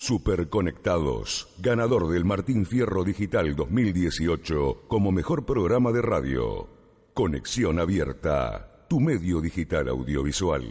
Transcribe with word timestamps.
Superconectados, 0.00 1.48
ganador 1.58 2.08
del 2.08 2.24
Martín 2.24 2.66
Fierro 2.66 3.02
Digital 3.02 3.56
2018 3.56 4.84
como 4.86 5.10
mejor 5.10 5.44
programa 5.44 5.90
de 5.90 6.02
radio. 6.02 6.68
Conexión 7.14 7.80
abierta, 7.80 8.86
tu 8.88 9.00
medio 9.00 9.40
digital 9.40 9.88
audiovisual. 9.88 10.62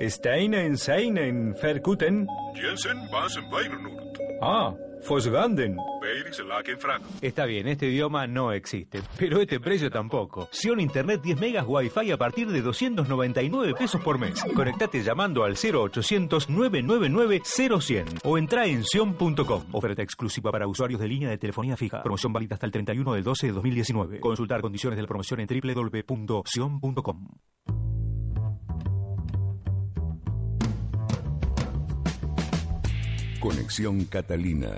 Steinen, 0.00 0.78
Seinen, 0.78 1.54
Verkuten. 1.60 2.26
Jensen. 2.54 2.96
Ah, 4.40 4.74
Fosganden. 5.04 5.76
Está 7.20 7.44
bien, 7.46 7.68
este 7.68 7.86
idioma 7.86 8.26
no 8.26 8.52
existe, 8.52 9.00
pero 9.18 9.40
este 9.40 9.60
precio 9.60 9.90
tampoco. 9.90 10.48
Sion 10.50 10.80
Internet 10.80 11.20
10 11.22 11.40
megas 11.40 11.64
Wi-Fi 11.66 12.12
a 12.12 12.16
partir 12.16 12.48
de 12.48 12.62
299 12.62 13.74
pesos 13.74 14.00
por 14.02 14.18
mes. 14.18 14.42
Conectate 14.54 15.02
llamando 15.02 15.44
al 15.44 15.56
0800 15.56 16.48
999 16.48 17.42
0100 17.44 18.06
o 18.24 18.38
entra 18.38 18.66
en 18.66 18.84
sion.com. 18.84 19.64
Oferta 19.72 20.02
exclusiva 20.02 20.50
para 20.50 20.66
usuarios 20.66 21.00
de 21.00 21.08
línea 21.08 21.28
de 21.28 21.38
telefonía 21.38 21.76
fija. 21.76 22.02
Promoción 22.02 22.32
válida 22.32 22.54
hasta 22.54 22.66
el 22.66 22.72
31 22.72 23.14
del 23.14 23.24
12 23.24 23.46
de 23.48 23.52
2019. 23.52 24.20
Consultar 24.20 24.60
condiciones 24.60 24.96
de 24.96 25.02
la 25.02 25.08
promoción 25.08 25.40
en 25.40 25.46
www.sion.com. 25.46 27.28
Conexión 33.44 34.06
Catalina. 34.06 34.70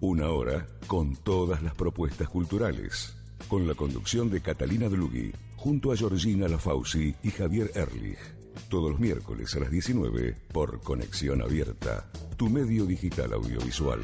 Una 0.00 0.30
hora 0.30 0.66
con 0.88 1.14
todas 1.14 1.62
las 1.62 1.76
propuestas 1.76 2.28
culturales. 2.28 3.16
Con 3.46 3.68
la 3.68 3.74
conducción 3.74 4.28
de 4.28 4.40
Catalina 4.40 4.88
Dlugui, 4.88 5.32
junto 5.54 5.92
a 5.92 5.96
Georgina 5.96 6.48
Lafauci 6.48 7.14
y 7.22 7.30
Javier 7.30 7.70
Erlich. 7.76 8.18
Todos 8.68 8.90
los 8.90 8.98
miércoles 8.98 9.54
a 9.54 9.60
las 9.60 9.70
19 9.70 10.34
por 10.52 10.80
Conexión 10.80 11.42
Abierta, 11.42 12.10
tu 12.36 12.50
medio 12.50 12.86
digital 12.86 13.34
audiovisual. 13.34 14.00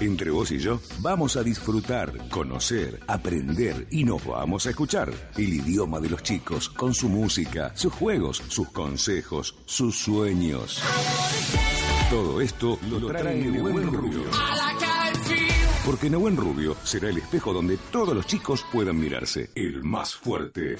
Entre 0.00 0.30
vos 0.30 0.52
y 0.52 0.58
yo 0.58 0.80
vamos 1.00 1.36
a 1.36 1.42
disfrutar, 1.42 2.28
conocer, 2.28 3.00
aprender 3.08 3.88
y 3.90 4.04
nos 4.04 4.24
vamos 4.24 4.64
a 4.66 4.70
escuchar 4.70 5.12
el 5.36 5.52
idioma 5.52 5.98
de 5.98 6.08
los 6.08 6.22
chicos 6.22 6.68
con 6.68 6.94
su 6.94 7.08
música, 7.08 7.72
sus 7.74 7.92
juegos, 7.92 8.40
sus 8.48 8.68
consejos, 8.70 9.56
sus 9.66 9.98
sueños. 9.98 10.80
Todo 12.10 12.40
esto 12.40 12.78
lo 12.88 13.08
trae 13.08 13.44
Nehuen 13.44 13.92
Rubio. 13.92 14.22
Porque 15.84 16.08
Nehuen 16.08 16.36
Rubio 16.36 16.76
será 16.84 17.08
el 17.08 17.18
espejo 17.18 17.52
donde 17.52 17.76
todos 17.90 18.14
los 18.14 18.24
chicos 18.24 18.64
puedan 18.72 19.00
mirarse. 19.00 19.50
El 19.56 19.82
más 19.82 20.14
fuerte. 20.14 20.76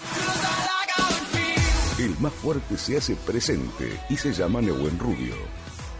El 1.99 2.17
más 2.21 2.33
fuerte 2.35 2.77
se 2.77 2.99
hace 2.99 3.17
presente 3.17 3.99
y 4.09 4.17
se 4.17 4.33
llama 4.33 4.61
Nehuen 4.61 4.97
Rubio. 4.97 5.35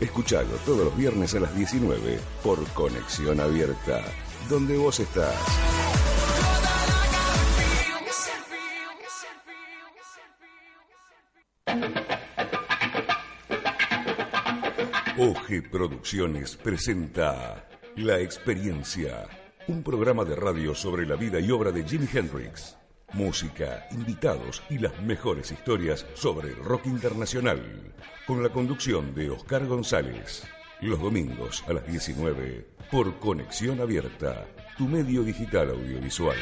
Escuchalo 0.01 0.55
todos 0.65 0.85
los 0.85 0.97
viernes 0.97 1.35
a 1.35 1.41
las 1.41 1.57
19 1.57 2.21
por 2.45 2.65
Conexión 2.69 3.41
Abierta, 3.41 4.05
donde 4.49 4.77
vos 4.77 5.01
estás. 5.01 5.35
OG 15.19 15.69
Producciones 15.69 16.57
presenta 16.57 17.69
La 17.97 18.21
Experiencia, 18.21 19.27
un 19.67 19.83
programa 19.83 20.25
de 20.25 20.37
radio 20.37 20.77
sobre 20.77 21.07
la 21.07 21.17
vida 21.17 21.41
y 21.41 21.51
obra 21.51 21.73
de 21.73 21.83
Jimi 21.83 22.07
Hendrix. 22.13 22.78
Música, 23.15 23.87
invitados 23.91 24.63
y 24.69 24.79
las 24.79 25.01
mejores 25.03 25.51
historias 25.51 26.05
sobre 26.15 26.51
el 26.51 26.57
rock 26.57 26.87
internacional. 26.87 27.95
Con 28.27 28.43
la 28.43 28.51
conducción 28.51 29.15
de 29.15 29.31
Oscar 29.31 29.67
González. 29.67 30.45
Los 30.83 31.01
domingos 31.01 31.65
a 31.67 31.73
las 31.73 31.87
19 31.87 32.67
por 32.91 33.19
Conexión 33.19 33.81
Abierta, 33.81 34.47
tu 34.77 34.87
medio 34.87 35.23
digital 35.23 35.71
audiovisual. 35.71 36.37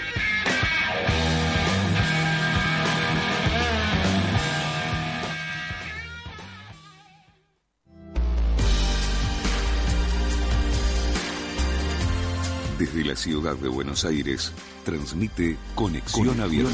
Desde 12.87 13.05
la 13.05 13.17
ciudad 13.17 13.57
de 13.57 13.69
Buenos 13.69 14.05
Aires, 14.05 14.53
transmite 14.85 15.57
Conexión, 15.75 16.41
Abierta. 16.41 16.71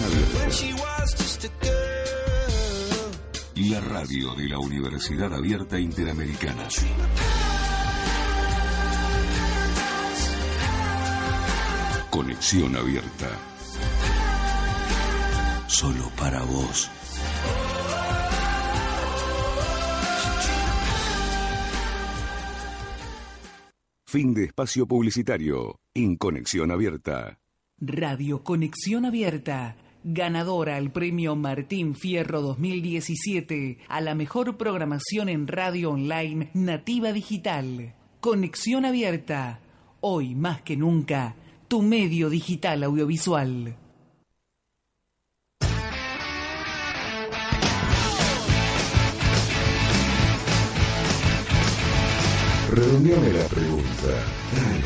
La 3.55 3.81
radio 3.81 4.35
de 4.35 4.49
la 4.49 4.59
Universidad 4.59 5.33
Abierta 5.33 5.79
Interamericana. 5.79 6.69
Conexión 12.11 12.77
Abierta. 12.77 13.31
Solo 15.67 16.11
para 16.19 16.43
vos. 16.43 16.91
Fin 24.13 24.35
de 24.35 24.45
espacio 24.45 24.87
publicitario. 24.87 25.81
En 25.95 26.17
Conexión 26.17 26.71
Abierta. 26.71 27.39
Radio 27.79 28.45
Conexión 28.45 29.07
Abierta, 29.07 29.79
ganadora 30.05 30.77
al 30.77 30.93
premio 30.93 31.35
Martín 31.35 31.95
Fierro 31.95 32.43
2017 32.43 33.79
a 33.89 34.03
la 34.03 34.15
mejor 34.15 34.59
programación 34.59 35.31
en 35.31 35.49
radio 35.49 35.93
online 35.93 36.51
nativa 36.53 37.15
digital. 37.15 37.95
Conexión 38.21 38.85
Abierta, 38.85 39.61
hoy 40.03 40.35
más 40.35 40.61
que 40.61 40.77
nunca, 40.77 41.35
tu 41.67 41.81
medio 41.81 42.29
digital 42.29 42.83
audiovisual. 42.83 43.79
Redondeame 52.75 53.31
la 53.35 53.45
pregunta. 53.49 54.09
Dale, 54.57 54.81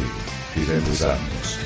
que 0.53 0.67
ya 0.67 0.75
empezamos. 0.75 1.59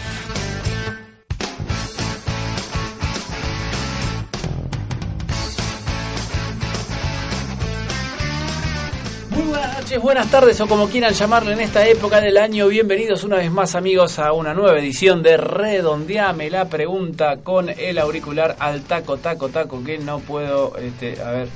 Muy 9.31 9.43
buenas 9.45 9.79
noches, 9.79 10.03
buenas 10.03 10.31
tardes 10.31 10.61
o 10.61 10.67
como 10.67 10.91
quieran 10.91 11.15
llamarle 11.15 11.55
en 11.55 11.61
esta 11.63 11.87
época 11.87 12.21
del 12.21 12.37
año. 12.37 12.69
Bienvenidos 12.69 13.25
una 13.25 13.37
vez 13.37 13.51
más 13.51 13.75
amigos 13.75 14.19
a 14.19 14.35
una 14.35 14.53
nueva 14.53 14.79
edición 14.79 15.23
de 15.23 15.39
Redondeame 15.39 16.51
la 16.51 16.69
pregunta 16.69 17.39
con 17.39 17.71
el 17.71 17.99
auricular 17.99 18.57
al 18.59 18.83
taco, 18.83 19.17
taco, 19.17 19.49
taco 19.49 19.83
que 19.83 19.97
no 19.97 20.19
puedo, 20.19 20.77
este, 20.77 21.19
a 21.23 21.31
ver, 21.31 21.49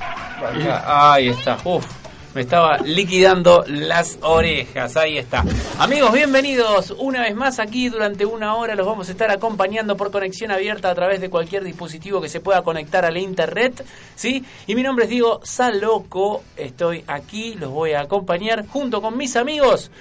acá, 0.42 1.12
ahí 1.12 1.28
está, 1.28 1.58
uf. 1.64 1.84
Me 2.34 2.40
estaba 2.40 2.78
liquidando 2.78 3.64
las 3.68 4.18
orejas, 4.22 4.96
ahí 4.96 5.18
está. 5.18 5.44
Amigos, 5.78 6.12
bienvenidos 6.12 6.90
una 6.98 7.22
vez 7.22 7.36
más 7.36 7.60
aquí 7.60 7.88
durante 7.88 8.26
una 8.26 8.56
hora. 8.56 8.74
Los 8.74 8.88
vamos 8.88 9.08
a 9.08 9.12
estar 9.12 9.30
acompañando 9.30 9.96
por 9.96 10.10
conexión 10.10 10.50
abierta 10.50 10.90
a 10.90 10.94
través 10.96 11.20
de 11.20 11.30
cualquier 11.30 11.62
dispositivo 11.62 12.20
que 12.20 12.28
se 12.28 12.40
pueda 12.40 12.62
conectar 12.62 13.04
a 13.04 13.12
la 13.12 13.20
internet, 13.20 13.86
¿sí? 14.16 14.44
Y 14.66 14.74
mi 14.74 14.82
nombre 14.82 15.04
es 15.04 15.10
Diego 15.10 15.42
Saloco, 15.44 16.42
estoy 16.56 17.04
aquí, 17.06 17.54
los 17.54 17.70
voy 17.70 17.92
a 17.92 18.00
acompañar 18.00 18.66
junto 18.66 19.00
con 19.00 19.16
mis 19.16 19.36
amigos. 19.36 19.92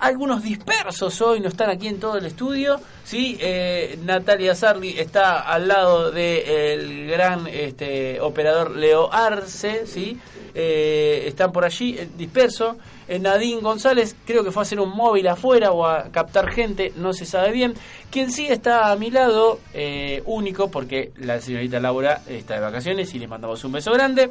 Algunos 0.00 0.42
dispersos 0.42 1.20
hoy, 1.20 1.40
no 1.40 1.48
están 1.48 1.70
aquí 1.70 1.88
en 1.88 2.00
todo 2.00 2.18
el 2.18 2.26
estudio. 2.26 2.80
¿sí? 3.04 3.36
Eh, 3.40 3.98
Natalia 4.04 4.54
Sarli 4.54 4.98
está 4.98 5.40
al 5.40 5.68
lado 5.68 6.10
del 6.10 7.06
gran 7.08 7.46
este, 7.46 8.20
operador 8.20 8.76
Leo 8.76 9.12
Arce, 9.12 9.86
¿sí? 9.86 10.18
Eh, 10.54 11.24
están 11.26 11.52
por 11.52 11.64
allí 11.64 11.96
eh, 11.98 12.08
dispersos. 12.16 12.76
Eh, 13.08 13.18
Nadine 13.18 13.60
González 13.60 14.14
creo 14.26 14.44
que 14.44 14.50
fue 14.50 14.62
a 14.62 14.64
hacer 14.64 14.80
un 14.80 14.90
móvil 14.90 15.26
afuera 15.28 15.72
o 15.72 15.86
a 15.86 16.10
captar 16.10 16.50
gente, 16.50 16.92
no 16.96 17.12
se 17.12 17.24
sabe 17.24 17.52
bien. 17.52 17.74
Quien 18.10 18.30
sí 18.30 18.46
está 18.48 18.90
a 18.90 18.96
mi 18.96 19.10
lado, 19.10 19.60
eh, 19.72 20.22
único, 20.26 20.70
porque 20.70 21.12
la 21.16 21.40
señorita 21.40 21.80
Laura 21.80 22.22
está 22.28 22.54
de 22.54 22.60
vacaciones 22.60 23.14
y 23.14 23.18
le 23.18 23.26
mandamos 23.26 23.64
un 23.64 23.72
beso 23.72 23.92
grande 23.92 24.30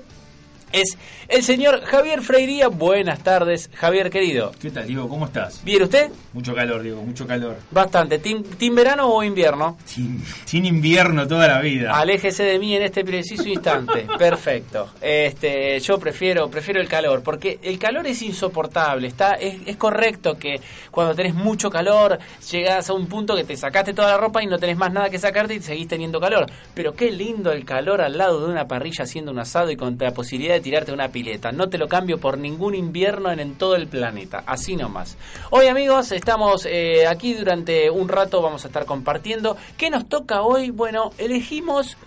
es 0.71 0.97
el 1.27 1.43
señor 1.43 1.81
Javier 1.81 2.21
Freiría. 2.21 2.67
Buenas 2.67 3.23
tardes, 3.23 3.69
Javier 3.73 4.09
querido. 4.09 4.51
¿Qué 4.59 4.71
tal, 4.71 4.87
Diego? 4.87 5.07
¿Cómo 5.07 5.25
estás? 5.25 5.63
¿Bien 5.63 5.83
usted? 5.83 6.09
Mucho 6.33 6.53
calor, 6.53 6.81
Diego, 6.81 7.01
mucho 7.01 7.25
calor. 7.25 7.57
Bastante. 7.71 8.19
¿Team, 8.19 8.43
team 8.43 8.75
verano 8.75 9.07
o 9.07 9.23
invierno? 9.23 9.77
Sin, 9.85 10.23
sin, 10.45 10.65
invierno 10.65 11.27
toda 11.27 11.47
la 11.47 11.61
vida. 11.61 11.97
Aléjese 11.97 12.43
de 12.43 12.59
mí 12.59 12.75
en 12.75 12.83
este 12.83 13.03
preciso 13.03 13.47
instante. 13.47 14.07
Perfecto. 14.17 14.89
Este, 15.01 15.79
yo 15.79 15.97
prefiero, 15.99 16.49
prefiero 16.49 16.81
el 16.81 16.87
calor, 16.87 17.23
porque 17.23 17.59
el 17.61 17.79
calor 17.79 18.05
es 18.07 18.21
insoportable. 18.21 19.07
Está, 19.07 19.33
es, 19.33 19.59
es 19.65 19.77
correcto 19.77 20.37
que 20.37 20.59
cuando 20.91 21.15
tenés 21.15 21.33
mucho 21.33 21.69
calor, 21.69 22.19
llegas 22.51 22.89
a 22.89 22.93
un 22.93 23.07
punto 23.07 23.35
que 23.35 23.43
te 23.43 23.55
sacaste 23.55 23.93
toda 23.93 24.09
la 24.09 24.17
ropa 24.17 24.43
y 24.43 24.47
no 24.47 24.57
tenés 24.57 24.77
más 24.77 24.91
nada 24.91 25.09
que 25.09 25.19
sacarte 25.19 25.55
y 25.55 25.61
seguís 25.61 25.87
teniendo 25.87 26.19
calor. 26.19 26.45
Pero 26.73 26.93
qué 26.93 27.11
lindo 27.11 27.51
el 27.51 27.65
calor 27.65 28.01
al 28.01 28.17
lado 28.17 28.45
de 28.45 28.51
una 28.51 28.67
parrilla 28.67 29.03
haciendo 29.03 29.31
un 29.31 29.39
asado 29.39 29.71
y 29.71 29.75
con 29.77 29.97
la 29.99 30.11
posibilidad 30.11 30.56
de 30.57 30.61
tirarte 30.61 30.91
una 30.91 31.09
pileta. 31.09 31.51
No 31.51 31.69
te 31.69 31.77
lo 31.77 31.87
cambio 31.87 32.19
por 32.19 32.37
ningún 32.37 32.75
invierno 32.75 33.31
en, 33.31 33.55
todo 33.55 33.75
el 33.75 33.87
planeta. 33.87 34.43
Así 34.45 34.75
nomás. 34.75 35.17
Hoy 35.51 35.67
amigos, 35.67 36.11
estamos 36.11 36.65
eh, 36.65 37.07
aquí 37.07 37.33
durante 37.33 37.89
un 37.89 38.09
rato, 38.09 38.41
vamos 38.41 38.65
a 38.65 38.67
estar 38.67 38.85
compartiendo. 38.85 39.55
¿Qué 39.77 39.89
nos 39.89 40.09
toca 40.09 40.41
hoy? 40.41 40.71
Bueno, 40.71 41.11
elegimos... 41.17 41.97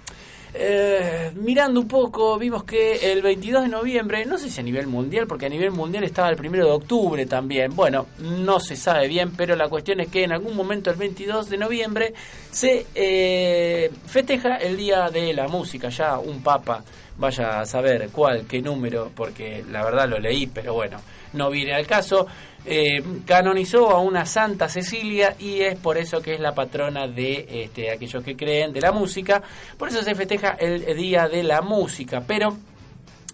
Eh, 0.53 1.31
mirando 1.37 1.81
un 1.81 1.87
poco, 1.87 2.37
vimos 2.39 2.65
que 2.65 3.13
el 3.13 3.23
22 3.23 3.63
de 3.63 3.69
noviembre, 3.69 4.27
no 4.27 4.37
sé 4.37 4.51
si 4.51 4.61
a 4.61 4.65
nivel 4.65 4.89
mundial, 4.89 5.27
porque 5.27 5.47
a 5.47 5.49
nivel 5.49 5.71
mundial 5.71 6.03
estaba 6.05 6.29
el 6.29 6.41
1 6.41 6.65
de 6.65 6.71
octubre 6.71 7.25
también, 7.27 7.75
bueno, 7.77 8.07
no 8.19 8.59
se 8.59 8.75
sabe 8.75 9.07
bien, 9.07 9.33
pero 9.37 9.55
la 9.55 9.69
cuestión 9.69 10.01
es 10.01 10.09
que 10.09 10.25
en 10.25 10.33
algún 10.33 10.57
momento 10.57 10.91
el 10.91 10.97
22 10.97 11.49
de 11.51 11.57
noviembre 11.57 12.15
se 12.51 12.87
eh, 12.95 13.91
festeja 14.07 14.57
el 14.57 14.77
Día 14.77 15.09
de 15.11 15.33
la 15.33 15.47
Música, 15.47 15.89
ya 15.89 16.19
un 16.19 16.43
papa, 16.43 16.83
vaya 17.17 17.61
a 17.61 17.67
saber 17.67 18.09
cuál, 18.11 18.47
qué 18.47 18.61
número, 18.61 19.13
porque 19.15 19.65
la 19.71 19.85
verdad 19.85 20.09
lo 20.09 20.19
leí, 20.19 20.49
pero 20.49 20.75
bueno, 20.75 21.01
no 21.33 21.51
viene 21.51 21.75
al 21.75 21.87
caso 21.87 22.27
eh, 22.65 23.03
canonizó 23.27 23.91
a 23.91 24.01
una 24.01 24.27
Santa 24.27 24.69
Cecilia 24.69 25.35
y 25.39 25.61
es 25.61 25.79
por 25.79 25.99
eso 25.99 26.21
que 26.21 26.35
es 26.35 26.41
la 26.41 26.55
patrona 26.55 27.07
de 27.07 27.47
este, 27.65 27.91
aquellos 27.91 28.23
que 28.23 28.37
creen 28.37 28.73
de 28.73 28.81
la 28.81 28.93
música. 28.93 29.43
Por 29.79 29.89
eso 29.89 30.03
se 30.03 30.15
festeja 30.15 30.51
el 30.51 30.97
Día 30.97 31.29
de 31.29 31.43
la 31.43 31.63
Música. 31.63 32.23
Pero 32.27 32.57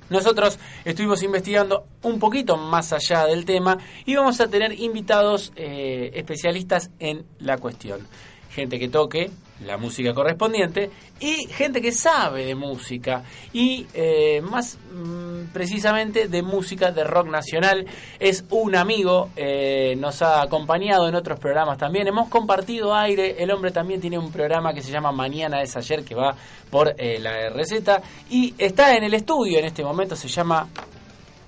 nosotros 0.08 0.58
estuvimos 0.84 1.22
investigando 1.22 1.86
un 2.02 2.18
poquito 2.18 2.56
más 2.56 2.92
allá 2.92 3.26
del 3.26 3.44
tema 3.44 3.78
y 4.04 4.14
vamos 4.14 4.40
a 4.40 4.48
tener 4.48 4.72
invitados 4.72 5.52
eh, 5.56 6.12
especialistas 6.14 6.90
en 7.00 7.24
la 7.40 7.58
cuestión. 7.58 8.06
Gente 8.50 8.78
que 8.78 8.88
toque 8.88 9.30
la 9.64 9.78
música 9.78 10.12
correspondiente 10.12 10.90
y 11.18 11.46
gente 11.46 11.80
que 11.80 11.92
sabe 11.92 12.44
de 12.44 12.54
música 12.54 13.22
y 13.52 13.86
eh, 13.94 14.42
más 14.42 14.78
mm, 14.92 15.52
precisamente 15.52 16.28
de 16.28 16.42
música 16.42 16.92
de 16.92 17.04
rock 17.04 17.28
nacional. 17.28 17.86
Es 18.18 18.44
un 18.50 18.76
amigo 18.76 19.30
eh, 19.36 19.96
nos 19.98 20.20
ha 20.22 20.42
acompañado 20.42 21.08
en 21.08 21.14
otros 21.14 21.38
programas 21.38 21.78
también. 21.78 22.06
Hemos 22.06 22.28
compartido 22.28 22.94
aire. 22.94 23.42
El 23.42 23.50
hombre 23.50 23.70
también 23.70 24.00
tiene 24.00 24.18
un 24.18 24.30
programa 24.30 24.74
que 24.74 24.82
se 24.82 24.90
llama 24.90 25.12
Mañana 25.12 25.62
es 25.62 25.76
ayer 25.76 26.04
que 26.04 26.14
va 26.14 26.36
por 26.70 26.94
eh, 26.98 27.18
la 27.18 27.48
receta 27.50 28.02
y 28.28 28.54
está 28.58 28.96
en 28.96 29.04
el 29.04 29.14
estudio 29.14 29.58
en 29.58 29.64
este 29.64 29.82
momento. 29.82 30.16
Se 30.16 30.28
llama 30.28 30.68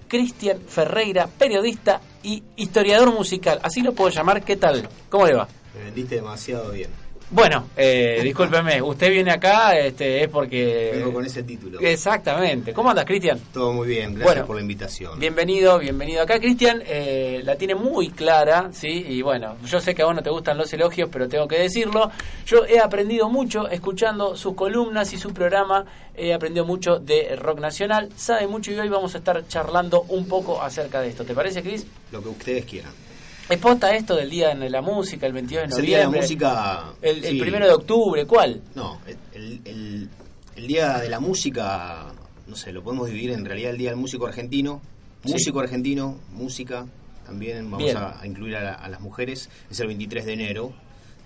Cristian 0.06 0.60
Ferreira 0.66 1.26
periodista 1.26 2.00
y 2.22 2.42
historiador 2.56 3.12
musical. 3.12 3.60
Así 3.62 3.82
lo 3.82 3.92
puedo 3.92 4.10
llamar. 4.10 4.42
¿qué 4.42 4.56
tal? 4.56 4.88
¿cómo 5.10 5.26
le 5.26 5.34
va? 5.34 5.48
Me 5.74 5.84
vendiste 5.84 6.16
demasiado 6.16 6.70
bien 6.72 7.07
bueno, 7.30 7.68
eh, 7.76 8.20
discúlpeme, 8.22 8.80
usted 8.80 9.10
viene 9.10 9.30
acá 9.30 9.78
este, 9.78 10.24
es 10.24 10.28
porque... 10.28 10.92
Vengo 10.94 11.12
con 11.12 11.26
ese 11.26 11.42
título. 11.42 11.78
Exactamente. 11.80 12.72
¿Cómo 12.72 12.88
andas, 12.88 13.04
Cristian? 13.04 13.38
Todo 13.52 13.72
muy 13.74 13.86
bien, 13.86 14.14
gracias 14.14 14.24
bueno, 14.24 14.46
por 14.46 14.56
la 14.56 14.62
invitación. 14.62 15.18
Bienvenido, 15.18 15.78
bienvenido 15.78 16.22
acá. 16.22 16.40
Cristian 16.40 16.82
eh, 16.86 17.42
la 17.44 17.56
tiene 17.56 17.74
muy 17.74 18.08
clara, 18.10 18.70
¿sí? 18.72 19.04
Y 19.08 19.20
bueno, 19.20 19.56
yo 19.66 19.78
sé 19.78 19.94
que 19.94 20.00
a 20.00 20.06
vos 20.06 20.14
no 20.14 20.22
te 20.22 20.30
gustan 20.30 20.56
los 20.56 20.72
elogios, 20.72 21.10
pero 21.12 21.28
tengo 21.28 21.46
que 21.46 21.58
decirlo. 21.58 22.10
Yo 22.46 22.64
he 22.64 22.78
aprendido 22.80 23.28
mucho 23.28 23.68
escuchando 23.68 24.34
sus 24.34 24.54
columnas 24.54 25.12
y 25.12 25.18
su 25.18 25.34
programa. 25.34 25.84
He 26.16 26.32
aprendido 26.32 26.64
mucho 26.64 26.98
de 26.98 27.36
rock 27.36 27.60
nacional. 27.60 28.08
Sabe 28.16 28.46
mucho 28.46 28.72
y 28.72 28.78
hoy 28.78 28.88
vamos 28.88 29.14
a 29.14 29.18
estar 29.18 29.46
charlando 29.48 30.06
un 30.08 30.26
poco 30.26 30.62
acerca 30.62 31.02
de 31.02 31.08
esto. 31.08 31.24
¿Te 31.24 31.34
parece, 31.34 31.62
Cris? 31.62 31.86
Lo 32.10 32.22
que 32.22 32.28
ustedes 32.30 32.64
quieran. 32.64 33.07
¿Es 33.48 33.58
posta 33.58 33.94
esto 33.94 34.14
del 34.14 34.28
Día 34.28 34.54
de 34.54 34.68
la 34.68 34.82
Música, 34.82 35.26
el 35.26 35.32
22 35.32 35.62
de 35.62 35.68
noviembre? 35.68 35.80
el 35.80 35.86
Día 35.86 35.98
de 35.98 36.04
la 36.04 36.10
Música... 36.10 36.84
El, 37.00 37.24
el 37.24 37.38
primero 37.38 37.66
de 37.66 37.72
octubre, 37.72 38.26
¿cuál? 38.26 38.60
No, 38.74 39.00
el, 39.32 39.60
el, 39.64 40.08
el, 40.54 40.66
Día 40.66 40.98
de 40.98 41.08
la 41.08 41.18
Música, 41.18 42.12
no 42.46 42.56
sé, 42.56 42.72
lo 42.72 42.82
podemos 42.82 43.06
dividir 43.06 43.30
en 43.30 43.46
realidad 43.46 43.70
el 43.70 43.78
Día 43.78 43.90
del 43.90 43.98
Músico 43.98 44.26
Argentino, 44.26 44.82
Músico 45.24 45.60
sí. 45.60 45.64
Argentino, 45.64 46.18
música, 46.32 46.86
también 47.24 47.70
vamos 47.70 47.94
a, 47.94 48.20
a, 48.20 48.26
incluir 48.26 48.54
a, 48.56 48.62
la, 48.62 48.72
a, 48.74 48.88
las 48.88 49.00
mujeres, 49.00 49.48
es 49.70 49.80
el 49.80 49.86
23 49.86 50.26
de 50.26 50.32
enero, 50.34 50.72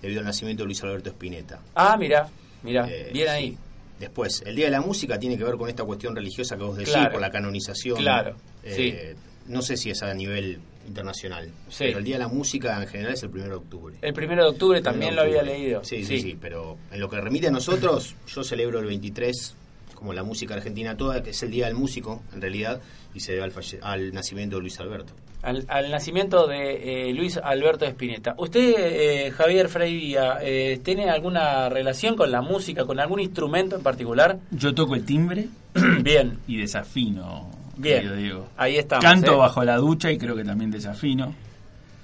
debido 0.01 0.21
al 0.21 0.25
nacimiento 0.25 0.63
de 0.63 0.67
Luis 0.67 0.81
Alberto 0.81 1.09
Spinetta. 1.09 1.59
Ah, 1.75 1.97
mira, 1.97 2.29
mira, 2.63 2.87
eh, 2.89 3.09
bien 3.11 3.27
ahí. 3.27 3.49
Sí. 3.49 3.57
Después, 3.99 4.43
el 4.45 4.55
Día 4.55 4.65
de 4.65 4.71
la 4.71 4.81
Música 4.81 5.19
tiene 5.19 5.37
que 5.37 5.43
ver 5.43 5.55
con 5.55 5.69
esta 5.69 5.83
cuestión 5.83 6.15
religiosa 6.15 6.57
que 6.57 6.63
vos 6.63 6.77
decís, 6.77 6.93
claro. 6.93 7.11
por 7.11 7.21
la 7.21 7.31
canonización. 7.31 7.97
Claro, 7.97 8.35
eh, 8.63 8.75
sí. 8.75 9.19
No 9.47 9.61
sé 9.61 9.77
si 9.77 9.89
es 9.89 10.01
a 10.03 10.13
nivel 10.13 10.59
internacional. 10.87 11.49
Sí. 11.69 11.85
Pero 11.85 11.99
el 11.99 12.03
Día 12.05 12.15
de 12.15 12.19
la 12.19 12.27
Música 12.27 12.81
en 12.81 12.87
general 12.87 13.13
es 13.13 13.23
el 13.23 13.29
1 13.29 13.43
de 13.45 13.53
octubre. 13.53 13.95
El 14.01 14.13
1 14.13 14.35
de 14.35 14.49
octubre 14.49 14.81
también 14.81 15.15
de 15.15 15.21
octubre. 15.21 15.35
lo 15.35 15.41
había 15.41 15.57
leído. 15.57 15.83
Sí, 15.83 16.03
sí, 16.03 16.17
sí, 16.17 16.21
sí, 16.21 16.37
pero 16.39 16.77
en 16.91 16.99
lo 16.99 17.09
que 17.09 17.19
remite 17.21 17.47
a 17.47 17.51
nosotros, 17.51 18.15
yo 18.27 18.43
celebro 18.43 18.79
el 18.79 18.85
23 18.85 19.55
como 19.95 20.11
la 20.11 20.23
música 20.23 20.53
argentina 20.55 20.97
toda, 20.97 21.23
que 21.23 21.29
es 21.29 21.43
el 21.43 21.51
Día 21.51 21.67
del 21.67 21.75
Músico, 21.75 22.21
en 22.33 22.41
realidad, 22.41 22.81
y 23.13 23.21
se 23.21 23.31
debe 23.33 23.45
al, 23.45 23.53
al 23.81 24.13
nacimiento 24.13 24.57
de 24.57 24.61
Luis 24.61 24.77
Alberto. 24.81 25.13
Al, 25.41 25.63
al 25.69 25.91
nacimiento 25.91 26.45
de 26.45 27.09
eh, 27.09 27.13
Luis 27.13 27.37
Alberto 27.37 27.85
Espineta. 27.85 28.35
¿Usted, 28.37 28.73
eh, 28.77 29.31
Javier 29.31 29.69
Freivía, 29.69 30.39
eh, 30.41 30.79
tiene 30.83 31.09
alguna 31.09 31.69
relación 31.69 32.17
con 32.17 32.31
la 32.31 32.41
música, 32.41 32.85
con 32.85 32.99
algún 32.99 33.21
instrumento 33.21 33.77
en 33.77 33.83
particular? 33.83 34.39
Yo 34.51 34.73
toco 34.73 34.95
el 34.95 35.05
timbre. 35.05 35.47
Bien. 36.01 36.37
Y 36.47 36.57
desafino. 36.57 37.62
Bien, 37.75 38.17
digo. 38.17 38.49
ahí 38.57 38.77
estamos. 38.77 39.03
Canto 39.03 39.33
¿eh? 39.33 39.37
bajo 39.37 39.63
la 39.63 39.77
ducha 39.77 40.11
y 40.11 40.17
creo 40.17 40.35
que 40.35 40.43
también 40.43 40.71
desafino. 40.71 41.33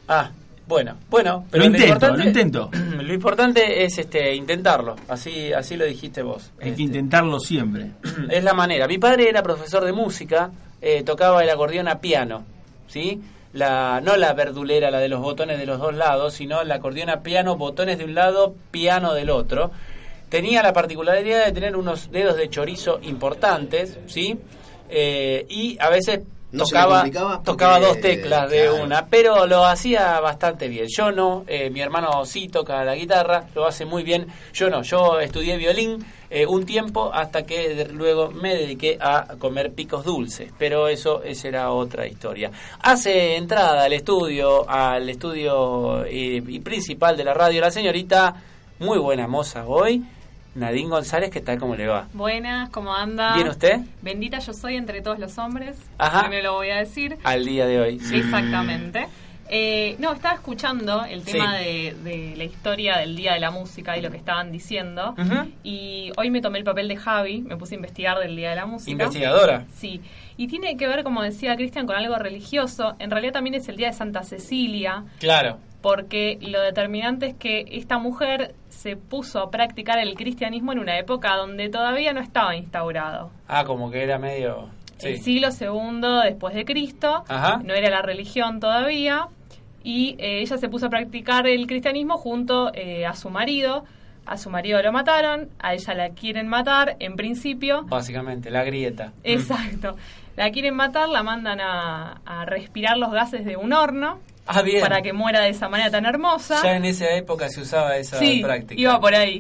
Ah, 0.08 0.32
bueno, 0.70 0.98
bueno, 1.10 1.46
pero 1.50 1.64
lo 1.64 1.72
intento, 1.72 2.16
lo, 2.16 2.24
intento. 2.24 2.70
Lo 3.02 3.12
importante 3.12 3.84
es 3.84 3.98
este 3.98 4.36
intentarlo, 4.36 4.96
así 5.08 5.52
así 5.52 5.76
lo 5.76 5.84
dijiste 5.84 6.22
vos. 6.22 6.52
Hay 6.62 6.70
este, 6.70 6.78
que 6.78 6.84
intentarlo 6.84 7.40
siempre. 7.40 7.94
Es 8.30 8.44
la 8.44 8.54
manera. 8.54 8.88
Mi 8.88 9.00
padre 9.00 9.30
era 9.30 9.42
profesor 9.42 9.84
de 9.84 9.94
música, 9.94 10.52
eh, 10.80 11.02
tocaba 11.04 11.44
el 11.44 11.50
acordeón 11.50 11.88
a 11.88 12.00
piano, 12.00 12.44
¿sí? 12.88 13.20
La, 13.54 14.00
no 14.00 14.16
la 14.16 14.34
verdulera, 14.34 14.92
la 14.92 15.00
de 15.00 15.10
los 15.10 15.22
botones 15.22 15.58
de 15.58 15.66
los 15.66 15.80
dos 15.80 15.96
lados, 15.96 16.36
sino 16.36 16.62
el 16.62 16.72
acordeón 16.72 17.10
a 17.10 17.24
piano, 17.24 17.58
botones 17.58 17.98
de 17.98 18.06
un 18.06 18.14
lado, 18.14 18.54
piano 18.70 19.16
del 19.16 19.32
otro. 19.32 19.72
Tenía 20.30 20.62
la 20.62 20.74
particularidad 20.74 21.46
de 21.46 21.52
tener 21.52 21.76
unos 21.76 22.12
dedos 22.12 22.38
de 22.38 22.48
chorizo 22.48 23.00
importantes, 23.02 23.98
¿sí? 24.06 24.38
Eh, 24.90 25.46
y 25.50 25.78
a 25.80 25.90
veces 25.90 26.22
no 26.52 26.64
tocaba, 26.64 27.04
porque, 27.04 27.20
tocaba 27.46 27.80
dos 27.80 28.02
teclas 28.02 28.50
de 28.50 28.62
claro. 28.64 28.84
una, 28.84 29.06
pero 29.06 29.46
lo 29.46 29.66
hacía 29.66 30.20
bastante 30.20 30.68
bien. 30.68 30.88
Yo 30.88 31.12
no, 31.12 31.44
eh, 31.48 31.70
mi 31.70 31.80
hermano 31.80 32.26
sí 32.26 32.48
toca 32.48 32.84
la 32.84 32.96
guitarra, 32.96 33.46
lo 33.54 33.68
hace 33.68 33.86
muy 33.86 34.02
bien. 34.02 34.28
Yo 34.54 34.70
no, 34.70 34.82
yo 34.82 35.20
estudié 35.20 35.58
violín 35.58 36.04
eh, 36.32 36.48
un 36.48 36.66
tiempo 36.66 37.12
hasta 37.14 37.44
que 37.44 37.76
de, 37.76 37.86
luego 37.90 38.32
me 38.32 38.56
dediqué 38.56 38.98
a 39.00 39.36
comer 39.38 39.74
picos 39.74 40.04
dulces, 40.04 40.52
pero 40.58 40.88
eso 40.88 41.22
esa 41.22 41.48
era 41.48 41.72
otra 41.72 42.08
historia. 42.08 42.50
Hace 42.82 43.36
entrada 43.36 43.84
al 43.84 43.94
estudio, 43.94 44.68
al 44.68 45.08
estudio 45.08 46.04
eh, 46.06 46.42
y 46.48 46.60
principal 46.62 47.16
de 47.16 47.26
la 47.26 47.36
radio, 47.36 47.62
la 47.62 47.70
señorita, 47.70 48.34
muy 48.80 48.98
buena 48.98 49.28
moza 49.28 49.66
hoy. 49.68 50.04
Nadine 50.60 50.90
González, 50.90 51.30
¿qué 51.32 51.42
tal? 51.42 51.58
¿Cómo 51.58 51.76
le 51.76 51.88
va? 51.88 52.08
Buenas, 52.14 52.70
¿cómo 52.70 52.94
anda? 52.94 53.34
¿Bien 53.36 53.48
usted? 53.48 53.80
Bendita 54.02 54.40
yo 54.40 54.54
soy 54.54 54.76
entre 54.76 55.02
todos 55.02 55.18
los 55.18 55.38
hombres. 55.38 55.78
Ajá. 55.98 56.28
Me 56.28 56.44
lo 56.44 56.54
voy 56.54 56.70
a 56.70 56.76
decir. 56.78 57.18
Al 57.24 57.46
día 57.46 57.66
de 57.66 57.80
hoy. 57.80 57.96
Exactamente. 58.14 59.08
Eh, 59.52 59.96
no, 59.98 60.14
estaba 60.14 60.36
escuchando 60.36 61.04
el 61.06 61.24
tema 61.24 61.58
Sí. 61.58 61.64
de, 61.64 61.96
de 62.04 62.34
la 62.38 62.44
historia 62.44 62.98
del 63.00 63.16
Día 63.16 63.34
de 63.34 63.40
la 63.40 63.50
Música 63.50 63.98
y 63.98 64.02
lo 64.02 64.12
que 64.12 64.18
estaban 64.18 64.52
diciendo. 64.52 65.16
Ujú. 65.18 65.50
Y 65.64 66.12
hoy 66.18 66.30
me 66.30 66.40
tomé 66.42 66.60
el 66.60 66.64
papel 66.64 66.88
de 66.88 66.98
Javi, 66.98 67.42
me 67.42 67.58
puse 67.58 67.74
a 67.74 67.78
investigar 67.78 68.20
del 68.20 68.36
Día 68.36 68.52
de 68.52 68.58
la 68.58 68.68
Música. 68.68 68.92
Investigadora. 68.92 69.66
Sí. 69.76 70.02
Y 70.38 70.48
tiene 70.48 70.78
que 70.78 70.88
ver, 70.88 71.04
como 71.04 71.24
decía 71.24 71.56
Cristian, 71.56 71.88
con 71.88 71.96
algo 71.96 72.16
religioso. 72.18 72.96
En 73.00 73.10
realidad 73.10 73.34
también 73.34 73.56
es 73.56 73.68
el 73.70 73.78
Día 73.78 73.88
de 73.88 73.94
Santa 73.94 74.22
Cecilia, 74.24 75.04
Claro. 75.20 75.58
Porque 75.82 76.38
lo 76.42 76.62
determinante 76.62 77.28
es 77.28 77.36
que 77.36 77.66
esta 77.72 77.98
mujer 77.98 78.54
se 78.70 78.96
puso 78.96 79.40
a 79.40 79.50
practicar 79.50 80.00
el 80.00 80.16
cristianismo 80.16 80.72
en 80.72 80.80
una 80.80 80.98
época 80.98 81.36
donde 81.36 81.70
todavía 81.70 82.14
no 82.14 82.22
estaba 82.22 82.56
instaurado. 82.56 83.32
Ah, 83.48 83.64
como 83.66 83.90
que 83.92 84.04
era 84.04 84.18
medio... 84.18 84.70
Sí. 84.98 85.08
El 85.08 85.22
siglo 85.22 85.48
II 85.48 86.26
después 86.26 86.54
de 86.54 86.66
Cristo, 86.66 87.24
Ajá. 87.30 87.62
no 87.64 87.74
era 87.74 87.90
la 87.90 88.02
religión 88.02 88.60
todavía, 88.60 89.30
y 89.82 90.16
eh, 90.20 90.42
ella 90.42 90.58
se 90.58 90.68
puso 90.68 90.88
a 90.88 90.90
practicar 90.90 91.48
el 91.48 91.68
cristianismo 91.68 92.18
junto 92.18 92.74
eh, 92.74 93.06
a 93.06 93.14
su 93.14 93.30
marido. 93.30 93.86
A 94.26 94.38
su 94.38 94.50
marido 94.50 94.82
lo 94.82 94.92
mataron, 94.92 95.50
a 95.58 95.74
ella 95.74 95.94
la 95.94 96.10
quieren 96.10 96.50
matar, 96.50 96.98
en 97.00 97.16
principio. 97.16 97.84
Básicamente, 97.84 98.52
la 98.52 98.64
grieta. 98.66 99.14
Exacto. 99.24 99.96
La 100.36 100.52
quieren 100.52 100.76
matar, 100.76 101.10
la 101.10 101.24
mandan 101.24 101.60
a, 101.62 102.22
a 102.26 102.46
respirar 102.46 102.98
los 102.98 103.12
gases 103.12 103.46
de 103.46 103.58
un 103.58 103.74
horno 103.74 104.20
Ah, 104.52 104.62
bien. 104.64 104.82
para 104.82 105.02
que 105.02 105.14
muera 105.14 105.42
de 105.42 105.50
esa 105.50 105.70
manera 105.70 105.92
tan 105.92 106.06
hermosa. 106.06 106.62
Ya 106.64 106.76
en 106.76 106.86
esa 106.86 107.10
época 107.16 107.50
se 107.50 107.62
usaba 107.62 107.96
esa 107.98 108.18
sí, 108.18 108.42
práctica. 108.44 108.82
iba 108.82 109.00
por 109.00 109.14
ahí. 109.14 109.40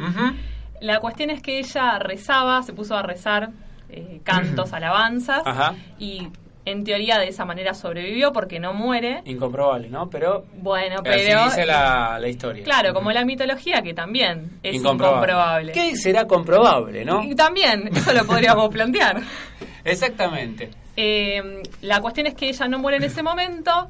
La 0.81 0.99
cuestión 0.99 1.29
es 1.31 1.41
que 1.41 1.59
ella 1.59 1.99
rezaba, 1.99 2.61
se 2.63 2.73
puso 2.73 2.95
a 2.95 3.01
rezar 3.01 3.49
eh, 3.89 4.21
cantos, 4.23 4.71
alabanzas, 4.71 5.41
Ajá. 5.45 5.75
y 5.97 6.27
en 6.65 6.83
teoría 6.83 7.17
de 7.17 7.27
esa 7.29 7.43
manera 7.45 7.73
sobrevivió 7.73 8.31
porque 8.31 8.59
no 8.59 8.73
muere. 8.73 9.21
Incomprobable, 9.25 9.89
¿no? 9.89 10.09
Pero 10.09 10.45
Bueno, 10.61 10.97
así 11.03 11.03
pero... 11.25 11.45
dice 11.45 11.65
la, 11.65 12.17
la 12.19 12.27
historia. 12.27 12.63
Claro, 12.63 12.93
como 12.93 13.11
la 13.11 13.25
mitología 13.25 13.81
que 13.81 13.93
también 13.95 14.59
es 14.61 14.75
Incomprobable. 14.75 15.31
incomprobable. 15.33 15.71
¿Qué 15.71 15.95
será 15.97 16.25
comprobable, 16.27 17.03
no? 17.03 17.23
Y 17.23 17.33
también, 17.33 17.89
eso 17.95 18.13
lo 18.13 18.23
podríamos 18.25 18.69
plantear. 18.69 19.19
Exactamente. 19.83 20.69
Eh, 20.95 21.63
la 21.81 21.99
cuestión 22.01 22.27
es 22.27 22.35
que 22.35 22.49
ella 22.49 22.67
no 22.67 22.79
muere 22.79 22.97
en 22.97 23.03
ese 23.03 23.23
momento, 23.23 23.89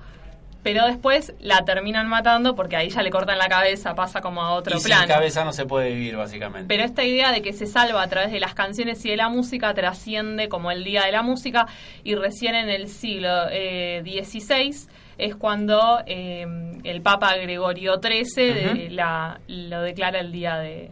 pero 0.64 0.86
después 0.86 1.34
la 1.40 1.64
terminan 1.64 2.08
matando 2.08 2.56
porque 2.56 2.76
ahí 2.76 2.90
ya 2.90 3.02
le 3.02 3.10
cortan 3.10 3.38
la 3.38 3.48
cabeza, 3.48 3.96
pasa 3.96 4.22
como 4.22 4.42
a 4.42 4.52
otro 4.52 4.76
y 4.76 4.80
sin 4.80 4.88
plano. 4.88 5.08
cabeza 5.08 5.46
no 5.46 5.54
se 5.54 5.66
puede 5.66 5.90
vivir, 5.92 6.18
básicamente. 6.18 6.68
Pero 6.68 6.84
esta 6.84 7.04
idea 7.04 7.32
de 7.32 7.42
que 7.42 7.54
se 7.54 7.66
salva 7.66 8.02
a 8.04 8.08
través 8.08 8.32
de 8.32 8.40
las 8.40 8.54
canciones 8.54 9.04
y 9.06 9.10
de 9.10 9.18
la 9.18 9.30
música 9.30 9.74
trasciende 9.74 10.50
como 10.50 10.72
el 10.72 10.84
Día 10.84 11.04
de 11.06 11.12
la 11.12 11.22
Música 11.22 11.68
y 12.04 12.16
recién 12.16 12.56
en 12.56 12.70
el 12.70 12.88
siglo 12.90 13.30
eh, 13.52 14.02
XVI 14.04 14.88
es 15.18 15.36
cuando 15.36 16.02
eh, 16.06 16.46
el 16.84 17.02
Papa 17.02 17.36
Gregorio 17.38 18.00
XIII 18.02 18.54
de- 18.54 18.66
Ujú. 18.86 18.94
la- 18.96 19.40
lo 19.48 19.82
declara 19.82 20.20
el 20.20 20.32
Día 20.32 20.58
de, 20.58 20.92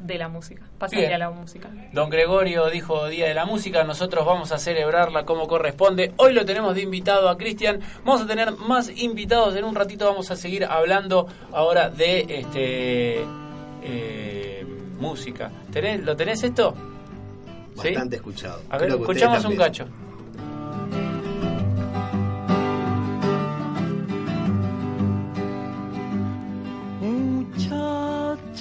de 0.00 0.18
la 0.18 0.28
Música. 0.28 0.62
Pasa 0.78 0.94
el 0.96 1.00
Bien. 1.00 1.10
Día 1.10 1.18
de 1.18 1.24
la 1.24 1.30
Música. 1.30 1.68
Don 1.92 2.10
Gregorio 2.10 2.68
dijo 2.70 3.06
Día 3.08 3.26
de 3.28 3.34
la 3.34 3.44
Música, 3.44 3.84
nosotros 3.84 4.24
vamos 4.26 4.50
a 4.52 4.58
celebrarla 4.58 5.24
como 5.24 5.46
corresponde. 5.46 6.12
Hoy 6.16 6.32
lo 6.32 6.44
tenemos 6.44 6.74
de 6.74 6.82
invitado 6.82 7.28
a 7.28 7.36
Cristian. 7.36 7.80
Vamos 8.04 8.22
a 8.22 8.26
tener 8.26 8.52
más 8.52 8.90
invitados 8.96 9.54
en 9.56 9.64
un 9.64 9.74
ratito. 9.74 10.06
Vamos 10.06 10.30
a 10.30 10.36
seguir 10.36 10.64
hablando 10.64 11.26
ahora 11.52 11.90
de 11.90 12.20
este 12.28 13.20
eh, 13.82 14.66
música. 14.98 15.50
¿Tenés- 15.72 16.02
¿Lo 16.02 16.16
tenés 16.16 16.42
esto? 16.42 16.74
¿Sí? 17.80 17.88
Bastante 17.88 18.16
escuchado. 18.16 18.60
A 18.68 18.78
ver, 18.78 18.90
escuchamos 18.90 19.38
un 19.38 19.42
también. 19.42 19.60
cacho. 19.60 19.86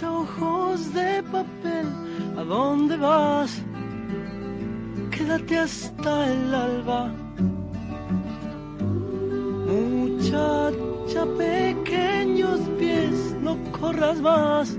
Ojos 0.02 0.94
de 0.94 1.22
papel, 1.24 1.88
¿a 2.38 2.44
dónde 2.44 2.96
vas? 2.96 3.62
Quédate 5.12 5.58
hasta 5.58 6.32
el 6.32 6.56
alba. 6.56 7.12
Muchacha, 9.68 11.26
pequeños 11.38 12.62
pies, 12.80 13.36
no 13.42 13.58
corras 13.78 14.22
más. 14.22 14.78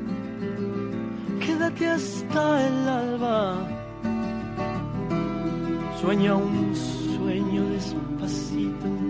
Quédate 1.45 1.87
hasta 1.87 2.67
el 2.67 2.89
alba. 2.89 3.69
Sueña 6.01 6.35
un 6.35 6.75
sueño 6.75 7.69
despacito 7.69 9.10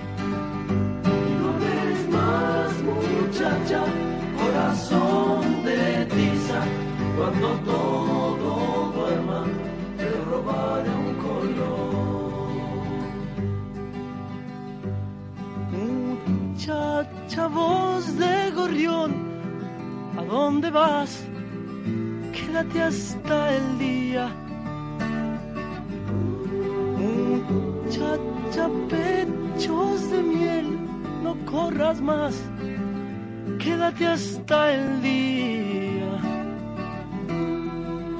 Más, 2.11 2.71
muchacha, 2.83 3.83
corazón 4.39 5.63
de 5.63 6.05
tiza. 6.05 6.59
Cuando 7.17 7.47
todo 7.71 8.91
duerma, 8.95 9.45
te 9.97 10.09
robaré 10.29 10.89
un 10.89 11.13
color. 11.25 12.01
Muchacha, 15.71 17.47
voz 17.47 18.17
de 18.17 18.51
gorrión, 18.51 19.11
¿a 20.17 20.23
dónde 20.23 20.69
vas? 20.69 21.23
Quédate 22.33 22.81
hasta 22.83 23.55
el 23.55 23.79
día. 23.79 24.29
Muchacha, 26.97 28.69
pechos 28.89 30.11
de 30.11 30.21
miel, 30.21 30.80
corras 31.51 32.01
más, 32.01 32.33
quédate 33.59 34.07
hasta 34.07 34.73
el 34.73 35.01
día. 35.01 36.11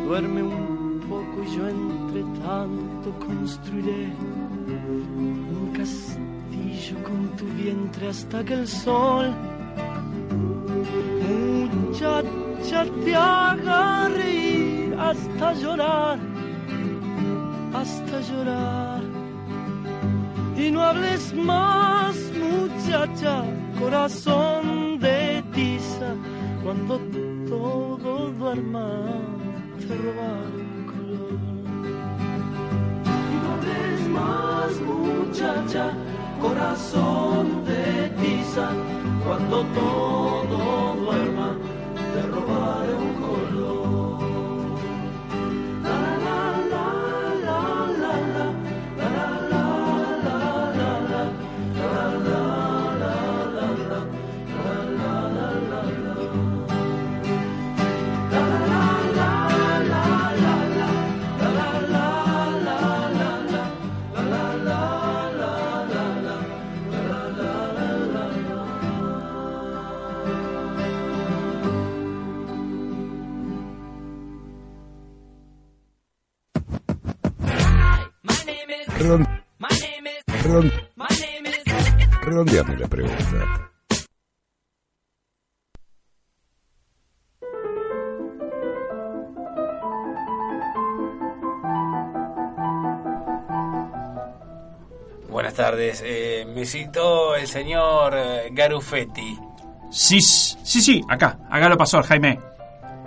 Duerme 0.05 0.43
un 0.43 0.99
poco 1.07 1.43
y 1.43 1.55
yo 1.55 1.67
entre 1.69 2.21
tanto 2.43 3.25
construiré 3.25 4.13
un 5.57 5.71
castillo 5.73 7.03
con 7.03 7.29
tu 7.37 7.45
vientre 7.55 8.09
hasta 8.09 8.43
que 8.43 8.53
el 8.53 8.67
sol, 8.67 9.33
muchacha, 11.73 12.85
te 13.05 13.15
haga 13.15 14.09
reír 14.09 14.95
hasta 14.99 15.53
llorar, 15.53 16.19
hasta 17.73 18.21
llorar. 18.21 19.01
Y 20.57 20.69
no 20.71 20.81
hables 20.81 21.33
más, 21.33 22.30
muchacha, 22.91 23.43
corazón 23.79 24.99
de 24.99 25.41
tiza, 25.53 26.13
cuando 26.61 26.99
todo 27.47 28.31
duerma, 28.31 28.89
te 29.79 29.95
robaré 29.95 30.57
un 30.59 30.85
color. 30.91 31.39
Y 33.05 33.35
no 33.43 33.49
hables 33.53 34.01
más, 34.09 34.71
muchacha, 34.81 35.93
corazón 36.41 37.63
de 37.63 38.09
tiza, 38.21 38.69
cuando 39.25 39.63
todo 39.73 40.95
duerma, 41.05 41.55
te 42.13 42.21
robaré 42.23 42.93
un 42.93 43.13
color. 43.13 43.90
Me 96.61 96.67
citó 96.67 97.35
el 97.35 97.47
señor 97.47 98.13
eh, 98.15 98.49
Garufetti. 98.51 99.35
Sí, 99.89 100.21
sí, 100.21 100.79
sí, 100.79 101.01
acá. 101.09 101.39
Acá 101.49 101.67
lo 101.67 101.75
pasó, 101.75 102.03
Jaime. 102.03 102.37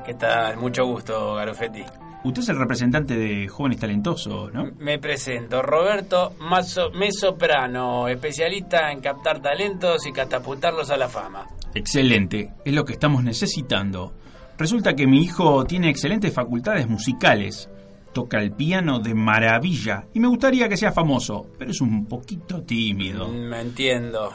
¿Qué 0.04 0.14
tal? 0.14 0.56
Mucho 0.56 0.84
gusto, 0.84 1.36
Garufetti. 1.36 1.84
Usted 2.24 2.42
es 2.42 2.48
el 2.48 2.58
representante 2.58 3.16
de 3.16 3.46
Jóvenes 3.46 3.78
Talentosos, 3.78 4.52
¿no? 4.52 4.72
Me 4.78 4.98
presento, 4.98 5.62
Roberto 5.62 6.32
Mazzo, 6.40 6.90
Mesoprano, 6.90 8.08
especialista 8.08 8.90
en 8.90 9.00
captar 9.00 9.40
talentos 9.40 10.04
y 10.04 10.10
catapultarlos 10.10 10.90
a 10.90 10.96
la 10.96 11.08
fama. 11.08 11.46
Excelente, 11.76 12.54
es 12.64 12.74
lo 12.74 12.84
que 12.84 12.94
estamos 12.94 13.22
necesitando. 13.22 14.14
Resulta 14.58 14.94
que 14.94 15.06
mi 15.06 15.22
hijo 15.22 15.64
tiene 15.64 15.90
excelentes 15.90 16.34
facultades 16.34 16.88
musicales. 16.88 17.70
Toca 18.14 18.40
el 18.40 18.52
piano 18.52 19.00
de 19.00 19.12
maravilla 19.12 20.06
y 20.14 20.20
me 20.20 20.28
gustaría 20.28 20.68
que 20.68 20.76
sea 20.76 20.92
famoso, 20.92 21.48
pero 21.58 21.72
es 21.72 21.80
un 21.80 22.06
poquito 22.06 22.62
tímido. 22.62 23.28
Me 23.28 23.60
entiendo. 23.60 24.32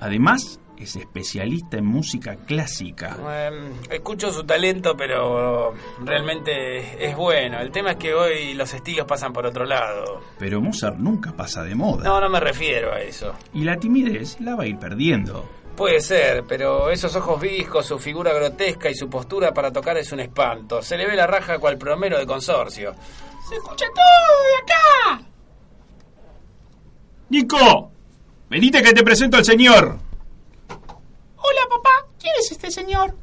Además, 0.00 0.58
es 0.78 0.96
especialista 0.96 1.76
en 1.76 1.86
música 1.86 2.36
clásica. 2.36 3.16
Eh, 3.30 3.70
escucho 3.90 4.32
su 4.32 4.44
talento, 4.44 4.94
pero 4.96 5.74
realmente 6.04 7.06
es 7.06 7.14
bueno. 7.16 7.60
El 7.60 7.70
tema 7.70 7.92
es 7.92 7.96
que 7.98 8.14
hoy 8.14 8.54
los 8.54 8.72
estilos 8.74 9.06
pasan 9.06 9.32
por 9.32 9.46
otro 9.46 9.64
lado. 9.64 10.20
Pero 10.38 10.60
Mozart 10.60 10.96
nunca 10.98 11.32
pasa 11.32 11.62
de 11.62 11.74
moda. 11.74 12.04
No, 12.04 12.20
no 12.20 12.28
me 12.28 12.40
refiero 12.40 12.92
a 12.92 13.00
eso. 13.00 13.34
Y 13.52 13.64
la 13.64 13.76
timidez 13.76 14.40
la 14.40 14.56
va 14.56 14.64
a 14.64 14.66
ir 14.66 14.78
perdiendo. 14.78 15.48
Puede 15.76 16.00
ser, 16.00 16.44
pero 16.46 16.90
esos 16.90 17.16
ojos 17.16 17.40
viscos, 17.40 17.86
su 17.86 17.98
figura 17.98 18.32
grotesca 18.32 18.90
y 18.90 18.94
su 18.94 19.08
postura 19.08 19.54
para 19.54 19.72
tocar 19.72 19.96
es 19.96 20.12
un 20.12 20.20
espanto. 20.20 20.82
Se 20.82 20.96
le 20.96 21.06
ve 21.06 21.16
la 21.16 21.26
raja 21.26 21.58
cual 21.58 21.78
promero 21.78 22.18
de 22.18 22.26
consorcio. 22.26 22.94
¡Se 23.48 23.56
escucha 23.56 23.86
todo 23.86 24.42
de 24.44 24.62
acá! 24.62 25.26
¡Nico! 27.30 27.90
Venite 28.50 28.82
que 28.82 28.92
te 28.92 29.02
presento 29.02 29.38
al 29.38 29.44
señor. 29.44 29.98
Hola, 31.36 31.60
papá. 31.70 32.06
¿Quién 32.20 32.34
es 32.38 32.52
este 32.52 32.70
señor? 32.70 33.16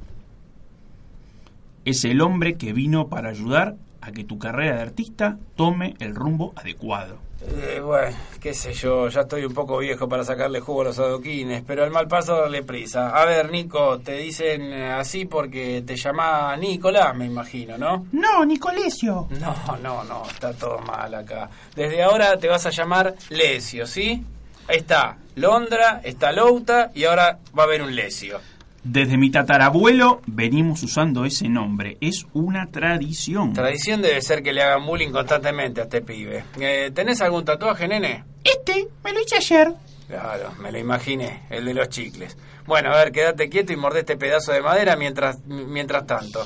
Es 1.86 2.04
el 2.04 2.20
hombre 2.22 2.58
que 2.58 2.74
vino 2.74 3.10
para 3.10 3.30
ayudar 3.30 3.76
a 4.02 4.12
que 4.12 4.24
tu 4.24 4.38
carrera 4.38 4.78
de 4.78 4.82
artista 4.82 5.38
tome 5.56 5.96
el 6.00 6.16
rumbo 6.16 6.54
adecuado. 6.56 7.30
Eh, 7.42 7.80
bueno, 7.80 8.18
qué 8.42 8.54
sé 8.54 8.74
yo, 8.74 9.08
ya 9.08 9.22
estoy 9.22 9.46
un 9.46 9.54
poco 9.54 9.78
viejo 9.78 10.10
para 10.10 10.26
sacarle 10.26 10.60
jugo 10.60 10.82
a 10.82 10.86
los 10.86 11.00
adoquines, 11.00 11.64
pero 11.66 11.84
al 11.84 11.92
mal 11.92 12.08
paso 12.08 12.36
darle 12.36 12.64
prisa. 12.64 13.10
A 13.10 13.26
ver, 13.26 13.50
Nico, 13.50 14.00
te 14.00 14.14
dicen 14.14 14.74
así 14.74 15.26
porque 15.26 15.82
te 15.86 15.96
llama 15.96 16.56
Nicolás, 16.58 17.16
me 17.16 17.26
imagino, 17.26 17.78
¿no? 17.78 18.08
No, 18.12 18.44
Nicolesio. 18.46 19.28
No, 19.40 19.78
no, 19.82 20.04
no, 20.04 20.24
está 20.30 20.54
todo 20.54 20.80
mal 20.80 21.14
acá. 21.16 21.50
Desde 21.76 22.04
ahora 22.04 22.38
te 22.38 22.50
vas 22.50 22.66
a 22.66 22.72
llamar 22.72 23.16
Lesio, 23.30 23.88
¿sí? 23.88 24.24
Ahí 24.68 24.78
está 24.78 25.18
Londra, 25.36 26.02
está 26.04 26.32
Louta 26.34 26.92
y 26.94 27.06
ahora 27.06 27.40
va 27.58 27.64
a 27.64 27.66
haber 27.66 27.82
un 27.82 27.96
Lesio. 27.96 28.40
Desde 28.84 29.18
mi 29.18 29.30
tatarabuelo 29.30 30.22
venimos 30.26 30.84
usando 30.84 31.26
ese 31.26 31.50
nombre. 31.50 31.98
Es 32.00 32.26
una 32.34 32.68
tradición. 32.68 33.54
Tradición 33.54 34.02
debe 34.02 34.22
ser 34.22 34.42
que 34.42 34.54
le 34.54 34.64
hagan 34.64 34.86
bullying 34.86 35.12
constantemente 35.12 35.82
a 35.82 35.84
este 35.84 36.02
pibe. 36.02 36.46
Eh, 36.60 36.92
¿Tenés 36.94 37.22
algún 37.22 37.44
tatuaje, 37.44 37.88
nene? 37.88 38.24
Este, 38.44 38.88
me 39.04 39.14
lo 39.14 39.22
hice 39.22 39.36
ayer. 39.36 39.74
Claro, 40.08 40.54
me 40.60 40.72
lo 40.72 40.80
imaginé, 40.80 41.44
el 41.50 41.66
de 41.66 41.74
los 41.74 41.90
chicles. 41.90 42.36
Bueno, 42.66 42.92
a 42.92 42.98
ver, 42.98 43.12
quédate 43.12 43.50
quieto 43.50 43.74
y 43.74 43.76
mordé 43.76 44.00
este 44.00 44.18
pedazo 44.18 44.52
de 44.54 44.62
madera 44.62 44.96
mientras, 44.96 45.40
mientras 45.46 46.08
tanto. 46.08 46.46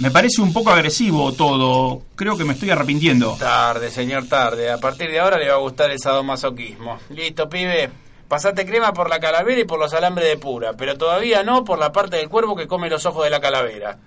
Me 0.00 0.10
parece 0.10 0.42
un 0.42 0.52
poco 0.52 0.70
agresivo 0.70 1.32
todo. 1.32 2.02
Creo 2.16 2.36
que 2.36 2.44
me 2.44 2.52
estoy 2.52 2.70
arrepintiendo. 2.70 3.36
Tarde, 3.38 3.90
señor, 3.90 4.26
tarde. 4.26 4.70
A 4.70 4.78
partir 4.78 5.10
de 5.10 5.20
ahora 5.20 5.38
le 5.38 5.48
va 5.48 5.54
a 5.54 5.58
gustar 5.58 5.90
el 5.90 5.98
sadomasoquismo. 5.98 6.98
Listo, 7.10 7.48
pibe. 7.48 7.90
Pasate 8.28 8.66
crema 8.66 8.92
por 8.92 9.08
la 9.08 9.20
calavera 9.20 9.60
y 9.60 9.64
por 9.64 9.78
los 9.78 9.94
alambres 9.94 10.28
de 10.28 10.36
pura, 10.36 10.72
pero 10.72 10.98
todavía 10.98 11.44
no 11.44 11.64
por 11.64 11.78
la 11.78 11.92
parte 11.92 12.16
del 12.16 12.28
cuervo 12.28 12.56
que 12.56 12.66
come 12.66 12.90
los 12.90 13.06
ojos 13.06 13.24
de 13.24 13.30
la 13.30 13.40
calavera. 13.40 13.98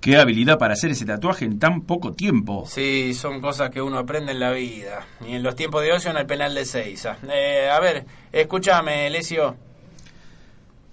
Qué 0.00 0.16
habilidad 0.16 0.58
para 0.58 0.72
hacer 0.72 0.92
ese 0.92 1.04
tatuaje 1.04 1.44
en 1.44 1.58
tan 1.58 1.82
poco 1.82 2.14
tiempo. 2.14 2.64
Sí, 2.66 3.12
son 3.12 3.42
cosas 3.42 3.68
que 3.68 3.82
uno 3.82 3.98
aprende 3.98 4.32
en 4.32 4.40
la 4.40 4.50
vida. 4.50 5.06
Y 5.26 5.34
en 5.34 5.42
los 5.42 5.54
tiempos 5.54 5.82
de 5.82 5.92
ocio 5.92 6.10
en 6.10 6.16
el 6.16 6.26
penal 6.26 6.54
de 6.54 6.64
Seiza. 6.64 7.18
Eh, 7.30 7.68
a 7.70 7.78
ver, 7.80 8.06
escúchame, 8.32 9.10
Lesio. 9.10 9.56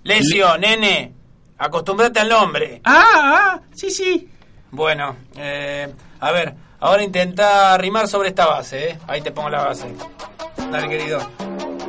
Lesio, 0.04 0.58
nene, 0.58 1.14
acostumbrate 1.58 2.20
al 2.20 2.28
nombre. 2.28 2.82
Ah, 2.84 3.06
ah, 3.14 3.62
sí, 3.74 3.90
sí. 3.92 4.30
Bueno, 4.72 5.16
eh, 5.38 5.88
a 6.20 6.32
ver, 6.34 6.54
ahora 6.82 7.02
intenta 7.02 7.78
rimar 7.78 8.10
sobre 8.10 8.30
esta 8.30 8.46
base, 8.46 8.90
¿eh? 8.90 8.98
Ahí 9.08 9.22
te 9.22 9.32
pongo 9.32 9.50
la 9.50 9.64
base. 9.64 9.88
Dale, 10.70 10.90
querido. 10.90 11.20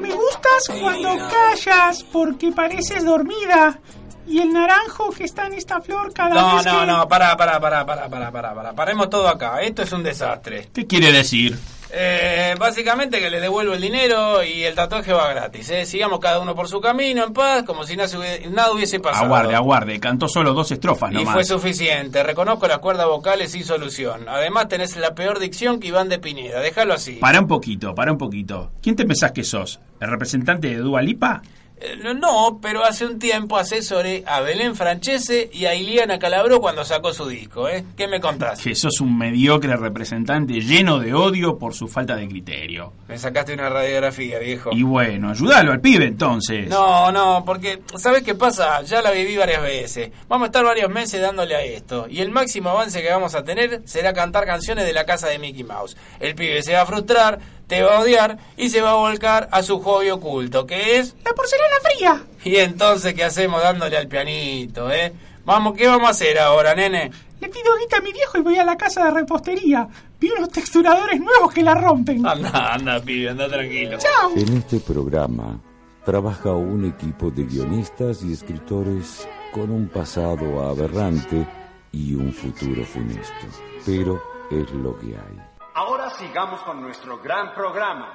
Me 0.00 0.12
gustas 0.12 0.80
cuando 0.80 1.08
callas 1.28 2.02
porque 2.04 2.52
pareces 2.52 3.04
dormida. 3.04 3.78
Y 4.26 4.40
el 4.40 4.52
naranjo 4.52 5.08
que 5.10 5.24
está 5.24 5.46
en 5.46 5.54
esta 5.54 5.80
flor 5.80 6.12
cada 6.12 6.34
No, 6.34 6.56
vez 6.56 6.66
no, 6.66 6.80
que... 6.80 6.86
no, 6.86 7.08
pará, 7.08 7.34
pará, 7.36 7.58
pará, 7.58 7.86
pará, 7.86 8.08
pará, 8.10 8.30
pará, 8.30 8.54
pará. 8.54 8.72
Paremos 8.74 9.08
todo 9.08 9.26
acá. 9.26 9.62
Esto 9.62 9.82
es 9.82 9.92
un 9.92 10.02
desastre. 10.02 10.68
¿Qué 10.74 10.86
quiere 10.86 11.10
decir? 11.10 11.58
Eh, 11.90 12.54
básicamente 12.58 13.18
que 13.18 13.30
le 13.30 13.40
devuelvo 13.40 13.72
el 13.72 13.80
dinero 13.80 14.42
y 14.44 14.64
el 14.64 14.74
tatuaje 14.74 15.12
va 15.12 15.28
gratis. 15.32 15.70
¿eh? 15.70 15.86
Sigamos 15.86 16.20
cada 16.20 16.38
uno 16.38 16.54
por 16.54 16.68
su 16.68 16.80
camino 16.80 17.24
en 17.24 17.32
paz, 17.32 17.62
como 17.64 17.84
si 17.84 17.96
nada, 17.96 18.08
hubiese- 18.18 18.50
nada 18.50 18.72
hubiese 18.72 19.00
pasado. 19.00 19.24
Aguarde, 19.24 19.54
aguarde. 19.54 19.98
Cantó 20.00 20.28
solo 20.28 20.52
dos 20.52 20.70
estrofas 20.70 21.10
Y 21.12 21.14
nomás. 21.14 21.34
fue 21.34 21.44
suficiente. 21.44 22.22
Reconozco 22.22 22.68
las 22.68 22.78
cuerdas 22.78 23.06
vocales 23.06 23.52
sin 23.52 23.64
solución. 23.64 24.28
Además 24.28 24.68
tenés 24.68 24.96
la 24.96 25.14
peor 25.14 25.38
dicción 25.38 25.80
que 25.80 25.88
Iván 25.88 26.08
de 26.08 26.18
Pineda. 26.18 26.60
Déjalo 26.60 26.94
así. 26.94 27.12
Para 27.14 27.40
un 27.40 27.46
poquito, 27.46 27.94
para 27.94 28.12
un 28.12 28.18
poquito. 28.18 28.70
¿Quién 28.82 28.94
te 28.96 29.06
pensás 29.06 29.32
que 29.32 29.44
sos? 29.44 29.80
¿El 30.00 30.10
representante 30.10 30.68
de 30.68 30.76
Dua 30.76 31.00
Lipa? 31.02 31.42
Eh, 31.80 32.14
no, 32.14 32.58
pero 32.60 32.84
hace 32.84 33.06
un 33.06 33.18
tiempo 33.18 33.56
asesoré 33.56 34.24
a 34.26 34.40
Belén 34.40 34.74
Francese 34.74 35.48
y 35.52 35.66
a 35.66 35.74
Iliana 35.74 36.18
Calabró 36.18 36.60
cuando 36.60 36.84
sacó 36.84 37.12
su 37.12 37.26
disco. 37.28 37.68
¿eh? 37.68 37.84
¿Qué 37.96 38.08
me 38.08 38.20
contás? 38.20 38.60
Que 38.60 38.74
sos 38.74 39.00
un 39.00 39.16
mediocre 39.16 39.76
representante 39.76 40.54
lleno 40.54 40.98
de 40.98 41.14
odio 41.14 41.56
por 41.56 41.74
su 41.74 41.86
falta 41.86 42.16
de 42.16 42.26
criterio. 42.28 42.92
Me 43.06 43.16
sacaste 43.16 43.54
una 43.54 43.68
radiografía, 43.68 44.38
viejo. 44.38 44.70
Y 44.72 44.82
bueno, 44.82 45.30
ayúdalo 45.30 45.72
al 45.72 45.80
pibe 45.80 46.06
entonces. 46.06 46.68
No, 46.68 47.12
no, 47.12 47.44
porque 47.44 47.80
¿sabes 47.96 48.22
qué 48.22 48.34
pasa? 48.34 48.82
Ya 48.82 49.00
la 49.00 49.12
viví 49.12 49.36
varias 49.36 49.62
veces. 49.62 50.10
Vamos 50.28 50.46
a 50.46 50.48
estar 50.48 50.64
varios 50.64 50.90
meses 50.90 51.20
dándole 51.20 51.54
a 51.54 51.62
esto. 51.62 52.06
Y 52.10 52.20
el 52.20 52.30
máximo 52.30 52.70
avance 52.70 53.00
que 53.02 53.10
vamos 53.10 53.34
a 53.34 53.44
tener 53.44 53.82
será 53.84 54.12
cantar 54.12 54.46
canciones 54.46 54.84
de 54.84 54.92
la 54.92 55.04
casa 55.04 55.28
de 55.28 55.38
Mickey 55.38 55.64
Mouse. 55.64 55.96
El 56.18 56.34
pibe 56.34 56.62
se 56.62 56.72
va 56.72 56.82
a 56.82 56.86
frustrar, 56.86 57.38
te 57.68 57.82
va 57.82 57.98
a 57.98 58.00
odiar 58.00 58.38
y 58.56 58.70
se 58.70 58.80
va 58.80 58.92
a 58.92 58.94
volcar 58.94 59.48
a 59.52 59.62
su 59.62 59.80
hobby 59.80 60.10
oculto, 60.10 60.66
que 60.66 60.98
es... 60.98 61.14
La 61.24 61.32
porcelana 61.32 61.74
fría. 61.82 62.22
Y 62.44 62.56
entonces, 62.56 63.14
¿qué 63.14 63.24
hacemos 63.24 63.62
dándole 63.62 63.96
al 63.96 64.08
pianito, 64.08 64.90
eh? 64.90 65.12
Vamos, 65.44 65.74
¿qué 65.76 65.86
vamos 65.86 66.08
a 66.08 66.10
hacer 66.10 66.38
ahora, 66.38 66.74
nene? 66.74 67.10
Le 67.40 67.48
pido 67.48 67.76
guita 67.78 67.98
a 67.98 68.00
mi 68.00 68.12
viejo 68.12 68.38
y 68.38 68.40
voy 68.40 68.58
a 68.58 68.64
la 68.64 68.76
casa 68.76 69.04
de 69.04 69.10
repostería. 69.12 69.86
Vi 70.18 70.30
unos 70.30 70.50
texturadores 70.50 71.20
nuevos 71.20 71.52
que 71.52 71.62
la 71.62 71.74
rompen. 71.74 72.26
Anda, 72.26 72.74
anda, 72.74 73.00
pibe, 73.00 73.30
anda 73.30 73.48
tranquilo. 73.48 73.98
Chao. 73.98 74.32
En 74.34 74.56
este 74.56 74.80
programa 74.80 75.60
trabaja 76.04 76.52
un 76.52 76.86
equipo 76.86 77.30
de 77.30 77.44
guionistas 77.44 78.22
y 78.24 78.32
escritores 78.32 79.28
con 79.52 79.70
un 79.70 79.88
pasado 79.88 80.68
aberrante 80.68 81.46
y 81.92 82.14
un 82.14 82.32
futuro 82.32 82.84
funesto. 82.84 83.46
Pero 83.86 84.20
es 84.50 84.70
lo 84.72 84.98
que 84.98 85.06
hay. 85.08 85.47
Ahora 85.80 86.10
sigamos 86.10 86.60
con 86.62 86.82
nuestro 86.82 87.20
gran 87.20 87.54
programa. 87.54 88.12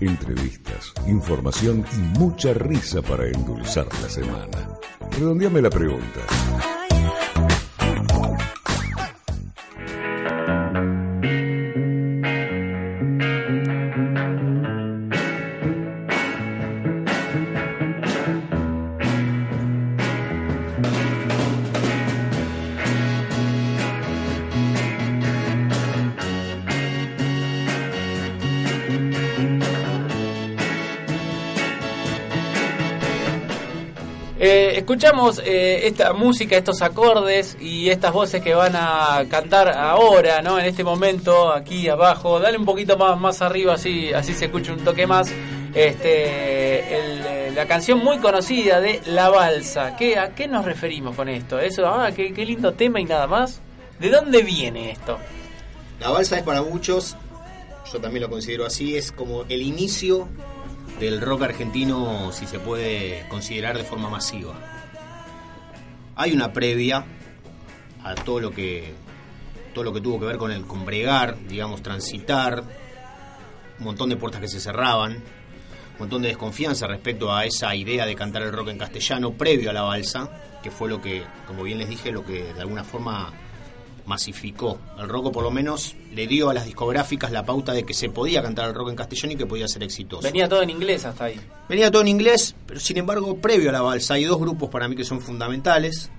Entrevistas, 0.00 0.94
información 1.06 1.84
y 1.92 2.18
mucha 2.18 2.54
risa 2.54 3.02
para 3.02 3.26
endulzar 3.26 3.88
la 4.00 4.08
semana. 4.08 4.78
Redondeame 5.10 5.60
la 5.60 5.68
pregunta. 5.68 6.73
Escuchamos 34.84 35.40
eh, 35.42 35.86
esta 35.86 36.12
música, 36.12 36.58
estos 36.58 36.82
acordes 36.82 37.56
y 37.58 37.88
estas 37.88 38.12
voces 38.12 38.42
que 38.42 38.54
van 38.54 38.76
a 38.76 39.24
cantar 39.30 39.70
ahora, 39.70 40.42
¿no? 40.42 40.58
En 40.58 40.66
este 40.66 40.84
momento, 40.84 41.50
aquí 41.50 41.88
abajo. 41.88 42.38
Dale 42.38 42.58
un 42.58 42.66
poquito 42.66 42.98
más, 42.98 43.18
más 43.18 43.40
arriba, 43.40 43.74
así, 43.74 44.12
así 44.12 44.34
se 44.34 44.44
escucha 44.44 44.74
un 44.74 44.84
toque 44.84 45.06
más. 45.06 45.32
Este, 45.72 47.50
la 47.54 47.64
canción 47.66 47.98
muy 48.00 48.18
conocida 48.18 48.82
de 48.82 49.00
La 49.06 49.30
Balsa. 49.30 49.96
¿Qué, 49.96 50.18
¿A 50.18 50.34
qué 50.34 50.48
nos 50.48 50.66
referimos 50.66 51.16
con 51.16 51.30
esto? 51.30 51.58
Eso, 51.58 51.86
ah, 51.86 52.10
qué, 52.14 52.34
qué 52.34 52.44
lindo 52.44 52.74
tema 52.74 53.00
y 53.00 53.04
nada 53.04 53.26
más. 53.26 53.62
¿De 53.98 54.10
dónde 54.10 54.42
viene 54.42 54.90
esto? 54.90 55.18
La 55.98 56.10
balsa 56.10 56.36
es 56.36 56.42
para 56.42 56.60
muchos, 56.60 57.16
yo 57.90 58.00
también 58.00 58.22
lo 58.22 58.28
considero 58.28 58.66
así, 58.66 58.98
es 58.98 59.12
como 59.12 59.44
el 59.44 59.62
inicio 59.62 60.28
del 61.00 61.22
rock 61.22 61.44
argentino, 61.44 62.32
si 62.32 62.46
se 62.46 62.58
puede 62.58 63.26
considerar 63.30 63.78
de 63.78 63.84
forma 63.84 64.10
masiva. 64.10 64.73
Hay 66.16 66.32
una 66.32 66.52
previa 66.52 67.04
a 68.02 68.14
todo 68.14 68.40
lo 68.40 68.50
que 68.50 68.94
todo 69.72 69.84
lo 69.84 69.92
que 69.92 70.00
tuvo 70.00 70.20
que 70.20 70.26
ver 70.26 70.36
con 70.36 70.52
el 70.52 70.64
con 70.66 70.84
bregar, 70.84 71.36
digamos, 71.48 71.82
transitar, 71.82 72.62
un 73.78 73.84
montón 73.84 74.08
de 74.08 74.16
puertas 74.16 74.40
que 74.40 74.48
se 74.48 74.60
cerraban, 74.60 75.14
un 75.14 75.98
montón 75.98 76.22
de 76.22 76.28
desconfianza 76.28 76.86
respecto 76.86 77.34
a 77.34 77.44
esa 77.44 77.74
idea 77.74 78.06
de 78.06 78.14
cantar 78.14 78.42
el 78.42 78.52
rock 78.52 78.68
en 78.68 78.78
castellano 78.78 79.32
previo 79.32 79.70
a 79.70 79.72
la 79.72 79.82
balsa, 79.82 80.30
que 80.62 80.70
fue 80.70 80.88
lo 80.88 81.02
que, 81.02 81.24
como 81.46 81.64
bien 81.64 81.78
les 81.78 81.88
dije, 81.88 82.12
lo 82.12 82.24
que 82.24 82.52
de 82.54 82.60
alguna 82.60 82.84
forma 82.84 83.32
masificó. 84.06 84.78
El 84.98 85.08
rock, 85.08 85.32
por 85.32 85.42
lo 85.42 85.50
menos, 85.50 85.96
le 86.12 86.26
dio 86.26 86.50
a 86.50 86.54
las 86.54 86.66
discográficas 86.66 87.32
la 87.32 87.44
pauta 87.44 87.72
de 87.72 87.84
que 87.84 87.94
se 87.94 88.10
podía 88.10 88.42
cantar 88.42 88.68
el 88.68 88.74
rock 88.74 88.90
en 88.90 88.96
castellano 88.96 89.32
y 89.32 89.36
que 89.36 89.46
podía 89.46 89.68
ser 89.68 89.82
exitoso. 89.82 90.22
Venía 90.22 90.48
todo 90.48 90.62
en 90.62 90.70
inglés 90.70 91.04
hasta 91.04 91.24
ahí. 91.24 91.40
Venía 91.68 91.90
todo 91.90 92.02
en 92.02 92.08
inglés, 92.08 92.54
pero 92.66 92.80
sin 92.80 92.98
embargo, 92.98 93.36
previo 93.38 93.70
a 93.70 93.72
la 93.72 93.82
balsa, 93.82 94.14
hay 94.14 94.24
dos 94.24 94.38
grupos 94.38 94.68
para 94.68 94.88
mí 94.88 94.96
que 94.96 95.04
son 95.04 95.20
fundamentales, 95.20 96.10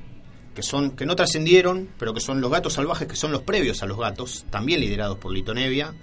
que 0.55 0.63
son 0.63 0.91
que 0.91 1.05
no 1.05 1.15
trascendieron, 1.15 1.89
pero 1.99 2.13
que 2.13 2.21
son 2.21 2.41
los 2.41 2.51
gatos 2.51 2.73
salvajes, 2.73 3.07
que 3.07 3.15
son 3.15 3.31
los 3.31 3.43
previos 3.43 3.83
a 3.83 3.85
los 3.85 3.97
gatos, 3.97 4.45
también 4.49 4.79
liderados 4.79 5.17
por 5.17 5.31
Lito 5.31 5.53
Nevia, 5.53 5.93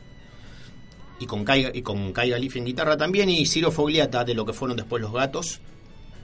y 1.18 1.26
con 1.26 1.44
Caiga, 1.44 1.70
y 1.72 1.82
con 1.82 2.12
Caiga 2.12 2.38
Lifi 2.38 2.58
en 2.58 2.66
guitarra 2.66 2.96
también, 2.96 3.28
y 3.30 3.46
Ciro 3.46 3.70
Fogliata 3.70 4.24
de 4.24 4.34
lo 4.34 4.44
que 4.44 4.52
fueron 4.52 4.76
después 4.76 5.00
los 5.00 5.12
gatos, 5.12 5.60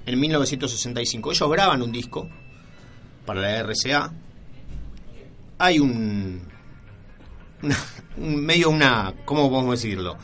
en 0.07 0.21
1965. 0.21 1.33
Ellos 1.33 1.51
graban 1.51 1.83
un 1.83 1.93
disco 1.93 2.29
para 3.27 3.41
la 3.43 3.63
RCA. 3.63 4.13
Hay 5.59 5.79
un, 5.79 6.41
una- 7.63 7.77
un 8.17 8.37
medio 8.45 8.71
una, 8.71 9.15
¿cómo 9.25 9.51
podemos 9.51 9.81
decirlo? 9.81 10.17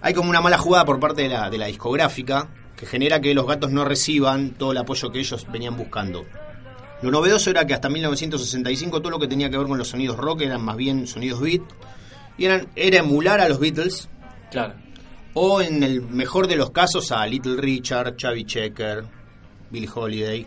Hay 0.00 0.12
como 0.14 0.28
una 0.30 0.40
mala 0.40 0.58
jugada 0.58 0.84
por 0.84 1.00
parte 1.00 1.22
de 1.22 1.28
la, 1.30 1.48
de 1.50 1.58
la 1.58 1.66
discográfica 1.66 2.48
que 2.76 2.86
genera 2.86 3.20
que 3.20 3.32
los 3.34 3.46
gatos 3.46 3.70
no 3.70 3.84
reciban 3.84 4.50
todo 4.50 4.72
el 4.72 4.78
apoyo 4.78 5.10
que 5.10 5.20
ellos 5.20 5.46
venían 5.50 5.76
buscando. 5.76 6.24
Lo 7.02 7.10
novedoso 7.10 7.50
era 7.50 7.66
que 7.66 7.74
hasta 7.74 7.88
1965 7.88 9.00
todo 9.00 9.10
lo 9.10 9.18
que 9.18 9.28
tenía 9.28 9.50
que 9.50 9.58
ver 9.58 9.66
con 9.66 9.78
los 9.78 9.88
sonidos 9.88 10.16
rock 10.16 10.42
eran 10.42 10.62
más 10.62 10.76
bien 10.76 11.06
sonidos 11.06 11.40
beat 11.40 11.62
y 12.36 12.44
eran, 12.46 12.68
era 12.76 12.98
emular 12.98 13.40
a 13.40 13.48
los 13.48 13.60
Beatles 13.60 14.08
Claro. 14.50 14.74
o 15.34 15.60
en 15.62 15.82
el 15.82 16.02
mejor 16.02 16.46
de 16.48 16.56
los 16.56 16.70
casos 16.70 17.12
a 17.12 17.26
Little 17.26 17.56
Richard, 17.56 18.16
Chubby 18.16 18.44
Checker, 18.44 19.04
Bill 19.70 19.88
Holiday. 19.94 20.46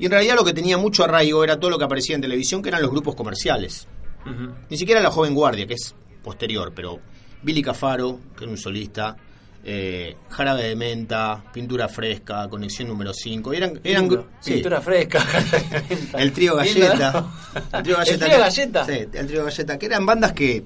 Y 0.00 0.06
en 0.06 0.10
realidad 0.10 0.34
lo 0.34 0.44
que 0.44 0.52
tenía 0.52 0.78
mucho 0.78 1.04
arraigo 1.04 1.44
era 1.44 1.60
todo 1.60 1.70
lo 1.70 1.78
que 1.78 1.84
aparecía 1.84 2.16
en 2.16 2.22
televisión, 2.22 2.62
que 2.62 2.70
eran 2.70 2.82
los 2.82 2.90
grupos 2.90 3.14
comerciales. 3.14 3.86
Ni 4.68 4.76
siquiera 4.76 5.00
la 5.00 5.10
joven 5.10 5.34
guardia, 5.34 5.66
que 5.66 5.74
es 5.74 5.94
posterior, 6.22 6.72
pero 6.74 6.98
Billy 7.42 7.62
Cafaro, 7.62 8.18
que 8.36 8.44
era 8.44 8.50
un 8.50 8.58
solista, 8.58 9.16
eh, 9.64 10.16
Jarabe 10.30 10.62
de 10.68 10.76
Menta, 10.76 11.42
Pintura 11.52 11.86
Fresca, 11.88 12.48
Conexión 12.48 12.88
número 12.88 13.12
5. 13.12 13.52
Eran, 13.52 13.80
eran 13.84 14.02
Lindo. 14.08 14.26
sí, 14.40 14.54
Pintura 14.54 14.80
fresca. 14.80 15.22
el 16.18 16.32
trío 16.32 16.60
Lindo, 16.62 16.80
Galleta. 16.88 17.12
¿no? 17.12 17.32
El 17.78 17.82
trío 17.82 17.96
Galleta. 17.96 18.12
¿El 18.14 18.18
trío 18.18 18.28
que- 18.30 18.38
Galleta? 18.38 18.84
Sí, 18.86 18.92
el 19.12 19.26
trío 19.26 19.44
Galleta. 19.44 19.78
Que 19.78 19.86
eran 19.86 20.06
bandas 20.06 20.32
que 20.32 20.64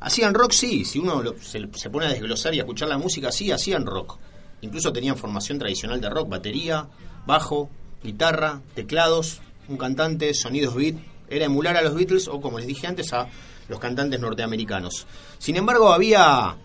hacían 0.00 0.32
rock, 0.34 0.52
sí. 0.52 0.84
Si 0.84 0.98
uno 0.98 1.22
lo- 1.22 1.34
se, 1.42 1.66
se 1.74 1.90
pone 1.90 2.06
a 2.06 2.08
desglosar 2.10 2.54
y 2.54 2.58
a 2.58 2.62
escuchar 2.62 2.88
la 2.88 2.98
música, 2.98 3.30
sí, 3.32 3.50
hacían 3.52 3.84
rock. 3.86 4.18
Incluso 4.62 4.92
tenían 4.92 5.16
formación 5.16 5.58
tradicional 5.58 6.00
de 6.00 6.08
rock, 6.08 6.28
batería, 6.28 6.86
bajo, 7.26 7.68
guitarra, 8.02 8.60
teclados, 8.74 9.40
un 9.68 9.76
cantante, 9.76 10.34
sonidos 10.34 10.74
beat. 10.74 10.96
Era 11.28 11.46
emular 11.46 11.76
a 11.76 11.82
los 11.82 11.94
Beatles 11.94 12.28
o, 12.28 12.40
como 12.40 12.58
les 12.58 12.66
dije 12.66 12.86
antes, 12.86 13.12
a 13.12 13.28
los 13.68 13.78
cantantes 13.78 14.20
norteamericanos. 14.20 15.06
Sin 15.38 15.56
embargo, 15.56 15.92
había 15.92 16.56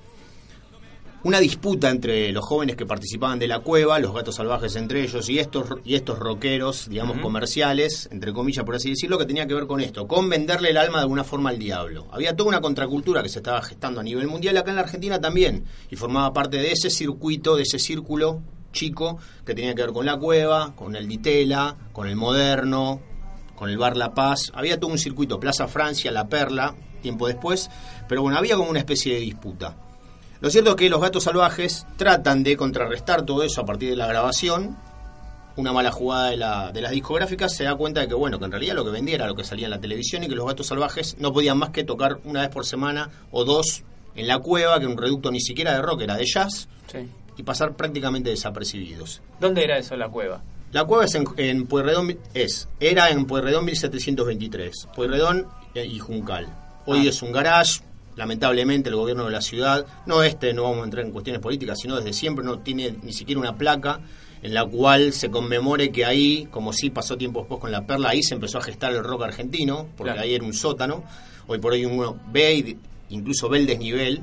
una 1.23 1.39
disputa 1.39 1.89
entre 1.89 2.31
los 2.31 2.45
jóvenes 2.45 2.75
que 2.75 2.85
participaban 2.85 3.39
de 3.39 3.47
la 3.47 3.59
cueva, 3.59 3.99
los 3.99 4.13
gatos 4.13 4.35
salvajes 4.35 4.75
entre 4.75 5.03
ellos, 5.03 5.27
y 5.29 5.39
estos, 5.39 5.67
y 5.83 5.95
estos 5.95 6.19
rockeros, 6.19 6.89
digamos, 6.89 7.19
comerciales, 7.19 8.07
entre 8.11 8.33
comillas, 8.33 8.65
por 8.65 8.75
así 8.75 8.91
decirlo, 8.91 9.17
que 9.17 9.25
tenía 9.25 9.47
que 9.47 9.53
ver 9.53 9.67
con 9.67 9.81
esto, 9.81 10.07
con 10.07 10.29
venderle 10.29 10.69
el 10.69 10.77
alma 10.77 10.97
de 10.97 11.03
alguna 11.03 11.23
forma 11.23 11.49
al 11.49 11.59
diablo. 11.59 12.07
Había 12.11 12.35
toda 12.35 12.49
una 12.49 12.61
contracultura 12.61 13.23
que 13.23 13.29
se 13.29 13.39
estaba 13.39 13.61
gestando 13.61 13.99
a 13.99 14.03
nivel 14.03 14.27
mundial, 14.27 14.57
acá 14.57 14.69
en 14.69 14.75
la 14.77 14.83
Argentina 14.83 15.19
también, 15.19 15.65
y 15.89 15.95
formaba 15.95 16.33
parte 16.33 16.57
de 16.57 16.71
ese 16.71 16.89
circuito, 16.89 17.55
de 17.55 17.63
ese 17.63 17.79
círculo 17.79 18.41
chico 18.71 19.17
que 19.45 19.53
tenía 19.55 19.73
que 19.75 19.81
ver 19.81 19.91
con 19.91 20.05
la 20.05 20.17
cueva, 20.17 20.73
con 20.75 20.95
el 20.95 21.07
Ditela, 21.07 21.75
con 21.93 22.07
el 22.07 22.15
moderno, 22.15 23.01
con 23.55 23.69
el 23.69 23.77
Bar 23.77 23.97
La 23.97 24.13
Paz. 24.13 24.51
Había 24.53 24.79
todo 24.79 24.91
un 24.91 24.97
circuito, 24.97 25.39
Plaza 25.39 25.67
Francia, 25.67 26.11
La 26.11 26.27
Perla, 26.27 26.75
tiempo 27.01 27.27
después, 27.27 27.69
pero 28.07 28.21
bueno, 28.21 28.37
había 28.37 28.55
como 28.55 28.69
una 28.69 28.79
especie 28.79 29.15
de 29.15 29.21
disputa. 29.21 29.75
Lo 30.39 30.49
cierto 30.49 30.71
es 30.71 30.75
que 30.75 30.89
los 30.89 31.01
gatos 31.01 31.23
salvajes 31.23 31.87
tratan 31.97 32.43
de 32.43 32.55
contrarrestar 32.55 33.23
todo 33.23 33.43
eso 33.43 33.61
a 33.61 33.65
partir 33.65 33.89
de 33.89 33.95
la 33.95 34.05
grabación. 34.07 34.77
Una 35.55 35.73
mala 35.73 35.91
jugada 35.91 36.29
de, 36.29 36.37
la, 36.37 36.71
de 36.71 36.81
las 36.81 36.91
discográficas 36.91 37.55
se 37.55 37.63
da 37.63 37.75
cuenta 37.75 38.01
de 38.01 38.07
que, 38.07 38.13
bueno, 38.13 38.37
que 38.37 38.45
en 38.45 38.51
realidad 38.51 38.75
lo 38.75 38.85
que 38.85 38.91
vendía 38.91 39.15
era 39.15 39.25
lo 39.25 39.33
que 39.35 39.43
salía 39.43 39.65
en 39.65 39.71
la 39.71 39.81
televisión 39.81 40.23
y 40.23 40.27
que 40.27 40.35
los 40.35 40.45
gatos 40.45 40.67
salvajes 40.67 41.17
no 41.17 41.33
podían 41.33 41.57
más 41.57 41.71
que 41.71 41.83
tocar 41.83 42.19
una 42.25 42.41
vez 42.41 42.49
por 42.49 42.63
semana 42.67 43.09
o 43.31 43.43
dos 43.43 43.81
en 44.13 44.27
la 44.27 44.37
cueva, 44.37 44.79
que 44.79 44.85
un 44.85 44.97
reducto 44.97 45.31
ni 45.31 45.41
siquiera 45.41 45.73
de 45.73 45.81
rock, 45.81 46.01
era 46.01 46.15
de 46.15 46.25
jazz, 46.25 46.67
Sí. 46.91 46.99
Y 47.37 47.43
pasar 47.43 47.75
prácticamente 47.75 48.29
desapercibidos. 48.29 49.21
¿Dónde 49.39 49.63
era 49.63 49.77
eso, 49.77 49.95
la 49.95 50.09
cueva? 50.09 50.41
La 50.71 50.83
cueva 50.85 51.05
es 51.05 51.15
en, 51.15 51.25
en 51.37 51.65
Pueyrredón, 51.67 52.17
es, 52.33 52.67
era 52.79 53.09
en 53.09 53.25
Pueyrredón 53.25 53.63
1723, 53.65 54.87
Pueyrredón 54.95 55.47
y 55.75 55.99
Juncal. 55.99 56.47
Hoy 56.85 57.05
Ah. 57.05 57.09
es 57.09 57.21
un 57.21 57.31
garage, 57.31 57.81
lamentablemente 58.15 58.89
el 58.89 58.95
gobierno 58.95 59.25
de 59.25 59.31
la 59.31 59.41
ciudad, 59.41 59.85
no 60.05 60.23
este, 60.23 60.53
no 60.53 60.63
vamos 60.63 60.81
a 60.81 60.83
entrar 60.85 61.05
en 61.05 61.11
cuestiones 61.11 61.41
políticas, 61.41 61.79
sino 61.79 61.95
desde 61.97 62.13
siempre 62.13 62.43
no 62.43 62.59
tiene 62.59 62.95
ni 63.03 63.13
siquiera 63.13 63.39
una 63.39 63.55
placa 63.55 63.99
en 64.41 64.53
la 64.53 64.65
cual 64.65 65.13
se 65.13 65.29
conmemore 65.31 65.91
que 65.91 66.05
ahí, 66.05 66.47
como 66.51 66.71
sí 66.73 66.89
pasó 66.89 67.17
tiempo 67.17 67.39
después 67.41 67.59
con 67.61 67.71
La 67.71 67.85
Perla, 67.85 68.09
ahí 68.09 68.21
se 68.23 68.33
empezó 68.35 68.57
a 68.57 68.61
gestar 68.61 68.91
el 68.93 69.03
rock 69.03 69.23
argentino, 69.23 69.87
porque 69.97 70.11
Claro. 70.13 70.21
ahí 70.21 70.35
era 70.35 70.43
un 70.45 70.53
sótano. 70.53 71.03
Hoy 71.47 71.59
por 71.59 71.73
hoy 71.73 71.85
uno 71.85 72.19
ve 72.31 72.77
incluso 73.09 73.47
ve 73.49 73.59
el 73.59 73.65
desnivel 73.67 74.21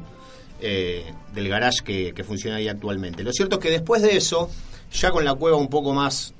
eh, 0.61 1.13
del 1.35 1.49
garage 1.49 1.83
que, 1.85 2.13
que 2.15 2.25
funciona 2.25 2.57
ahí 2.57 2.69
actualmente. 2.69 3.23
Lo 3.23 3.33
cierto 3.33 3.57
es 3.57 3.63
que 3.63 3.71
después 3.71 4.03
de 4.03 4.17
eso, 4.17 4.51
ya 4.93 5.11
con 5.11 5.25
la 5.25 5.35
cueva 5.35 5.57
un 5.57 5.69
poco 5.69 5.93
más 5.93 6.33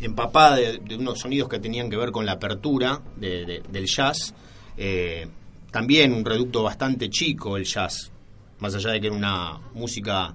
empapada 0.00 0.56
de, 0.56 0.78
de 0.78 0.96
unos 0.96 1.20
sonidos 1.20 1.48
que 1.48 1.58
tenían 1.58 1.88
que 1.88 1.96
ver 1.96 2.10
con 2.12 2.26
la 2.26 2.32
apertura 2.32 3.00
de- 3.16 3.46
de- 3.46 3.62
del 3.70 3.86
jazz, 3.86 4.34
eh, 4.76 5.26
también 5.70 6.12
un 6.12 6.24
reducto 6.24 6.62
bastante 6.62 7.08
chico 7.08 7.56
el 7.56 7.64
jazz, 7.64 8.10
más 8.58 8.74
allá 8.74 8.90
de 8.90 9.00
que 9.00 9.06
era 9.08 9.16
una 9.16 9.58
música 9.74 10.34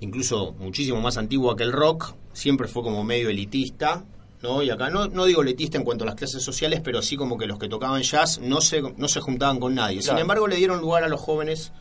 incluso 0.00 0.52
muchísimo 0.58 1.00
más 1.00 1.16
antigua 1.16 1.56
que 1.56 1.62
el 1.64 1.72
rock, 1.72 2.14
siempre 2.32 2.68
fue 2.68 2.82
como 2.82 3.02
medio 3.02 3.28
elitista, 3.30 4.04
¿no? 4.42 4.62
Y 4.62 4.68
acá 4.70 4.90
no, 4.90 5.08
no 5.08 5.24
digo 5.24 5.42
elitista 5.42 5.78
en 5.78 5.84
cuanto 5.84 6.04
a 6.04 6.06
las 6.06 6.14
clases 6.16 6.42
sociales, 6.42 6.80
pero 6.84 7.00
sí 7.02 7.16
como 7.16 7.38
que 7.38 7.46
los 7.46 7.58
que 7.58 7.68
tocaban 7.68 8.02
jazz 8.02 8.38
no 8.40 8.60
se, 8.60 8.82
no 8.82 9.08
se 9.08 9.20
juntaban 9.20 9.58
con 9.58 9.74
nadie. 9.74 10.02
Sin 10.02 10.18
embargo, 10.20 10.46
le 10.46 10.56
dieron 10.56 10.80
lugar 10.80 11.02
a 11.02 11.08
los 11.08 11.20
jóvenes 11.20 11.72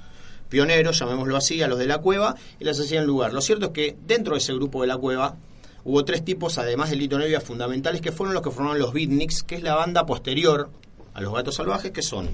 pioneros, 0.60 0.98
llamémoslo 1.00 1.36
así, 1.36 1.62
a 1.62 1.68
los 1.68 1.78
de 1.78 1.86
la 1.86 1.98
cueva, 1.98 2.34
y 2.62 2.64
les 2.64 2.80
hacían 2.80 3.06
lugar. 3.06 3.34
Lo 3.34 3.42
cierto 3.42 3.66
es 3.68 3.72
que 3.74 3.98
dentro 4.08 4.36
de 4.36 4.40
ese 4.40 4.54
grupo 4.54 4.80
de 4.84 4.88
la 4.88 4.96
cueva 4.98 5.36
hubo 5.84 6.06
tres 6.06 6.24
tipos, 6.24 6.58
además 6.58 6.90
de 6.92 6.96
Lito 6.96 7.20
Nevia, 7.20 7.42
fundamentales, 7.42 8.00
que 8.00 8.14
fueron 8.14 8.34
los 8.34 8.42
que 8.42 8.52
formaron 8.52 8.80
los 8.80 8.94
Beatniks, 8.94 9.44
que 9.44 9.56
es 9.56 9.64
la 9.64 9.76
banda 9.76 10.06
posterior 10.06 10.70
a 11.14 11.20
los 11.20 11.34
Gatos 11.34 11.56
Salvajes, 11.56 11.92
que 11.92 12.02
son 12.02 12.30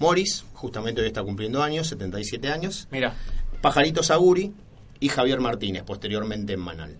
Morris, 0.00 0.44
justamente 0.52 1.00
hoy 1.00 1.06
está 1.06 1.22
cumpliendo 1.22 1.62
años, 1.62 1.86
77 1.88 2.48
años, 2.50 2.88
Mira. 2.90 3.14
Pajarito 3.62 4.02
Saguri 4.02 4.52
y 5.00 5.08
Javier 5.08 5.40
Martínez, 5.40 5.82
posteriormente 5.84 6.52
en 6.52 6.60
Manal. 6.60 6.98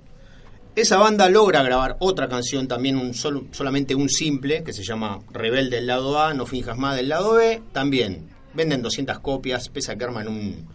Esa 0.75 0.97
banda 0.97 1.29
logra 1.29 1.63
grabar 1.63 1.97
otra 1.99 2.29
canción, 2.31 2.67
también 2.67 2.97
un 2.97 3.13
solo- 3.13 3.45
solamente 3.53 3.95
un 3.95 4.09
simple, 4.09 4.63
que 4.65 4.73
se 4.73 4.83
llama 4.85 5.19
Rebelde 5.31 5.77
del 5.77 5.87
lado 5.87 6.19
A, 6.19 6.33
No 6.33 6.47
finjas 6.47 6.79
más 6.79 6.97
del 6.97 7.11
lado 7.11 7.35
B. 7.35 7.61
También 7.73 8.32
venden 8.55 8.83
200 8.83 9.19
copias, 9.21 9.69
pese 9.69 9.93
a 9.93 9.97
que 9.97 10.05
arman 10.05 10.29
un, 10.29 10.69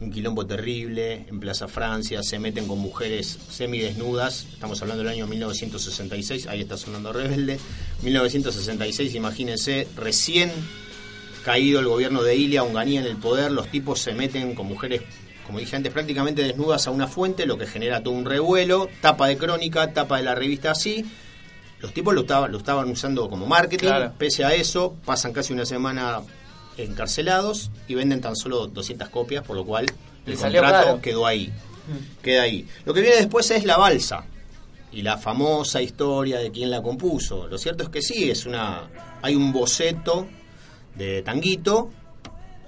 un 0.00 0.10
quilombo 0.10 0.46
terrible 0.46 1.26
en 1.28 1.40
Plaza 1.40 1.68
Francia, 1.68 2.22
se 2.22 2.38
meten 2.38 2.66
con 2.66 2.78
mujeres 2.78 3.38
semidesnudas. 3.50 4.46
Estamos 4.52 4.80
hablando 4.82 5.02
del 5.04 5.12
año 5.12 5.26
1966, 5.26 6.46
ahí 6.48 6.60
está 6.60 6.76
sonando 6.76 7.12
Rebelde. 7.12 7.58
1966, 8.02 9.14
imagínense, 9.14 9.88
recién 9.96 10.50
caído 11.44 11.80
el 11.80 11.86
gobierno 11.86 12.22
de 12.22 12.34
Ilia, 12.36 12.62
Onganía 12.64 13.00
en 13.00 13.06
el 13.06 13.16
poder, 13.16 13.52
los 13.52 13.68
tipos 13.68 14.00
se 14.00 14.12
meten 14.14 14.54
con 14.54 14.66
mujeres, 14.66 15.02
como 15.46 15.60
dije 15.60 15.76
antes, 15.76 15.92
prácticamente 15.92 16.42
desnudas 16.42 16.86
a 16.88 16.90
una 16.90 17.06
fuente, 17.06 17.46
lo 17.46 17.56
que 17.56 17.66
genera 17.66 18.02
todo 18.02 18.14
un 18.14 18.24
revuelo, 18.24 18.88
tapa 19.00 19.28
de 19.28 19.36
crónica, 19.38 19.92
tapa 19.92 20.16
de 20.18 20.24
la 20.24 20.34
revista 20.34 20.72
así. 20.72 21.04
Los 21.80 21.92
tipos 21.92 22.14
lo 22.14 22.22
estaban, 22.22 22.50
lo 22.50 22.58
estaban 22.58 22.90
usando 22.90 23.28
como 23.28 23.46
marketing, 23.46 23.86
Claro. 23.86 24.12
pese 24.18 24.44
a 24.44 24.54
eso, 24.54 24.96
pasan 25.04 25.32
casi 25.32 25.52
una 25.52 25.64
semana 25.66 26.20
encarcelados 26.76 27.70
y 27.88 27.94
venden 27.94 28.20
tan 28.20 28.36
solo 28.36 28.66
200 28.66 29.08
copias, 29.08 29.44
por 29.44 29.56
lo 29.56 29.64
cual 29.64 29.86
el 30.26 30.32
Le 30.32 30.36
contrato 30.38 31.00
quedó 31.00 31.26
ahí. 31.26 31.52
Queda 32.22 32.42
ahí. 32.42 32.66
Lo 32.84 32.92
que 32.94 33.00
viene 33.00 33.16
después 33.16 33.50
es 33.50 33.64
la 33.64 33.76
balsa 33.76 34.24
y 34.92 35.02
la 35.02 35.18
famosa 35.18 35.80
historia 35.82 36.38
de 36.38 36.50
quién 36.50 36.70
la 36.70 36.82
compuso. 36.82 37.46
Lo 37.46 37.58
cierto 37.58 37.84
es 37.84 37.88
que 37.90 38.02
sí, 38.02 38.30
es 38.30 38.46
una 38.46 38.88
hay 39.22 39.34
un 39.34 39.52
boceto 39.52 40.26
de 40.94 41.22
Tanguito. 41.22 41.90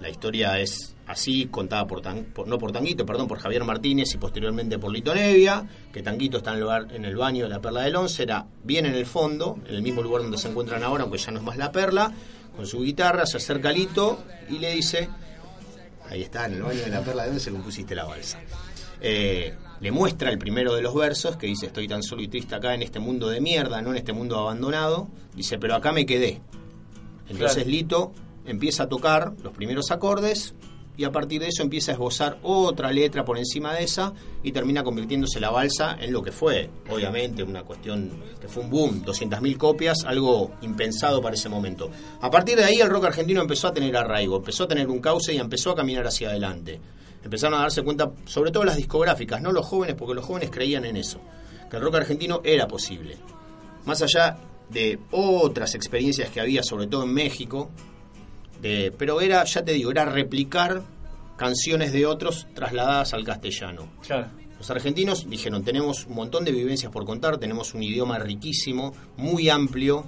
La 0.01 0.09
historia 0.09 0.61
es 0.61 0.95
así 1.09 1.47
contada 1.47 1.87
por, 1.87 2.01
Tan- 2.03 2.25
por- 2.27 2.47
no 2.47 2.59
por 2.59 2.71
Tanguito, 2.71 3.05
perdón, 3.07 3.27
por 3.27 3.39
Javier 3.41 3.65
Martínez 3.65 4.15
y 4.15 4.19
posteriormente 4.19 4.79
por 4.79 4.93
Lito 4.93 5.13
Nevia, 5.15 5.67
que 5.93 6.03
Tanguito 6.03 6.37
está 6.39 6.51
en 6.51 6.57
el, 6.57 6.63
lugar- 6.63 6.87
en 6.95 7.05
el 7.05 7.17
baño 7.17 7.45
de 7.45 7.49
la 7.51 7.61
Perla 7.61 7.81
del 7.83 7.97
Once, 7.97 8.23
era 8.23 8.45
bien 8.63 8.87
en 8.87 8.95
el 8.95 9.07
fondo, 9.07 9.59
en 9.67 9.75
el 9.75 9.83
mismo 9.83 10.03
lugar 10.03 10.23
donde 10.23 10.39
se 10.39 10.49
encuentran 10.49 10.83
ahora, 10.85 11.03
aunque 11.05 11.19
ya 11.19 11.33
no 11.33 11.39
es 11.39 11.45
más 11.45 11.57
la 11.57 11.73
Perla, 11.73 12.13
con 12.59 12.67
su 12.67 12.81
guitarra, 12.83 13.25
se 13.25 13.37
acerca 13.37 13.69
a 13.69 13.73
Lito 13.73 14.19
y 14.51 14.59
le 14.59 14.75
dice, 14.75 15.09
ahí 16.09 16.23
está, 16.23 16.47
en 16.47 16.55
el 16.55 16.63
baño 16.63 16.81
de 16.81 16.89
la 16.89 17.03
Perla 17.03 17.23
del 17.23 17.35
Once 17.35 17.53
compusiste 17.53 17.95
la 17.95 18.03
balsa. 18.03 18.41
Eh, 19.01 19.55
le 19.79 19.93
muestra 19.93 20.29
el 20.29 20.39
primero 20.39 20.75
de 20.75 20.83
los 20.83 20.93
versos 20.93 21.37
que 21.37 21.47
dice 21.47 21.67
estoy 21.67 21.87
tan 21.87 22.03
solo 22.03 22.21
y 22.21 22.27
triste 22.27 22.57
acá 22.57 22.75
en 22.75 22.83
este 22.83 22.99
mundo 22.99 23.29
de 23.29 23.41
mierda, 23.41 23.81
no 23.81 23.93
en 23.93 23.99
este 23.99 24.13
mundo 24.13 24.37
abandonado. 24.37 25.07
Dice, 25.37 25.57
pero 25.57 25.77
acá 25.77 25.93
me 25.93 26.05
quedé. 26.05 26.41
Entonces 27.29 27.63
Claro. 27.63 27.71
Lito 27.71 28.13
empieza 28.45 28.83
a 28.83 28.89
tocar 28.89 29.35
los 29.41 29.53
primeros 29.53 29.93
acordes 29.93 30.53
y 30.99 31.05
a 31.05 31.13
partir 31.13 31.41
de 31.41 31.47
eso 31.47 31.63
empieza 31.63 31.93
a 31.93 31.95
esbozar 31.95 32.39
otra 32.43 32.91
letra 32.91 33.25
por 33.25 33.39
encima 33.39 33.73
de 33.73 33.85
esa 33.85 34.13
y 34.43 34.51
termina 34.51 34.83
convirtiéndose 34.83 35.39
la 35.39 35.49
balsa 35.49 35.97
en 36.01 36.13
lo 36.13 36.21
que 36.23 36.33
fue, 36.33 36.69
obviamente, 36.91 37.45
una 37.45 37.63
cuestión 37.63 38.11
que 38.41 38.49
fue 38.49 38.65
un 38.65 38.71
boom, 38.71 39.05
200.000 39.05 39.57
copias, 39.57 40.05
algo 40.05 40.51
impensado 40.61 41.23
para 41.23 41.37
ese 41.37 41.49
momento. 41.49 41.89
A 42.21 42.29
partir 42.29 42.57
de 42.57 42.65
ahí 42.65 42.81
el 42.81 42.91
rock 42.91 43.05
argentino 43.05 43.41
empezó 43.41 43.69
a 43.69 43.73
tener 43.73 43.97
arraigo, 43.97 44.39
empezó 44.39 44.65
a 44.65 44.69
tener 44.69 44.89
un 44.89 44.99
cauce 44.99 45.33
y 45.33 45.39
empezó 45.39 45.71
a 45.71 45.77
caminar 45.77 46.05
hacia 46.05 46.31
adelante. 46.31 46.81
Empezaron 47.23 47.61
a 47.61 47.63
darse 47.63 47.83
cuenta, 47.83 48.11
sobre 48.25 48.51
todo 48.51 48.65
las 48.65 48.77
discográficas, 48.77 49.41
no 49.41 49.53
los 49.53 49.67
jóvenes, 49.67 49.95
porque 49.95 50.15
los 50.15 50.25
jóvenes 50.25 50.51
creían 50.51 50.85
en 50.85 50.97
eso, 50.97 51.21
que 51.71 51.77
el 51.77 51.83
rock 51.83 51.95
argentino 51.95 52.41
era 52.43 52.67
posible. 52.67 53.17
Más 53.85 54.03
allá 54.03 54.37
de 54.69 54.99
otras 55.13 55.77
experiencias 55.77 56.31
que 56.31 56.41
había, 56.41 56.65
sobre 56.65 56.89
todo 56.89 57.05
en 57.05 57.15
México, 57.15 57.71
de- 58.61 58.93
pero 58.97 59.21
era, 59.21 59.45
ya 59.45 59.65
te 59.65 59.73
digo, 59.73 59.91
era 59.91 60.05
replicar 60.05 60.83
canciones 61.37 61.93
de 61.93 62.07
otros 62.07 62.47
trasladadas 62.55 63.15
al 63.15 63.25
castellano. 63.25 63.89
Claro. 64.07 64.27
Los 64.59 64.71
argentinos 64.71 65.29
dijeron, 65.31 65.63
tenemos 65.63 66.07
un 66.07 66.17
montón 66.17 66.45
de 66.45 66.51
vivencias 66.51 66.91
por 66.91 67.05
contar, 67.05 67.39
tenemos 67.39 67.75
un 67.75 67.83
idioma 67.83 68.19
riquísimo, 68.19 68.93
muy 69.17 69.49
amplio, 69.49 70.05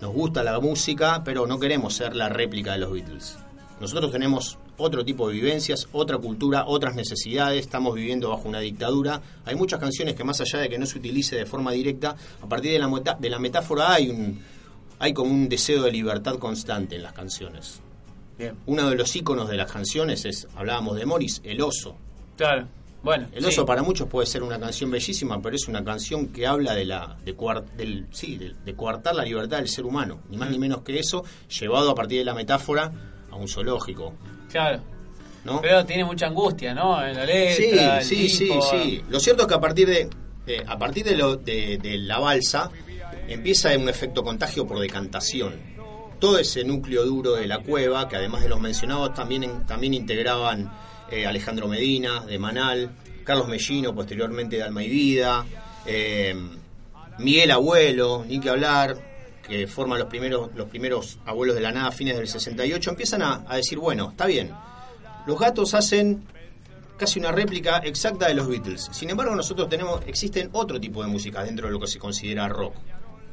nos 0.00 0.12
gusta 0.12 0.42
la 0.42 0.58
música, 0.58 1.22
pero 1.24 1.46
no 1.46 1.60
queremos 1.60 1.94
ser 1.94 2.16
la 2.16 2.28
réplica 2.28 2.72
de 2.72 2.78
los 2.78 2.92
Beatles. 2.92 3.36
Nosotros 3.80 4.10
tenemos 4.10 4.58
otro 4.78 5.04
tipo 5.04 5.28
de 5.28 5.34
vivencias, 5.34 5.86
otra 5.92 6.18
cultura, 6.18 6.64
otras 6.66 6.94
necesidades, 6.96 7.60
estamos 7.60 7.94
viviendo 7.94 8.30
bajo 8.30 8.48
una 8.48 8.58
dictadura. 8.60 9.20
Hay 9.44 9.54
muchas 9.54 9.78
canciones 9.78 10.14
que 10.16 10.24
más 10.24 10.40
allá 10.40 10.58
de 10.58 10.68
que 10.68 10.78
no 10.78 10.86
se 10.86 10.98
utilice 10.98 11.36
de 11.36 11.46
forma 11.46 11.70
directa, 11.72 12.16
a 12.42 12.46
partir 12.48 12.72
de 12.72 12.78
la, 12.80 12.88
meta- 12.88 13.16
de 13.18 13.30
la 13.30 13.38
metáfora 13.38 13.92
hay 13.94 14.10
un 14.10 14.40
hay 14.98 15.12
como 15.12 15.30
un 15.30 15.48
deseo 15.48 15.82
de 15.82 15.92
libertad 15.92 16.36
constante 16.38 16.96
en 16.96 17.02
las 17.02 17.12
canciones. 17.12 17.80
Bien. 18.38 18.54
Uno 18.66 18.90
de 18.90 18.96
los 18.96 19.14
íconos 19.16 19.48
de 19.48 19.56
las 19.56 19.70
canciones 19.72 20.24
es, 20.24 20.46
hablábamos 20.56 20.96
de 20.96 21.06
Morris, 21.06 21.40
el 21.44 21.60
oso. 21.62 21.96
Claro. 22.36 22.66
Bueno. 23.02 23.28
El 23.32 23.42
sí. 23.44 23.48
oso 23.50 23.64
para 23.64 23.82
muchos 23.82 24.08
puede 24.08 24.26
ser 24.26 24.42
una 24.42 24.58
canción 24.58 24.90
bellísima, 24.90 25.40
pero 25.40 25.54
es 25.56 25.68
una 25.68 25.84
canción 25.84 26.28
que 26.28 26.46
habla 26.46 26.74
de 26.74 26.84
la 26.86 27.16
de, 27.24 27.36
cuar- 27.36 27.64
del, 27.76 28.06
sí, 28.10 28.36
de, 28.36 28.54
de 28.64 28.74
coartar 28.74 29.14
la 29.14 29.22
libertad 29.24 29.58
del 29.58 29.68
ser 29.68 29.84
humano, 29.84 30.20
ni 30.28 30.36
más 30.36 30.50
ni 30.50 30.58
menos 30.58 30.82
que 30.82 30.98
eso, 30.98 31.24
llevado 31.60 31.90
a 31.90 31.94
partir 31.94 32.18
de 32.18 32.24
la 32.24 32.34
metáfora 32.34 32.90
a 33.30 33.36
un 33.36 33.46
zoológico. 33.48 34.12
Claro. 34.50 34.80
¿no? 35.44 35.60
Pero 35.60 35.84
tiene 35.86 36.04
mucha 36.04 36.26
angustia, 36.26 36.74
¿no? 36.74 37.00
En 37.06 37.14
la 37.16 37.24
letra. 37.24 38.02
Sí, 38.02 38.28
sí, 38.28 38.48
sí, 38.50 38.58
sí. 38.70 39.04
Lo 39.08 39.20
cierto 39.20 39.42
es 39.42 39.48
que 39.48 39.54
a 39.54 39.60
partir 39.60 39.86
de 39.86 40.10
eh, 40.48 40.62
a 40.66 40.76
partir 40.76 41.04
de, 41.04 41.16
lo, 41.16 41.36
de, 41.36 41.78
de 41.78 41.98
la 41.98 42.18
balsa 42.18 42.70
empieza 43.28 43.76
un 43.76 43.88
efecto 43.88 44.22
contagio 44.22 44.66
por 44.66 44.78
decantación. 44.78 45.54
Todo 46.18 46.38
ese 46.38 46.64
núcleo 46.64 47.04
duro 47.04 47.34
de 47.34 47.46
la 47.46 47.58
cueva, 47.60 48.08
que 48.08 48.16
además 48.16 48.42
de 48.42 48.48
los 48.48 48.60
mencionados 48.60 49.14
también 49.14 49.66
también 49.66 49.94
integraban 49.94 50.72
eh, 51.10 51.26
Alejandro 51.26 51.68
Medina 51.68 52.24
de 52.24 52.38
Manal, 52.38 52.90
Carlos 53.24 53.48
Mellino 53.48 53.94
posteriormente 53.94 54.56
de 54.56 54.62
Alma 54.62 54.82
y 54.82 54.88
Vida, 54.88 55.44
eh, 55.84 56.34
Miguel 57.18 57.50
Abuelo, 57.50 58.24
ni 58.26 58.40
que 58.40 58.50
hablar, 58.50 58.96
que 59.46 59.66
forman 59.66 59.98
los 59.98 60.08
primeros 60.08 60.54
los 60.54 60.68
primeros 60.68 61.18
abuelos 61.26 61.54
de 61.54 61.62
la 61.62 61.72
nada 61.72 61.88
a 61.88 61.92
fines 61.92 62.16
del 62.16 62.28
68, 62.28 62.90
empiezan 62.90 63.22
a, 63.22 63.44
a 63.46 63.56
decir, 63.56 63.78
bueno, 63.78 64.10
está 64.10 64.26
bien, 64.26 64.52
los 65.26 65.38
gatos 65.38 65.74
hacen 65.74 66.24
casi 66.96 67.18
una 67.18 67.32
réplica 67.32 67.78
exacta 67.78 68.28
de 68.28 68.34
los 68.34 68.48
Beatles. 68.48 68.88
Sin 68.92 69.10
embargo, 69.10 69.34
nosotros 69.34 69.68
tenemos, 69.68 70.00
existen 70.06 70.48
otro 70.52 70.80
tipo 70.80 71.02
de 71.02 71.08
música 71.08 71.44
dentro 71.44 71.66
de 71.66 71.72
lo 71.72 71.80
que 71.80 71.86
se 71.86 71.98
considera 71.98 72.48
rock. 72.48 72.74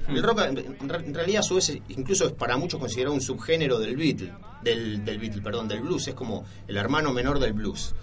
El 0.08 0.22
rock, 0.22 0.42
en 0.42 0.90
re- 0.90 1.06
en 1.06 1.14
realidad, 1.14 1.40
a 1.40 1.44
su 1.44 1.56
vez, 1.56 1.72
incluso 1.90 2.26
es 2.26 2.34
para 2.34 2.58
muchos 2.58 2.80
considerado 2.80 3.14
un 3.14 3.22
subgénero 3.22 3.80
del 3.80 3.96
Beatle, 3.96 4.34
del, 4.62 5.06
del 5.06 5.18
Beatle, 5.18 5.42
perdón, 5.42 5.68
del 5.68 5.82
blues. 5.82 6.08
Es 6.08 6.14
como 6.14 6.44
el 6.68 6.76
hermano 6.78 7.14
menor 7.14 7.40
del 7.40 7.54
blues. 7.54 7.96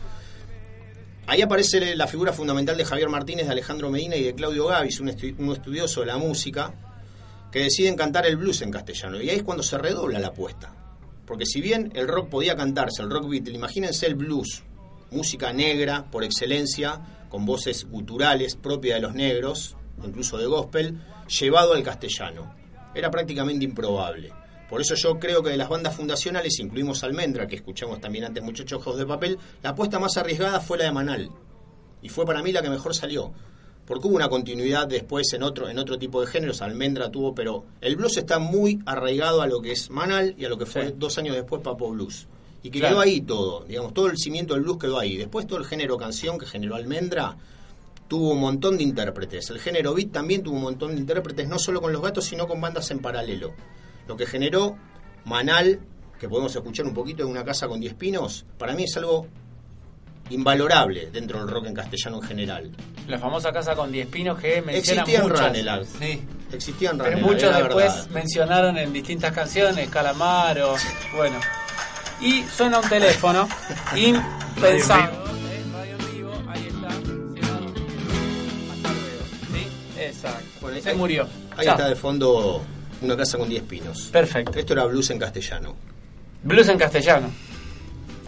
Ahí 1.27 1.43
aparece 1.43 1.95
la 1.95 2.07
figura 2.07 2.33
fundamental 2.33 2.77
de 2.77 2.85
Javier 2.85 3.09
Martínez, 3.09 3.47
de 3.47 3.53
Alejandro 3.53 3.91
Medina 3.91 4.17
y 4.17 4.25
de 4.25 4.35
Claudio 4.35 4.67
Gavis, 4.67 4.99
un 5.01 5.09
estudioso 5.11 6.01
de 6.01 6.07
la 6.07 6.17
música, 6.17 6.75
que 7.53 7.61
deciden 7.61 7.97
cantar 7.97 8.27
el 8.27 8.37
blues 8.37 8.63
en 8.63 8.71
castellano. 8.71 9.21
Y 9.21 9.29
ahí 9.31 9.37
es 9.37 9.43
cuando 9.43 9.63
se 9.63 9.77
redobla 9.79 10.19
la 10.19 10.29
apuesta. 10.29 10.75
Porque 11.27 11.47
si 11.47 11.61
bien 11.61 11.93
el 11.95 12.09
rock 12.09 12.29
podía 12.31 12.57
cantarse, 12.57 13.03
el 13.03 13.11
rock 13.11 13.29
Beatle, 13.29 13.55
imagínense 13.55 14.07
el 14.07 14.17
blues, 14.17 14.65
música 15.13 15.53
negra 15.53 16.11
por 16.11 16.25
excelencia, 16.25 17.27
con 17.29 17.47
voces 17.47 17.87
guturales 17.89 18.57
propias 18.57 18.97
de 18.97 19.03
los 19.03 19.15
negros, 19.15 19.77
incluso 20.05 20.37
de 20.39 20.47
gospel, 20.47 21.01
llevado 21.39 21.75
al 21.75 21.83
castellano. 21.83 22.55
Era 22.95 23.11
prácticamente 23.11 23.65
improbable. 23.65 24.33
Por 24.69 24.81
eso 24.81 24.95
yo 24.95 25.19
creo 25.19 25.43
que 25.43 25.51
de 25.51 25.57
las 25.57 25.69
bandas 25.69 25.97
fundacionales, 25.97 26.59
incluimos 26.61 27.03
Almendra, 27.03 27.47
que 27.47 27.57
escuchamos 27.57 28.01
también 28.01 28.25
antes 28.25 28.43
Muchachos 28.43 28.81
Ojos 28.81 28.99
de 28.99 29.07
Papel, 29.07 29.39
la 29.63 29.71
apuesta 29.71 29.99
más 29.99 30.17
arriesgada 30.17 30.61
fue 30.61 30.79
la 30.79 30.85
de 30.85 30.93
Manal. 30.93 31.31
Y 32.03 32.09
fue 32.09 32.25
para 32.25 32.43
mí 32.43 32.53
la 32.53 32.63
que 32.63 32.71
mejor 32.71 32.95
salió. 32.95 33.33
Porque 33.85 34.07
hubo 34.07 34.15
una 34.17 34.29
continuidad 34.29 34.87
después 34.87 35.33
en 35.33 35.43
otro, 35.43 35.69
en 35.69 35.79
otro 35.79 35.99
tipo 35.99 36.21
de 36.21 36.29
géneros, 36.29 36.63
Almendra 36.63 37.11
tuvo, 37.11 37.35
pero 37.35 37.65
el 37.81 37.97
blues 37.97 38.17
está 38.19 38.39
muy 38.39 38.79
arraigado 38.87 39.43
a 39.43 39.49
lo 39.49 39.61
que 39.61 39.73
es 39.73 39.91
Manal 39.91 40.35
y 40.39 40.45
a 40.45 40.49
lo 40.49 40.57
que 40.57 40.67
fue 40.67 40.93
dos 40.97 41.19
años 41.19 41.35
después 41.35 41.63
Papo 41.63 41.91
Blues. 41.91 42.29
Y 42.63 42.71
que 42.71 42.79
Claro. 42.79 42.95
quedó 42.97 43.01
ahí 43.03 43.21
todo, 43.23 43.65
digamos, 43.65 43.93
todo 43.93 44.07
el 44.09 44.19
cimiento 44.19 44.55
del 44.55 44.63
blues 44.63 44.79
quedó 44.79 44.99
ahí. 44.99 45.17
Después 45.17 45.47
todo 45.49 45.59
el 45.59 45.65
género 45.65 45.97
canción 45.97 46.39
que 46.39 46.47
generó 46.47 46.77
Almendra 46.77 47.37
tuvo 48.11 48.33
un 48.33 48.41
montón 48.41 48.77
de 48.77 48.83
intérpretes. 48.83 49.51
El 49.51 49.61
género 49.61 49.95
beat 49.95 50.11
también 50.11 50.43
tuvo 50.43 50.57
un 50.57 50.63
montón 50.63 50.91
de 50.97 51.01
intérpretes, 51.01 51.47
no 51.47 51.61
solo 51.61 51.81
con 51.81 51.93
los 51.93 52.03
gatos, 52.03 52.25
sino 52.25 52.49
con 52.49 52.61
bandas 52.61 52.91
en 52.91 52.99
paralelo. 52.99 53.55
Lo 54.09 54.17
que 54.17 54.27
generó 54.27 54.77
Manal, 55.25 55.79
que 56.19 56.29
podemos 56.29 56.55
escuchar 56.57 56.87
un 56.87 56.93
poquito 56.93 57.23
de 57.25 57.31
una 57.31 57.45
casa 57.45 57.69
con 57.69 57.79
10 57.79 57.95
pinos, 57.95 58.45
para 58.59 58.75
mí 58.75 58.83
es 58.83 58.97
algo 58.97 59.29
invalorable 60.29 61.11
dentro 61.13 61.39
del 61.39 61.49
rock 61.49 61.67
en 61.67 61.75
castellano 61.75 62.17
en 62.17 62.23
general. 62.23 62.71
La 63.07 63.21
famosa 63.21 63.53
casa 63.53 63.77
con 63.77 63.93
10 63.93 64.09
pinos 64.09 64.41
que 64.41 64.61
mencionan 64.61 65.05
Existía 65.05 65.19
en 65.19 65.23
muchos. 65.23 65.41
Ranelagh. 65.41 65.85
Sí. 65.85 66.23
Existía 66.53 66.91
en 66.91 66.99
Pero 66.99 67.19
muchos 67.19 67.57
después 67.57 67.95
verdad. 67.95 68.11
mencionaron 68.11 68.77
en 68.77 68.93
distintas 68.93 69.33
canciones, 69.33 69.89
Calamaro, 69.89 70.75
bueno. 71.15 71.37
Y 72.21 72.43
suena 72.43 72.81
un 72.81 72.89
teléfono 72.89 73.49
impensable. 73.97 75.30
Exacto. 80.11 80.81
Se 80.83 80.95
murió. 80.95 81.27
Ahí 81.57 81.65
Chao. 81.67 81.77
está 81.77 81.89
de 81.89 81.97
fondo 81.97 82.63
una 83.03 83.17
casa 83.17 83.39
con 83.39 83.49
10 83.49 83.63
pinos. 83.65 84.09
Perfecto. 84.13 84.59
Esto 84.59 84.73
era 84.73 84.85
blues 84.85 85.11
en 85.11 85.19
castellano. 85.19 85.75
Blues 86.43 86.69
en 86.69 86.79
castellano. 86.79 87.31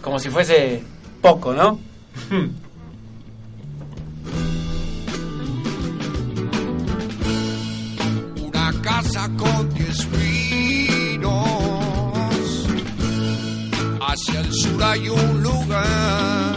Como 0.01 0.19
si 0.19 0.29
fuese 0.29 0.81
poco, 1.21 1.53
¿no? 1.53 1.79
Una 8.41 8.71
casa 8.81 9.29
con 9.37 9.73
diez 9.73 10.05
pinos. 10.05 11.47
Hacia 14.01 14.39
el 14.41 14.53
sur 14.53 14.83
hay 14.83 15.09
un 15.09 15.43
lugar. 15.43 16.52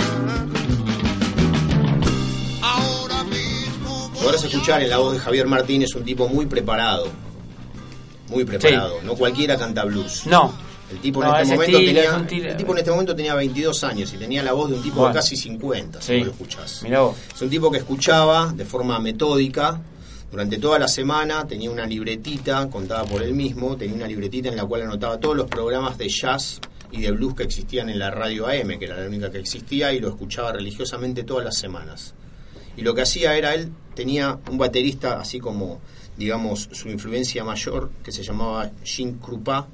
Podrás 4.27 4.43
escuchar 4.43 4.83
en 4.83 4.91
la 4.91 4.99
voz 4.99 5.13
de 5.13 5.21
Javier 5.21 5.47
Martínez 5.47 5.95
un 5.95 6.03
tipo 6.05 6.27
muy 6.29 6.47
preparado. 6.47 7.07
Muy 8.29 8.45
preparado. 8.45 8.99
No 9.05 9.15
cualquiera 9.15 9.57
canta 9.57 9.85
blues. 9.85 10.27
No. 10.27 10.53
El 10.91 10.99
tipo, 10.99 11.23
No, 11.23 11.33
en 11.37 11.43
este 11.43 11.55
momento 11.55 11.79
estilo, 11.79 11.95
tenía, 11.95 12.11
es 12.11 12.17
un 12.21 12.27
tiro- 12.27 12.51
el 12.51 12.57
tipo 12.57 12.73
en 12.73 12.79
este 12.79 12.91
momento 12.91 13.15
tenía 13.15 13.35
22 13.37 13.85
años 13.85 14.13
y 14.13 14.17
tenía 14.17 14.43
la 14.43 14.53
voz 14.53 14.71
de 14.71 14.77
un 14.79 14.83
tipo 14.83 14.97
Bueno. 14.97 15.15
de 15.15 15.21
casi 15.21 15.37
50, 15.37 16.01
si 16.03 16.07
Sí. 16.13 16.19
vos 16.19 16.27
lo 16.27 16.33
escuchás. 16.33 16.83
Mirá 16.83 17.01
vos. 17.03 17.17
Es 17.37 17.41
un 17.43 17.51
tipo 17.51 17.71
que 17.71 17.79
escuchaba 17.79 18.53
de 18.53 18.65
forma 18.65 18.99
metódica 18.99 19.81
durante 20.31 20.59
toda 20.59 20.81
la 20.81 20.89
semana, 20.89 21.47
tenía 21.47 21.71
una 21.71 21.87
libretita 21.87 22.69
contada 22.69 23.05
por 23.05 23.23
él 23.23 23.33
mismo, 23.33 23.77
tenía 23.77 23.95
una 23.95 24.09
libretita 24.09 24.49
en 24.49 24.57
la 24.57 24.65
cual 24.65 24.83
anotaba 24.83 25.19
todos 25.21 25.37
los 25.37 25.47
programas 25.49 25.99
de 25.99 26.09
jazz 26.09 26.61
y 26.91 27.01
de 27.03 27.13
blues 27.13 27.35
que 27.37 27.45
existían 27.45 27.91
en 27.91 28.01
la 28.01 28.11
radio 28.11 28.49
AM, 28.49 28.77
que 28.79 28.87
era 28.87 29.01
la 29.01 29.07
única 29.07 29.31
que 29.31 29.39
existía, 29.39 29.93
y 29.93 30.01
lo 30.01 30.09
escuchaba 30.09 30.53
religiosamente 30.53 31.23
todas 31.23 31.45
las 31.45 31.57
semanas. 31.57 32.15
Y 32.77 32.83
lo 32.83 32.95
que 32.95 33.03
hacía 33.03 33.37
era, 33.37 33.55
él 33.55 33.73
tenía 33.95 34.39
un 34.51 34.59
baterista 34.59 35.19
así 35.19 35.39
como, 35.39 35.81
digamos, 36.17 36.69
su 36.73 36.89
influencia 36.89 37.43
mayor, 37.45 37.91
que 38.03 38.13
se 38.13 38.23
llamaba 38.23 38.71
Jean 38.85 39.15
Krupa, 39.15 39.67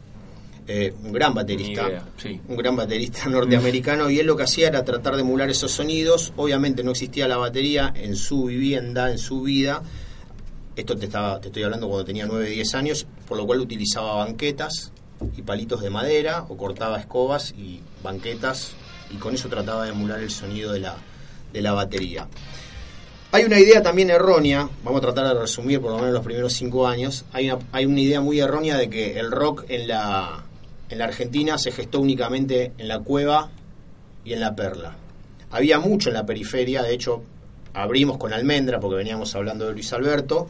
eh, 0.68 0.94
un 1.02 1.12
gran 1.12 1.34
baterista, 1.34 1.88
idea, 1.88 2.04
sí. 2.16 2.40
un 2.46 2.56
gran 2.56 2.76
baterista 2.76 3.28
norteamericano, 3.28 4.08
y 4.08 4.20
él 4.20 4.26
lo 4.26 4.36
que 4.36 4.44
hacía 4.44 4.68
era 4.68 4.84
tratar 4.84 5.16
de 5.16 5.22
emular 5.22 5.50
esos 5.50 5.72
sonidos. 5.72 6.32
Obviamente 6.36 6.84
no 6.84 6.92
existía 6.92 7.26
la 7.26 7.36
batería 7.36 7.92
en 7.96 8.14
su 8.14 8.44
vivienda, 8.44 9.10
en 9.10 9.18
su 9.18 9.42
vida. 9.42 9.82
Esto 10.76 10.96
te, 10.96 11.06
estaba, 11.06 11.40
te 11.40 11.48
estoy 11.48 11.64
hablando 11.64 11.88
cuando 11.88 12.04
tenía 12.04 12.26
9, 12.26 12.48
10 12.48 12.74
años, 12.76 13.06
por 13.26 13.36
lo 13.36 13.44
cual 13.44 13.60
utilizaba 13.60 14.14
banquetas 14.24 14.92
y 15.36 15.42
palitos 15.42 15.82
de 15.82 15.90
madera, 15.90 16.46
o 16.48 16.56
cortaba 16.56 16.98
escobas 16.98 17.52
y 17.58 17.80
banquetas, 18.02 18.72
y 19.10 19.16
con 19.16 19.34
eso 19.34 19.48
trataba 19.48 19.84
de 19.84 19.90
emular 19.90 20.20
el 20.20 20.30
sonido 20.30 20.72
de 20.72 20.80
la, 20.80 20.96
de 21.52 21.60
la 21.60 21.72
batería. 21.72 22.28
Hay 23.34 23.44
una 23.44 23.58
idea 23.58 23.82
también 23.82 24.10
errónea, 24.10 24.68
vamos 24.84 24.98
a 24.98 25.06
tratar 25.06 25.34
de 25.34 25.40
resumir 25.40 25.80
por 25.80 25.90
lo 25.90 25.96
menos 25.96 26.12
los 26.12 26.22
primeros 26.22 26.52
cinco 26.52 26.86
años, 26.86 27.24
hay 27.32 27.50
una, 27.50 27.64
hay 27.72 27.86
una 27.86 27.98
idea 27.98 28.20
muy 28.20 28.38
errónea 28.38 28.76
de 28.76 28.90
que 28.90 29.18
el 29.18 29.30
rock 29.30 29.64
en 29.68 29.88
la, 29.88 30.44
en 30.90 30.98
la 30.98 31.04
Argentina 31.06 31.56
se 31.56 31.72
gestó 31.72 32.00
únicamente 32.00 32.72
en 32.76 32.88
la 32.88 32.98
cueva 32.98 33.48
y 34.22 34.34
en 34.34 34.40
la 34.40 34.54
perla. 34.54 34.96
Había 35.50 35.78
mucho 35.78 36.10
en 36.10 36.16
la 36.16 36.26
periferia, 36.26 36.82
de 36.82 36.92
hecho 36.92 37.22
abrimos 37.72 38.18
con 38.18 38.34
Almendra 38.34 38.78
porque 38.78 38.96
veníamos 38.96 39.34
hablando 39.34 39.66
de 39.66 39.72
Luis 39.72 39.90
Alberto, 39.94 40.48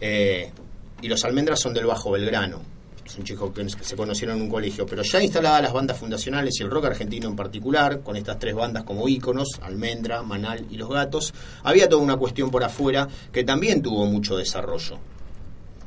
eh, 0.00 0.52
y 1.00 1.08
los 1.08 1.24
Almendras 1.24 1.58
son 1.58 1.74
del 1.74 1.86
Bajo 1.86 2.12
Belgrano, 2.12 2.60
son 3.04 3.24
chicos 3.24 3.52
que 3.52 3.84
se 3.84 3.96
conocieron 3.96 4.36
en 4.36 4.42
un 4.42 4.48
colegio, 4.48 4.86
pero 4.86 5.02
ya 5.02 5.22
instaladas 5.22 5.62
las 5.62 5.72
bandas 5.72 5.98
fundacionales 5.98 6.58
y 6.58 6.62
el 6.62 6.70
rock 6.70 6.86
argentino 6.86 7.28
en 7.28 7.36
particular, 7.36 8.00
con 8.00 8.16
estas 8.16 8.38
tres 8.38 8.54
bandas 8.54 8.84
como 8.84 9.08
íconos, 9.08 9.60
Almendra, 9.62 10.22
Manal 10.22 10.66
y 10.70 10.76
Los 10.76 10.88
Gatos, 10.88 11.34
había 11.62 11.88
toda 11.88 12.02
una 12.02 12.16
cuestión 12.16 12.50
por 12.50 12.64
afuera 12.64 13.08
que 13.32 13.44
también 13.44 13.82
tuvo 13.82 14.06
mucho 14.06 14.36
desarrollo. 14.36 14.98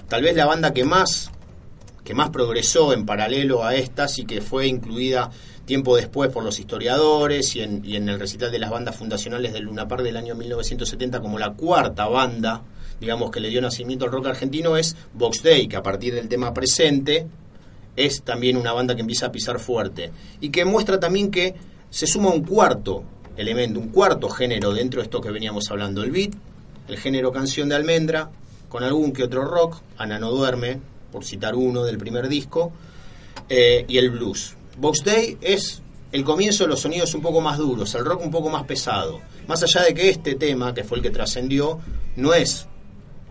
Tal 0.08 0.22
vez 0.22 0.36
la 0.36 0.46
banda 0.46 0.74
que 0.74 0.86
más 0.86 1.32
que 2.04 2.14
más 2.14 2.30
progresó 2.30 2.94
en 2.94 3.06
paralelo 3.06 3.66
a 3.66 3.74
estas 3.74 4.20
y 4.20 4.26
que 4.26 4.40
fue 4.40 4.68
incluida 4.68 5.32
tiempo 5.66 5.96
después 5.96 6.30
por 6.30 6.44
los 6.44 6.60
historiadores 6.60 7.56
y 7.56 7.62
en, 7.62 7.84
y 7.84 7.96
en 7.96 8.08
el 8.08 8.20
recital 8.20 8.52
de 8.52 8.60
las 8.60 8.70
bandas 8.70 8.96
fundacionales 8.96 9.54
del 9.54 9.64
Luna 9.64 9.88
Park 9.88 10.04
del 10.04 10.16
año 10.16 10.36
1970 10.36 11.20
como 11.20 11.40
la 11.40 11.54
cuarta 11.54 12.08
banda 12.08 12.62
digamos, 13.00 13.32
que 13.32 13.40
le 13.40 13.50
dio 13.50 13.62
nacimiento 13.62 14.06
al 14.06 14.12
rock 14.12 14.28
argentino 14.28 14.78
es 14.78 14.96
Box 15.14 15.44
Day, 15.44 15.68
que 15.68 15.76
a 15.76 15.84
partir 15.84 16.14
del 16.14 16.28
tema 16.28 16.54
presente 16.54 17.28
es 17.96 18.24
también 18.24 18.58
una 18.58 18.74
banda 18.74 18.96
que 18.96 19.02
empieza 19.02 19.28
a 19.28 19.32
pisar 19.32 19.60
fuerte 19.60 20.12
y 20.42 20.50
que 20.50 20.66
muestra 20.66 21.00
también 21.00 21.32
que 21.32 21.56
se 21.90 22.08
suma 22.08 22.30
un 22.30 22.44
cuarto 22.44 23.04
elemento, 23.38 23.80
un 23.80 23.90
cuarto 23.90 24.30
género 24.30 24.74
dentro 24.74 25.00
de 25.00 25.06
esto 25.06 25.22
que 25.22 25.32
veníamos 25.32 25.70
hablando, 25.72 26.04
el 26.04 26.12
beat, 26.12 26.34
el 26.88 26.98
género 26.98 27.32
canción 27.32 27.70
de 27.70 27.76
almendra, 27.76 28.30
con 28.70 28.84
algún 28.84 29.14
que 29.14 29.24
otro 29.24 29.46
rock, 29.46 29.82
Ana 29.98 30.20
no 30.20 30.32
duerme, 30.32 30.80
por 31.12 31.24
citar 31.24 31.56
uno 31.56 31.84
del 31.84 31.98
primer 31.98 32.28
disco, 32.28 32.72
eh, 33.50 33.86
y 33.88 33.98
el 33.98 34.10
blues. 34.10 34.56
Box 34.78 35.04
Day 35.04 35.38
es 35.42 35.82
el 36.12 36.24
comienzo 36.24 36.64
de 36.64 36.70
los 36.70 36.82
sonidos 36.82 37.14
un 37.14 37.22
poco 37.22 37.42
más 37.42 37.58
duros, 37.58 37.94
el 37.96 38.06
rock 38.06 38.22
un 38.22 38.32
poco 38.32 38.50
más 38.50 38.64
pesado. 38.64 39.22
Más 39.48 39.64
allá 39.64 39.84
de 39.84 39.94
que 39.94 40.10
este 40.10 40.36
tema, 40.36 40.74
que 40.74 40.84
fue 40.84 40.98
el 40.98 41.04
que 41.04 41.10
trascendió, 41.10 41.80
no 42.16 42.34
es 42.34 42.68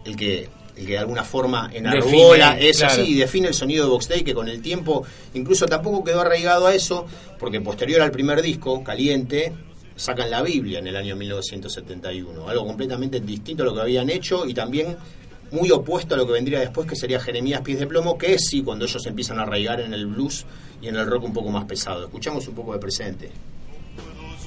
el 0.04 0.16
que 0.16 0.48
el 0.76 0.86
que 0.86 0.92
de 0.92 0.98
alguna 0.98 1.22
forma 1.22 1.70
enarbola 1.72 2.54
Define, 2.54 2.68
es 2.68 2.78
claro. 2.78 2.94
así 2.94 3.12
y 3.12 3.14
define 3.14 3.48
el 3.48 3.54
sonido 3.54 3.84
de 3.84 3.90
Box 3.90 4.08
Day 4.08 4.22
que 4.22 4.34
con 4.34 4.48
el 4.48 4.60
tiempo 4.60 5.04
incluso 5.34 5.66
tampoco 5.66 6.02
quedó 6.02 6.22
arraigado 6.22 6.66
a 6.66 6.74
eso 6.74 7.06
porque 7.38 7.60
posterior 7.60 8.00
al 8.02 8.10
primer 8.10 8.42
disco 8.42 8.82
Caliente 8.82 9.52
sacan 9.94 10.30
la 10.30 10.42
Biblia 10.42 10.80
en 10.80 10.88
el 10.88 10.96
año 10.96 11.14
1971 11.14 12.48
algo 12.48 12.66
completamente 12.66 13.20
distinto 13.20 13.62
a 13.62 13.66
lo 13.66 13.74
que 13.74 13.82
habían 13.82 14.10
hecho 14.10 14.46
y 14.46 14.54
también 14.54 14.96
muy 15.52 15.70
opuesto 15.70 16.16
a 16.16 16.18
lo 16.18 16.26
que 16.26 16.32
vendría 16.32 16.58
después 16.58 16.88
que 16.88 16.96
sería 16.96 17.20
Jeremías 17.20 17.60
Pies 17.60 17.78
de 17.78 17.86
Plomo 17.86 18.18
que 18.18 18.34
es 18.34 18.48
sí 18.48 18.62
cuando 18.62 18.84
ellos 18.84 19.06
empiezan 19.06 19.38
a 19.38 19.42
arraigar 19.42 19.80
en 19.80 19.94
el 19.94 20.06
blues 20.06 20.44
y 20.84 20.88
en 20.88 20.96
el 20.96 21.06
rock 21.06 21.24
un 21.24 21.32
poco 21.32 21.50
más 21.50 21.64
pesado. 21.64 22.04
Escuchamos 22.04 22.46
un 22.46 22.54
poco 22.54 22.72
de 22.74 22.78
presente. 22.78 23.30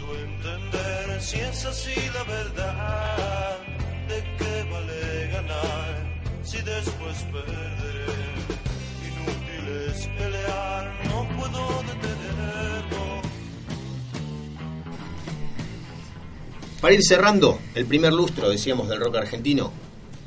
Entender 0.07 1.21
si 1.21 1.37
es 1.39 1.65
así 1.65 1.91
la 2.13 2.23
verdad 2.23 3.56
si 6.47 6.57
después 6.61 7.17
perderé 7.31 8.05
inútil 9.03 9.67
es 9.89 10.07
pelear 10.07 10.83
no 11.09 11.27
puedo 11.37 11.83
detenerlo 11.83 13.21
Para 16.79 16.93
ir 16.93 17.03
cerrando, 17.03 17.59
el 17.75 17.85
primer 17.85 18.13
lustro, 18.13 18.49
decíamos, 18.49 18.87
del 18.87 18.99
rock 18.99 19.17
argentino, 19.17 19.73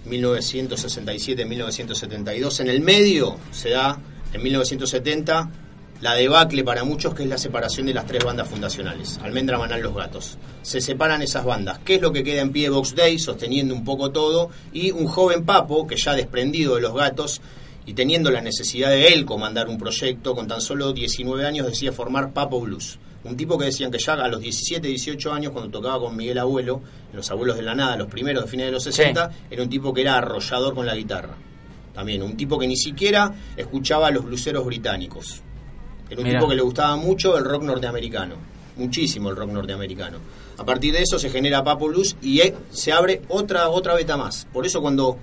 1967-1972. 0.07 2.61
En 2.61 2.69
el 2.69 2.81
medio 2.81 3.39
se 3.53 3.71
da, 3.71 4.01
en 4.33 4.43
1970, 4.43 5.51
la 6.01 6.15
debacle 6.15 6.65
para 6.65 6.83
muchos, 6.83 7.15
que 7.15 7.25
es 7.25 7.29
la 7.29 7.37
separación 7.37 7.87
de 7.87 7.95
las 7.95 8.07
tres 8.07 8.25
bandas 8.25 8.49
fundacionales, 8.49 9.19
Almendra, 9.23 9.59
Manal, 9.59 9.83
Los 9.83 9.95
Gatos. 9.95 10.39
Se 10.63 10.81
separan 10.81 11.21
esas 11.21 11.45
bandas. 11.45 11.79
¿Qué 11.81 11.97
es 11.97 12.03
lo 12.03 12.13
que 12.13 12.25
queda 12.25 12.41
en 12.41 12.53
pie 12.53 12.65
de 12.65 12.71
Box 12.71 12.95
Day, 12.95 13.19
sosteniendo 13.19 13.75
un 13.75 13.85
poco 13.85 14.11
todo? 14.11 14.51
Y 14.73 14.93
un 14.93 15.07
joven 15.07 15.45
Papo, 15.45 15.87
que 15.87 15.97
ya 15.97 16.15
desprendido 16.15 16.77
de 16.77 16.81
Los 16.81 16.95
Gatos, 16.95 17.43
y 17.85 17.93
teniendo 17.93 18.31
la 18.31 18.41
necesidad 18.41 18.91
de 18.91 19.09
él 19.09 19.27
comandar 19.27 19.69
un 19.69 19.79
proyecto, 19.79 20.35
con 20.35 20.49
tan 20.49 20.61
solo 20.61 20.93
19 20.93 21.47
años 21.47 21.67
decide 21.67 21.93
formar 21.93 22.33
Papo 22.33 22.61
Blues. 22.61 22.99
Un 23.23 23.37
tipo 23.37 23.59
que 23.59 23.67
decían 23.67 23.91
que 23.91 23.99
ya 23.99 24.15
a 24.15 24.29
los 24.29 24.41
17, 24.41 24.89
18 24.89 25.33
años, 25.33 25.53
cuando 25.53 25.71
tocaba 25.71 26.01
con 26.01 26.17
Miguel 26.17 26.39
Abuelo, 26.39 26.81
en 27.11 27.17
Los 27.17 27.31
Abuelos 27.31 27.57
de 27.57 27.63
la 27.63 27.75
Nada, 27.75 27.97
los 27.97 28.09
primeros 28.09 28.45
de 28.45 28.51
fines 28.51 28.67
de 28.67 28.73
los 28.73 28.83
60, 28.85 29.31
era 29.51 29.63
un 29.63 29.69
tipo 29.69 29.93
que 29.93 30.01
era 30.01 30.17
arrollador 30.17 30.75
con 30.75 30.87
la 30.87 30.95
guitarra. 30.95 31.37
También, 31.93 32.23
un 32.23 32.37
tipo 32.37 32.59
que 32.59 32.67
ni 32.67 32.77
siquiera 32.77 33.35
escuchaba 33.57 34.07
a 34.07 34.11
los 34.11 34.25
bluseros 34.25 34.65
británicos. 34.65 35.43
Era 36.11 36.21
un 36.21 36.27
Mirá. 36.27 36.39
tipo 36.39 36.49
que 36.51 36.57
le 36.57 36.63
gustaba 36.63 36.97
mucho 36.97 37.39
el 37.39 37.45
rock 37.45 37.63
norteamericano. 37.63 38.35
Muchísimo 38.77 39.31
el 39.31 39.37
rock 39.37 39.51
norteamericano. 39.51 40.19
A 40.59 40.65
partir 40.65 40.93
de 40.93 41.03
eso 41.03 41.19
se 41.19 41.31
genera 41.31 41.63
Papo 41.63 41.89
Blues 41.89 42.17
y 42.21 42.41
eh, 42.41 42.55
se 42.71 42.93
abre 42.93 43.23
otra, 43.29 43.69
otra 43.69 43.95
beta 43.95 44.17
más. 44.17 44.47
Por 44.53 44.67
eso 44.67 44.81
cuando, 44.81 45.17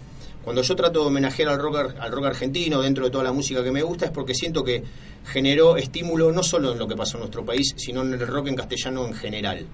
cuando 0.44 0.62
yo 0.62 0.76
trato 0.76 1.02
de 1.02 1.08
homenajear 1.08 1.50
al 1.50 1.60
rock, 1.60 1.96
al 2.00 2.12
rock 2.12 2.26
argentino 2.26 2.82
dentro 2.82 3.06
de 3.06 3.12
toda 3.12 3.24
la 3.24 3.32
música 3.32 3.64
que 3.64 3.72
me 3.72 3.84
gusta 3.84 4.06
es 4.06 4.12
porque 4.12 4.34
siento 4.34 4.64
que 4.64 4.84
generó 5.26 5.76
estímulo 5.78 6.32
no 6.32 6.42
solo 6.42 6.72
en 6.72 6.80
lo 6.80 6.88
que 6.88 6.96
pasó 6.96 7.18
en 7.18 7.22
nuestro 7.22 7.46
país, 7.46 7.74
sino 7.78 8.02
en 8.02 8.14
el 8.14 8.26
rock 8.26 8.48
en 8.48 8.56
castellano 8.56 9.06
en 9.06 9.14
general. 9.14 9.66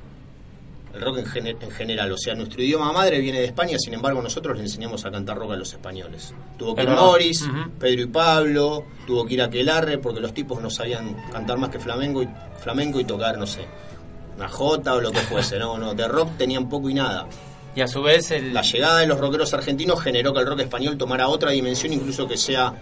El 0.94 1.02
rock 1.02 1.20
en, 1.36 1.48
en 1.48 1.72
general, 1.72 2.12
o 2.12 2.18
sea, 2.18 2.36
nuestro 2.36 2.62
idioma 2.62 2.92
madre 2.92 3.20
viene 3.20 3.40
de 3.40 3.46
España, 3.46 3.78
sin 3.80 3.96
embargo 3.96 4.22
nosotros 4.22 4.56
le 4.56 4.64
enseñamos 4.64 5.04
a 5.06 5.12
cantar 5.12 5.38
rock 5.38 5.54
a 5.54 5.56
los 5.56 5.74
españoles. 5.74 6.34
Tuvo 6.58 6.76
que 6.76 6.84
ir. 6.84 6.90
Morris. 6.90 7.50
Pedro 7.80 8.02
y 8.02 8.06
Pablo, 8.06 8.86
tuvo 9.08 9.26
que 9.26 9.34
ir 9.34 9.42
Aquelarre 9.42 9.98
porque 9.98 10.20
los 10.20 10.34
tipos 10.34 10.62
no 10.62 10.70
sabían 10.70 11.16
cantar 11.32 11.58
más 11.58 11.70
que 11.70 11.80
flamenco 11.80 12.22
y, 12.22 12.30
flamenco 12.60 13.00
y 13.00 13.06
tocar, 13.06 13.38
no 13.40 13.48
sé, 13.48 13.66
una 14.38 14.48
jota 14.48 14.94
o 14.94 15.02
lo 15.02 15.12
que 15.12 15.20
fuese, 15.20 15.58
no, 15.58 15.78
no, 15.78 15.96
de 15.96 16.08
rock 16.08 16.38
tenían 16.38 16.70
poco 16.70 16.90
y 16.90 16.94
nada. 16.94 17.28
Y 17.76 17.82
a 17.82 17.88
su 17.88 18.04
vez 18.04 18.30
el... 18.32 18.54
La 18.54 18.62
llegada 18.62 19.00
de 19.00 19.08
los 19.08 19.20
rockeros 19.20 19.54
argentinos 19.54 20.00
generó 20.00 20.32
que 20.32 20.42
el 20.42 20.46
rock 20.46 20.60
español 20.60 20.98
tomara 20.98 21.28
otra 21.28 21.52
dimensión, 21.52 21.92
incluso 21.92 22.28
que 22.28 22.38
sea 22.38 22.74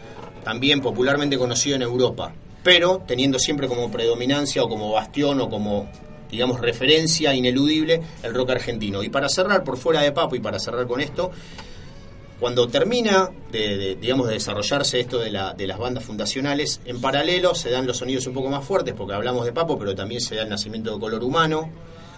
también 0.44 0.82
popularmente 0.82 1.38
conocido 1.38 1.78
en 1.78 1.84
Europa, 1.84 2.34
pero 2.64 3.04
teniendo 3.08 3.40
siempre 3.40 3.68
como 3.68 3.90
predominancia 3.90 4.64
o 4.64 4.68
como 4.68 4.92
bastión 4.92 5.40
o 5.40 5.50
como 5.50 5.88
digamos 6.32 6.60
referencia 6.62 7.34
ineludible 7.36 8.02
el 8.24 8.34
rock 8.34 8.52
argentino. 8.52 9.04
Y 9.04 9.10
para 9.10 9.28
cerrar 9.30 9.64
por 9.64 9.78
fuera 9.78 10.02
de 10.02 10.12
Papo 10.12 10.36
y 10.36 10.40
para 10.40 10.60
cerrar 10.60 10.88
con 10.88 11.02
esto, 11.02 11.32
cuando 12.40 12.68
termina 12.68 13.30
de, 13.52 13.78
de, 13.78 13.96
digamos 13.96 14.28
de 14.28 14.34
desarrollarse 14.34 15.00
esto 15.00 15.20
de, 15.20 15.30
la, 15.30 15.54
de 15.54 15.68
las 15.68 15.78
bandas 15.78 16.04
fundacionales, 16.04 16.82
en 16.86 17.00
paralelo 17.00 17.54
se 17.54 17.70
dan 17.70 17.86
los 17.86 17.98
sonidos 17.98 18.26
un 18.26 18.34
poco 18.34 18.50
más 18.50 18.66
fuertes, 18.66 18.96
porque 18.98 19.14
hablamos 19.14 19.46
de 19.46 19.52
Papo, 19.54 19.78
pero 19.78 19.94
también 19.94 20.22
se 20.22 20.36
da 20.36 20.44
el 20.44 20.50
nacimiento 20.50 20.92
de 20.94 21.00
Color 21.00 21.24
Humano, 21.24 21.70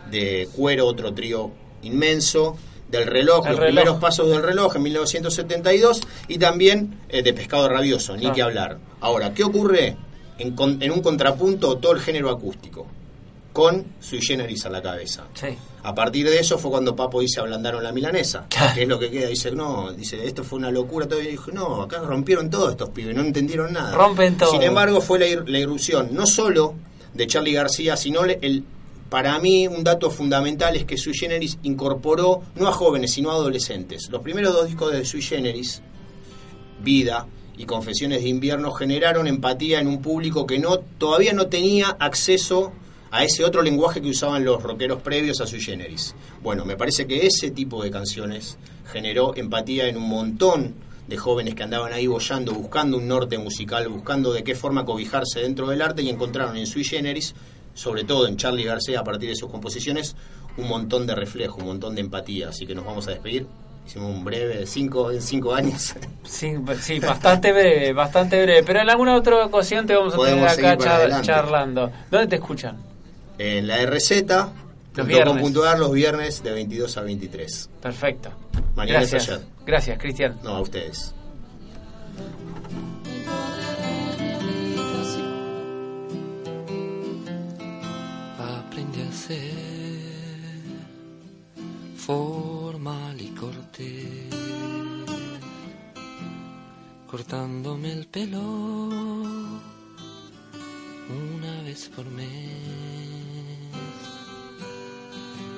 de 0.10 0.48
Cuero, 0.56 0.88
otro 0.88 1.14
trío 1.14 1.52
inmenso, 1.82 2.56
del 2.90 3.06
reloj, 3.08 3.46
El 3.48 3.52
los 3.54 3.60
reloj. 3.60 3.76
primeros 3.76 4.00
pasos 4.00 4.30
del 4.30 4.44
reloj 4.44 4.76
en 4.78 4.84
1972, 4.84 6.02
y 6.30 6.38
también 6.38 7.00
eh, 7.10 7.22
de 7.22 7.34
Pescado 7.34 7.68
Rabioso, 7.68 8.16
ni 8.16 8.28
Ah. 8.28 8.34
que 8.34 8.42
hablar. 8.44 8.78
Ahora, 9.02 9.34
¿qué 9.34 9.44
ocurre 9.44 9.98
en, 10.38 10.56
con- 10.56 10.82
en 10.82 10.92
un 10.92 11.02
contrapunto 11.02 11.78
todo 11.80 11.92
el 11.94 12.00
género 12.00 12.30
acústico? 12.30 12.88
Con 13.54 13.86
Sui 14.00 14.20
Generis 14.20 14.66
a 14.66 14.70
la 14.72 14.82
cabeza. 14.82 15.26
Sí. 15.36 15.48
A 15.84 15.94
partir 15.94 16.28
de 16.28 16.40
eso 16.40 16.58
fue 16.58 16.72
cuando 16.72 16.96
Papo 16.96 17.22
dice 17.22 17.40
ablandaron 17.40 17.84
la 17.84 17.92
milanesa, 17.92 18.48
que 18.76 18.82
es 18.82 18.88
lo 18.88 18.98
que 19.00 19.12
queda. 19.12 19.28
Dice, 19.30 19.52
no, 19.52 19.94
dice, 19.94 20.26
esto 20.26 20.44
fue 20.44 20.58
una 20.60 20.72
locura. 20.72 21.08
Todo. 21.08 21.22
Y 21.22 21.28
dijo, 21.28 21.52
no, 21.52 21.84
acá 21.84 22.00
rompieron 22.00 22.50
todos 22.50 22.72
estos 22.72 22.90
pibes, 22.90 23.16
no 23.16 23.22
entendieron 23.22 23.72
nada. 23.74 23.96
Rompen 23.96 24.38
todo. 24.38 24.50
Sin 24.52 24.64
embargo, 24.64 25.00
fue 25.02 25.20
la, 25.20 25.28
ir- 25.28 25.48
la 25.48 25.60
irrupción 25.60 26.10
no 26.12 26.26
solo 26.26 26.74
de 27.14 27.28
Charlie 27.28 27.54
García, 27.54 27.96
sino 27.96 28.26
le- 28.26 28.40
el, 28.42 28.64
para 29.10 29.38
mí 29.38 29.68
un 29.68 29.84
dato 29.84 30.10
fundamental 30.10 30.76
es 30.76 30.86
que 30.86 30.98
Sui 30.98 31.14
Generis 31.14 31.60
incorporó 31.62 32.42
no 32.56 32.68
a 32.68 32.72
jóvenes, 32.72 33.12
sino 33.14 33.30
a 33.30 33.36
adolescentes. 33.36 34.10
Los 34.10 34.24
primeros 34.24 34.52
dos 34.54 34.66
discos 34.66 34.92
de 34.92 35.06
Sui 35.06 35.22
Generis, 35.22 35.84
Vida 36.82 37.28
y 37.58 37.66
Confesiones 37.66 38.24
de 38.24 38.30
Invierno 38.30 38.72
generaron 38.72 39.28
empatía 39.28 39.80
en 39.80 39.88
un 39.88 40.02
público 40.02 40.48
que 40.48 40.58
no 40.58 40.80
todavía 40.80 41.34
no 41.34 41.48
tenía 41.48 41.90
acceso 42.00 42.74
a 43.14 43.24
ese 43.24 43.46
otro 43.46 43.62
lenguaje 43.62 44.02
que 44.02 44.10
usaban 44.10 44.44
los 44.44 44.64
rockeros 44.64 45.02
previos 45.04 45.40
a 45.40 45.46
Sui 45.46 45.62
Generis. 45.62 46.16
Bueno, 46.42 46.66
me 46.66 46.76
parece 46.76 47.06
que 47.06 47.26
ese 47.28 47.52
tipo 47.52 47.84
de 47.84 47.92
canciones 47.92 48.58
generó 48.92 49.36
empatía 49.36 49.88
en 49.88 49.98
un 49.98 50.10
montón 50.10 50.74
de 51.08 51.18
jóvenes 51.18 51.54
que 51.54 51.62
andaban 51.64 51.94
ahí 51.94 52.08
bollando, 52.08 52.54
buscando 52.54 52.98
un 52.98 53.08
norte 53.08 53.38
musical, 53.38 53.88
buscando 53.88 54.34
de 54.34 54.44
qué 54.44 54.56
forma 54.56 54.84
cobijarse 54.84 55.42
dentro 55.42 55.68
del 55.68 55.82
arte 55.84 56.02
y 56.02 56.10
encontraron 56.10 56.58
en 56.58 56.66
Sui 56.66 56.84
Generis, 56.84 57.36
sobre 57.76 58.04
todo 58.04 58.26
en 58.28 58.36
Charlie 58.38 58.64
García 58.64 59.02
a 59.02 59.04
partir 59.04 59.30
de 59.30 59.36
sus 59.36 59.52
composiciones, 59.52 60.16
un 60.58 60.68
montón 60.68 61.06
de 61.06 61.14
reflejo, 61.14 61.58
un 61.58 61.66
montón 61.68 61.94
de 61.96 62.02
empatía. 62.02 62.50
Así 62.50 62.66
que 62.66 62.74
nos 62.74 62.84
vamos 62.86 63.08
a 63.08 63.12
despedir. 63.12 63.46
Hicimos 63.86 64.16
un 64.16 64.24
breve 64.24 64.66
cinco, 64.66 65.12
en 65.12 65.22
cinco 65.22 65.54
años. 65.54 65.94
Sí, 66.24 66.54
sí, 66.82 67.00
bastante 67.00 67.52
breve, 67.52 67.92
bastante 67.94 68.42
breve. 68.42 68.64
Pero 68.64 68.80
en 68.80 68.90
alguna 68.90 69.16
otra 69.18 69.46
ocasión 69.46 69.86
te 69.86 69.94
vamos 69.96 70.14
a 70.16 70.18
tener 70.18 70.48
acá 70.48 70.78
char- 70.78 71.22
charlando. 71.22 71.92
¿Dónde 72.10 72.28
te 72.28 72.36
escuchan? 72.38 72.93
En 73.38 73.68
la 73.68 73.84
RZ, 73.86 74.12
Los 74.96 75.08
viernes. 75.08 75.42
.com.ar, 75.42 75.80
los 75.80 75.92
viernes 75.92 76.44
de 76.44 76.52
22 76.52 76.98
a 76.98 77.02
23. 77.02 77.70
Perfecto. 77.82 78.30
Mañana 78.76 79.02
es 79.02 79.12
Gracias. 79.12 79.38
ayer. 79.38 79.48
Gracias, 79.66 79.98
Cristian. 80.00 80.38
No, 80.44 80.52
a 80.58 80.62
ustedes. 80.62 81.14
aprendí 88.40 89.02
a 89.02 89.12
ser 89.12 90.62
formal 91.96 93.20
y 93.22 93.30
cortés, 93.30 94.30
cortándome 97.10 97.92
el 97.94 98.08
pelo 98.08 98.42
una 101.10 101.62
vez 101.64 101.90
por 101.96 102.06
mes. 102.06 103.03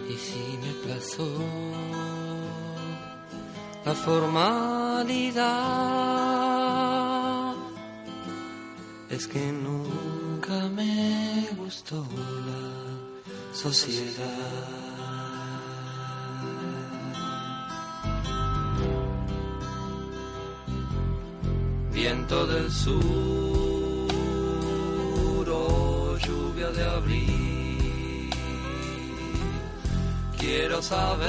Y 0.08 0.18
si 0.18 0.58
me 0.62 0.72
plazó 0.84 1.28
la 3.86 3.94
formalidad, 3.94 5.46
es 9.10 9.28
que 9.28 9.52
nunca 9.52 10.70
me 10.70 11.48
gustó 11.58 12.06
la 12.50 13.56
sociedad. 13.56 14.86
Viento 21.92 22.46
del 22.46 22.72
sur 22.72 23.55
quiero 30.56 30.82
saber 30.82 31.28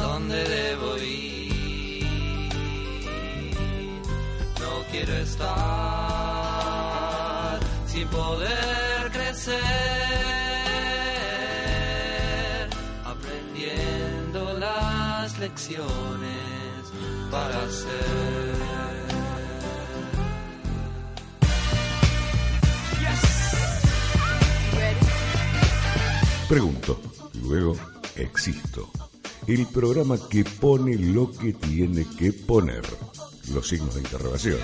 dónde 0.00 0.38
debo 0.56 0.96
ir. 0.96 2.48
No 4.62 4.72
quiero 4.90 5.12
estar 5.28 5.48
sin 7.86 8.08
poder 8.08 9.10
crecer, 9.12 9.58
aprendiendo 13.04 14.40
las 14.58 15.38
lecciones 15.38 16.37
Pregunto, 26.48 26.98
luego 27.42 27.76
existo. 28.16 28.88
El 29.46 29.66
programa 29.66 30.16
que 30.30 30.44
pone 30.44 30.96
lo 30.96 31.30
que 31.30 31.52
tiene 31.52 32.06
que 32.18 32.32
poner. 32.32 32.82
Los 33.52 33.68
signos 33.68 33.94
de 33.94 34.00
interrogación. 34.00 34.58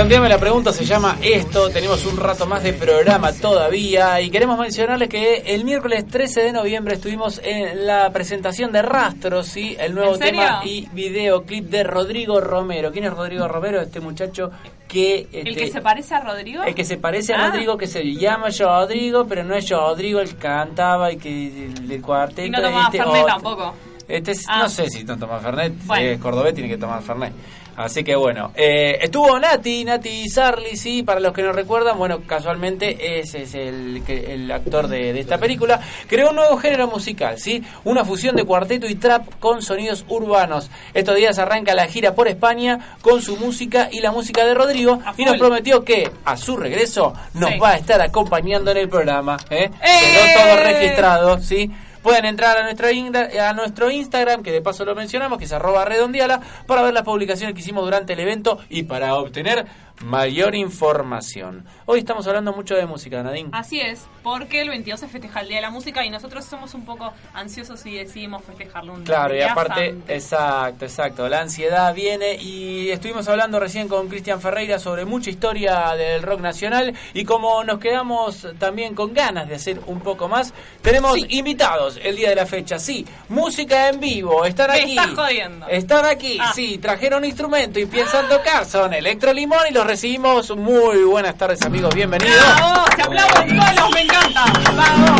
Redondeame 0.00 0.30
la 0.30 0.38
pregunta, 0.38 0.72
se 0.72 0.86
llama 0.86 1.18
esto. 1.20 1.68
Tenemos 1.68 2.06
un 2.06 2.16
rato 2.16 2.46
más 2.46 2.62
de 2.62 2.72
programa 2.72 3.34
todavía. 3.34 4.18
Y 4.22 4.30
queremos 4.30 4.58
mencionarles 4.58 5.10
que 5.10 5.42
el 5.54 5.62
miércoles 5.66 6.06
13 6.08 6.40
de 6.44 6.52
noviembre 6.52 6.94
estuvimos 6.94 7.38
en 7.44 7.86
la 7.86 8.08
presentación 8.10 8.72
de 8.72 8.80
Rastros, 8.80 9.48
¿sí? 9.48 9.76
el 9.78 9.94
nuevo 9.94 10.16
tema 10.16 10.62
y 10.64 10.88
videoclip 10.94 11.66
de 11.66 11.82
Rodrigo 11.84 12.40
Romero. 12.40 12.90
¿Quién 12.92 13.04
es 13.04 13.12
Rodrigo 13.12 13.46
Romero? 13.46 13.78
Este 13.82 14.00
muchacho 14.00 14.50
que. 14.88 15.28
¿El 15.34 15.48
este, 15.48 15.64
que 15.66 15.70
se 15.70 15.82
parece 15.82 16.14
a 16.14 16.20
Rodrigo? 16.22 16.62
el 16.62 16.74
que 16.74 16.84
se 16.86 16.96
parece 16.96 17.34
a 17.34 17.44
Ah. 17.44 17.50
Rodrigo, 17.50 17.76
que 17.76 17.86
se 17.86 18.02
llama 18.14 18.46
Rodrigo, 18.58 19.26
pero 19.28 19.44
no 19.44 19.54
es 19.54 19.68
Rodrigo 19.68 20.20
el 20.20 20.30
que 20.30 20.36
cantaba 20.36 21.12
y 21.12 21.18
que 21.18 21.48
el 21.66 21.86
del 21.86 22.00
cuarteto. 22.00 22.46
Y 22.46 22.50
no 22.50 22.62
tomaba 22.62 22.84
este 22.86 22.96
Fernet 23.04 23.26
tampoco. 23.26 23.74
Este 24.08 24.30
es- 24.32 24.46
Ah. 24.48 24.60
no 24.62 24.68
sé 24.70 24.88
si 24.88 25.04
no 25.04 25.18
toma 25.18 25.38
Fernet, 25.40 25.74
Bueno. 25.84 26.02
si 26.02 26.08
es 26.08 26.18
cordobés 26.20 26.54
tiene 26.54 26.70
que 26.70 26.78
tomar 26.78 27.02
Fernet. 27.02 27.34
Así 27.80 28.04
que 28.04 28.14
bueno, 28.16 28.52
eh, 28.56 28.98
estuvo 29.00 29.38
Nati, 29.38 29.84
Nati 29.84 30.28
Sarli, 30.28 30.76
sí, 30.76 31.02
para 31.02 31.18
los 31.20 31.32
que 31.32 31.42
no 31.42 31.52
recuerdan, 31.52 31.96
bueno, 31.98 32.20
casualmente 32.26 33.18
ese 33.20 33.42
es 33.42 33.54
el, 33.54 34.02
que- 34.06 34.34
el 34.34 34.50
actor 34.50 34.88
de, 34.88 35.12
de 35.12 35.20
esta 35.20 35.38
película. 35.38 35.80
Creó 36.06 36.30
un 36.30 36.36
nuevo 36.36 36.56
género 36.58 36.88
musical, 36.88 37.38
sí, 37.38 37.62
una 37.84 38.04
fusión 38.04 38.36
de 38.36 38.44
cuarteto 38.44 38.86
y 38.86 38.96
trap 38.96 39.26
con 39.40 39.62
sonidos 39.62 40.04
urbanos. 40.08 40.70
Estos 40.94 41.16
días 41.16 41.38
arranca 41.38 41.74
la 41.74 41.86
gira 41.86 42.14
por 42.14 42.28
España 42.28 42.96
con 43.00 43.22
su 43.22 43.36
música 43.36 43.88
y 43.90 44.00
la 44.00 44.12
música 44.12 44.44
de 44.44 44.54
Rodrigo 44.54 45.00
y 45.16 45.24
nos 45.24 45.38
prometió 45.38 45.84
que 45.84 46.10
a 46.24 46.36
su 46.36 46.56
regreso 46.56 47.14
nos 47.34 47.50
Sí. 47.50 47.58
va 47.58 47.70
a 47.70 47.76
estar 47.76 48.00
acompañando 48.02 48.70
en 48.72 48.76
el 48.76 48.88
programa. 48.88 49.36
¿eh? 49.50 49.70
¡Eh! 49.82 50.30
Quedó 50.32 50.44
todo 50.44 50.56
registrado, 50.64 51.40
¿sí? 51.40 51.70
Pueden 52.02 52.24
entrar 52.24 52.56
a 52.56 52.62
nuestro, 52.62 52.88
a 52.88 53.52
nuestro 53.52 53.90
Instagram, 53.90 54.42
que 54.42 54.52
de 54.52 54.62
paso 54.62 54.84
lo 54.84 54.94
mencionamos, 54.94 55.38
que 55.38 55.44
es 55.44 55.52
arroba 55.52 55.84
redondiala, 55.84 56.40
para 56.66 56.82
ver 56.82 56.94
las 56.94 57.02
publicaciones 57.02 57.54
que 57.54 57.60
hicimos 57.60 57.84
durante 57.84 58.14
el 58.14 58.20
evento 58.20 58.58
y 58.68 58.84
para 58.84 59.14
obtener 59.16 59.66
mayor 60.04 60.54
información. 60.54 61.64
Hoy 61.86 61.98
estamos 62.00 62.26
hablando 62.26 62.52
mucho 62.52 62.74
de 62.74 62.86
música, 62.86 63.22
Nadine. 63.22 63.50
Así 63.52 63.80
es, 63.80 64.06
porque 64.22 64.62
el 64.62 64.70
22 64.70 64.98
se 65.00 65.08
festeja 65.08 65.40
el 65.40 65.48
Día 65.48 65.56
de 65.56 65.62
la 65.62 65.70
Música 65.70 66.04
y 66.04 66.10
nosotros 66.10 66.44
somos 66.44 66.72
un 66.74 66.84
poco 66.84 67.12
ansiosos 67.34 67.84
y 67.84 67.96
decidimos 67.96 68.42
festejarlo 68.44 68.94
un 68.94 69.04
Claro, 69.04 69.34
y 69.34 69.38
día 69.38 69.52
aparte, 69.52 69.90
antes. 69.90 70.24
exacto, 70.24 70.84
exacto, 70.86 71.28
la 71.28 71.40
ansiedad 71.40 71.94
viene 71.94 72.36
y 72.36 72.90
estuvimos 72.90 73.28
hablando 73.28 73.60
recién 73.60 73.88
con 73.88 74.08
Cristian 74.08 74.40
Ferreira 74.40 74.78
sobre 74.78 75.04
mucha 75.04 75.28
historia 75.30 75.94
del 75.96 76.22
rock 76.22 76.40
nacional 76.40 76.94
y 77.12 77.24
como 77.24 77.62
nos 77.64 77.78
quedamos 77.78 78.46
también 78.58 78.94
con 78.94 79.12
ganas 79.12 79.48
de 79.48 79.56
hacer 79.56 79.80
un 79.86 80.00
poco 80.00 80.28
más, 80.28 80.54
tenemos 80.80 81.18
invitados 81.28 82.00
el 82.02 82.16
día 82.16 82.30
de 82.30 82.36
la 82.36 82.46
fecha, 82.46 82.78
sí, 82.78 83.04
música 83.28 83.88
en 83.88 84.00
vivo, 84.00 84.44
están 84.46 84.70
Me 84.70 84.80
aquí. 84.82 84.90
estás 84.98 85.10
jodiendo. 85.14 85.66
Están 85.68 86.04
aquí, 86.06 86.38
Ah. 86.40 86.52
sí, 86.54 86.78
trajeron 86.78 87.24
instrumento 87.24 87.78
y 87.78 87.86
piensan 87.86 88.28
tocar, 88.28 88.64
son 88.64 88.94
Electro 88.94 89.32
Limón 89.34 89.60
y 89.68 89.74
los 89.74 89.86
recibimos. 89.90 90.56
Muy 90.56 91.02
buenas 91.02 91.36
tardes 91.36 91.60
amigos, 91.62 91.92
bienvenidos. 91.92 92.36
¡Bravo! 92.36 92.84
¡Se 92.94 93.02
aplauden 93.02 93.48
solos! 93.48 93.90
¡Me 93.92 94.00
encanta! 94.02 94.44
¡Bravo! 94.72 95.16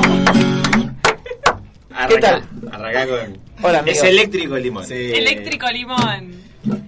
¿Qué 2.09 2.19
tal? 2.19 2.45
Arrancá 2.71 3.07
con. 3.09 3.39
Hola, 3.63 3.81
amigos. 3.81 3.99
Es 3.99 4.05
eléctrico 4.05 4.55
el 4.57 4.63
limón. 4.63 4.85
Eléctrico 4.89 5.67
Limón. 5.71 6.35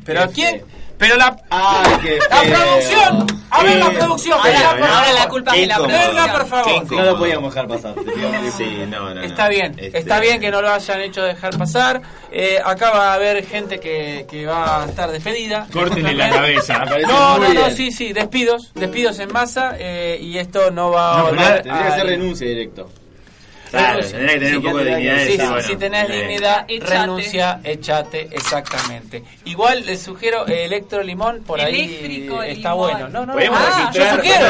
¿Pero 0.04 0.30
quién? 0.30 0.62
Pero 1.02 1.16
la... 1.16 1.36
Ay, 1.50 1.96
qué 2.00 2.18
¡La 2.30 2.36
feo. 2.36 2.54
producción! 2.54 3.26
¡A 3.50 3.62
ver 3.64 3.76
la 3.76 3.90
producción! 3.90 4.38
Ahora 4.38 4.78
favor. 4.78 5.14
la 5.18 5.28
culpa 5.28 5.54
es 5.56 5.60
de 5.62 5.66
la 5.66 5.74
producción. 5.74 6.08
Venga, 6.14 6.32
por 6.32 6.46
favor. 6.46 6.92
No 6.92 7.02
lo 7.02 7.18
podíamos 7.18 7.52
dejar 7.52 7.68
pasar. 7.68 7.94
Sí, 8.56 8.84
no, 8.88 9.00
no, 9.00 9.14
no. 9.16 9.20
Está 9.22 9.48
bien, 9.48 9.74
Este, 9.76 9.98
está 9.98 10.20
bien 10.20 10.40
que 10.40 10.52
no 10.52 10.62
lo 10.62 10.72
hayan 10.72 11.00
hecho 11.00 11.22
dejar 11.22 11.58
pasar. 11.58 12.02
Eh, 12.30 12.60
acá 12.64 12.92
va 12.92 13.10
a 13.10 13.14
haber 13.14 13.44
gente 13.44 13.80
que, 13.80 14.26
que 14.30 14.46
va 14.46 14.84
a 14.84 14.86
estar 14.86 15.10
despedida. 15.10 15.66
Córtenle 15.72 16.14
la 16.14 16.30
cabeza. 16.30 16.84
No, 17.08 17.38
no, 17.38 17.52
no, 17.52 17.70
sí, 17.70 17.90
sí, 17.90 18.12
despidos, 18.12 18.72
despidos 18.74 19.18
en 19.18 19.32
masa 19.32 19.74
eh, 19.80 20.18
y 20.20 20.38
esto 20.38 20.70
no 20.70 20.92
va 20.92 21.14
a 21.18 21.32
No, 21.32 21.36
tendría 21.36 21.86
que 21.86 21.92
ser 21.96 22.06
renuncia 22.06 22.46
directo. 22.46 22.88
Claro, 23.72 24.00
tendría 24.00 24.28
que 24.34 24.38
tener 24.38 24.56
un 24.58 24.62
poco 24.62 24.78
de 24.78 24.84
dignidad. 24.84 25.26
Sí, 25.26 25.36
bueno, 25.38 25.60
si 25.62 25.76
tenés 25.76 26.08
eh, 26.10 26.12
dignidad, 26.12 26.64
Echate. 26.68 26.90
renuncia, 26.98 27.60
echate, 27.64 28.28
exactamente. 28.30 29.22
Igual 29.46 29.84
les 29.86 30.00
sugiero 30.02 30.46
eh, 30.46 30.64
electro 30.66 31.02
limón, 31.02 31.42
por 31.44 31.60
ahí 31.60 31.80
Eléctrico 31.80 32.42
está 32.42 32.70
limón. 32.72 32.90
bueno. 32.90 33.08
No, 33.08 33.26
no, 33.26 33.32
Podemos 33.32 33.58
ah, 33.60 33.90
yo 33.94 34.16
sugiero, 34.16 34.46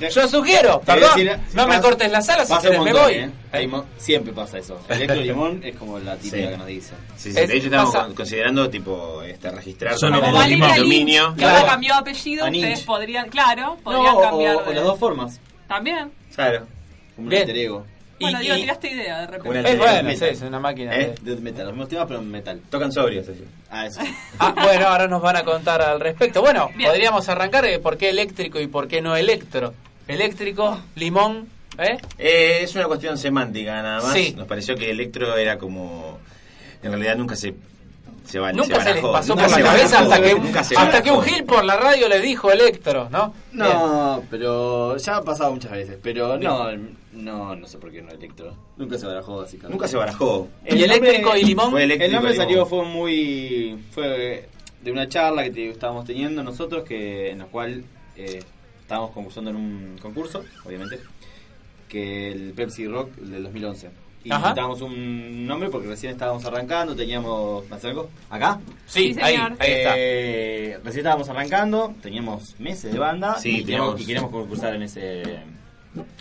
eh. 0.00 0.10
Yo 0.10 0.28
sugiero, 0.28 0.80
perdón. 0.80 1.10
decir, 1.16 1.38
No 1.54 1.62
me 1.66 1.68
pasa- 1.76 1.82
cortes 1.82 2.10
la 2.10 2.22
sala 2.22 2.44
si 2.46 2.52
querés, 2.58 2.78
un 2.78 2.84
me 2.84 2.92
montón, 2.92 3.02
voy. 3.12 3.30
¿eh? 3.62 3.66
Mo- 3.68 3.84
siempre 3.98 4.32
pasa 4.32 4.58
eso. 4.58 4.80
Electro 4.88 5.16
limón 5.16 5.60
es 5.62 5.76
como 5.76 5.98
la 5.98 6.16
típica 6.16 6.36
Sí. 6.44 6.48
que 6.48 6.56
nos 6.56 6.66
dice. 6.66 6.94
Sí, 7.16 7.32
sí, 7.32 7.38
Es- 7.40 7.48
de 7.48 7.56
hecho 7.56 7.66
estamos 7.66 7.92
pasa- 7.94 8.06
con- 8.06 8.14
considerando 8.14 8.70
tipo 8.70 9.22
este, 9.22 9.50
registrar 9.50 9.94
como 10.00 10.42
el 10.42 10.76
dominio. 10.78 11.34
que 11.36 11.44
ahora 11.44 11.66
cambió 11.66 11.94
apellido, 11.94 12.46
ustedes 12.46 12.80
podrían, 12.82 13.28
claro, 13.28 13.76
podrían 13.84 14.14
No, 14.14 14.20
cambiar 14.20 14.56
o 14.56 14.62
de... 14.64 14.74
las 14.74 14.84
dos 14.84 14.98
formas. 14.98 15.40
También. 15.68 16.10
Claro. 16.34 16.66
Como 17.14 17.26
un 17.26 17.28
Bien. 17.28 17.42
alter 17.42 17.56
ego. 17.58 17.86
Bueno, 18.22 18.40
Y- 18.40 18.44
digo, 18.44 18.56
y- 18.56 18.60
tiraste 18.62 18.90
idea 18.90 19.20
de 19.20 19.26
repente. 19.26 19.48
Una 19.50 19.68
Es 19.68 19.78
bueno, 19.78 20.02
metal. 20.04 20.28
es 20.30 20.40
una 20.42 20.60
máquina. 20.60 20.96
¿Eh? 20.96 21.14
de- 21.20 21.34
De 21.36 21.40
metal, 21.42 21.64
los 21.66 21.74
mismos 21.74 21.88
temas, 21.90 22.06
pero 22.08 22.20
en 22.20 22.30
metal. 22.30 22.60
Tocan 22.70 22.90
sobrios 22.92 23.28
ellos. 23.28 23.48
Ah, 23.70 23.86
eso. 23.86 24.00
Ah, 24.38 24.54
bueno, 24.62 24.86
ahora 24.88 25.06
nos 25.08 25.20
van 25.22 25.36
a 25.36 25.44
contar 25.44 25.82
al 25.82 26.00
respecto. 26.00 26.40
Bueno, 26.40 26.70
Bien. 26.74 26.88
podríamos 26.90 27.28
arrancar 27.28 27.64
eh, 27.66 27.78
por 27.78 27.96
qué 27.98 28.08
eléctrico 28.10 28.58
y 28.60 28.66
por 28.66 28.88
qué 28.88 29.00
no 29.02 29.14
electro. 29.16 29.74
Eléctrico, 30.08 30.80
limón, 30.96 31.48
¿eh? 31.78 31.98
Eh, 32.18 32.58
es 32.62 32.74
una 32.74 32.84
cuestión 32.86 33.16
semántica 33.18 33.80
nada 33.82 34.00
más. 34.02 34.12
Sí. 34.12 34.34
Nos 34.36 34.46
pareció 34.46 34.74
que 34.76 34.90
Electro 34.90 35.36
era 35.36 35.58
como... 35.58 36.18
En 36.82 36.90
realidad 36.90 37.16
nunca 37.16 37.36
se... 37.36 37.54
Se, 38.24 38.38
va- 38.38 38.52
Nunca 38.52 38.66
se, 38.80 38.84
les 38.94 39.02
barajó. 39.02 39.12
pasó 39.12 39.34
por 39.36 39.48
se 39.48 39.60
la 39.60 39.66
cabeza 39.66 39.98
hasta 40.00 40.22
que, 40.22 40.34
nunca 40.34 40.64
se 40.64 40.76
hasta 40.76 41.02
que 41.02 41.10
un. 41.10 41.22
Gil 41.22 41.44
por 41.44 41.64
la 41.64 41.76
radio 41.76 42.08
les 42.08 42.22
dijo 42.22 42.50
electro, 42.50 43.08
¿no? 43.10 43.34
Bien. 43.52 43.64
No, 43.68 44.22
pero 44.30 44.96
ya 44.96 45.16
ha 45.16 45.22
pasado 45.22 45.52
muchas 45.52 45.72
veces. 45.72 45.98
Pero 46.02 46.38
no, 46.38 46.68
no, 47.12 47.56
no 47.56 47.66
sé 47.66 47.78
por 47.78 47.90
qué 47.92 48.00
no 48.02 48.10
electro. 48.10 48.54
Nunca 48.76 48.98
se 48.98 49.06
barajó, 49.06 49.38
básicamente. 49.38 49.72
Nunca 49.74 49.88
se 49.88 49.96
barajó. 49.96 50.48
¿Y 50.68 50.82
eléctrico 50.82 51.36
y 51.36 51.42
limón? 51.44 51.70
Fue 51.70 51.84
eléctrico 51.84 52.06
El 52.06 52.12
nombre 52.12 52.34
salió 52.34 52.66
fue 52.66 52.84
muy 52.84 53.78
fue 53.90 54.48
de 54.82 54.90
una 54.92 55.08
charla 55.08 55.44
que 55.44 55.50
te- 55.50 55.68
estábamos 55.70 56.04
teniendo 56.04 56.42
nosotros 56.42 56.82
que 56.84 57.30
en 57.30 57.38
la 57.40 57.44
cual 57.46 57.84
eh, 58.16 58.42
estábamos 58.80 59.10
concursando 59.12 59.50
en 59.50 59.56
un 59.56 59.98
concurso, 60.02 60.42
obviamente, 60.64 60.98
que 61.88 62.32
el 62.32 62.52
Pepsi 62.52 62.86
Rock 62.86 63.14
del 63.16 63.42
2011. 63.44 63.90
Y 64.24 64.30
Ajá. 64.30 64.38
necesitábamos 64.40 64.80
un 64.82 65.46
nombre 65.46 65.68
porque 65.68 65.88
recién 65.88 66.12
estábamos 66.12 66.44
arrancando, 66.44 66.94
teníamos 66.94 67.68
¿me 67.68 67.76
hace 67.76 67.88
algo? 67.88 68.08
¿Acá? 68.30 68.60
Sí, 68.86 69.14
Sí, 69.14 69.20
ahí, 69.20 69.34
ahí 69.36 69.70
está. 69.72 69.92
Eh, 69.96 70.78
recién 70.84 71.00
estábamos 71.00 71.28
arrancando, 71.28 71.94
teníamos 72.00 72.54
meses 72.60 72.92
de 72.92 72.98
banda 72.98 73.36
Sí, 73.38 73.48
y, 73.60 73.64
teníamos- 73.64 73.66
teníamos, 73.96 74.00
y 74.00 74.06
queremos 74.06 74.30
concursar 74.30 74.74
en 74.76 74.82
ese 74.82 75.22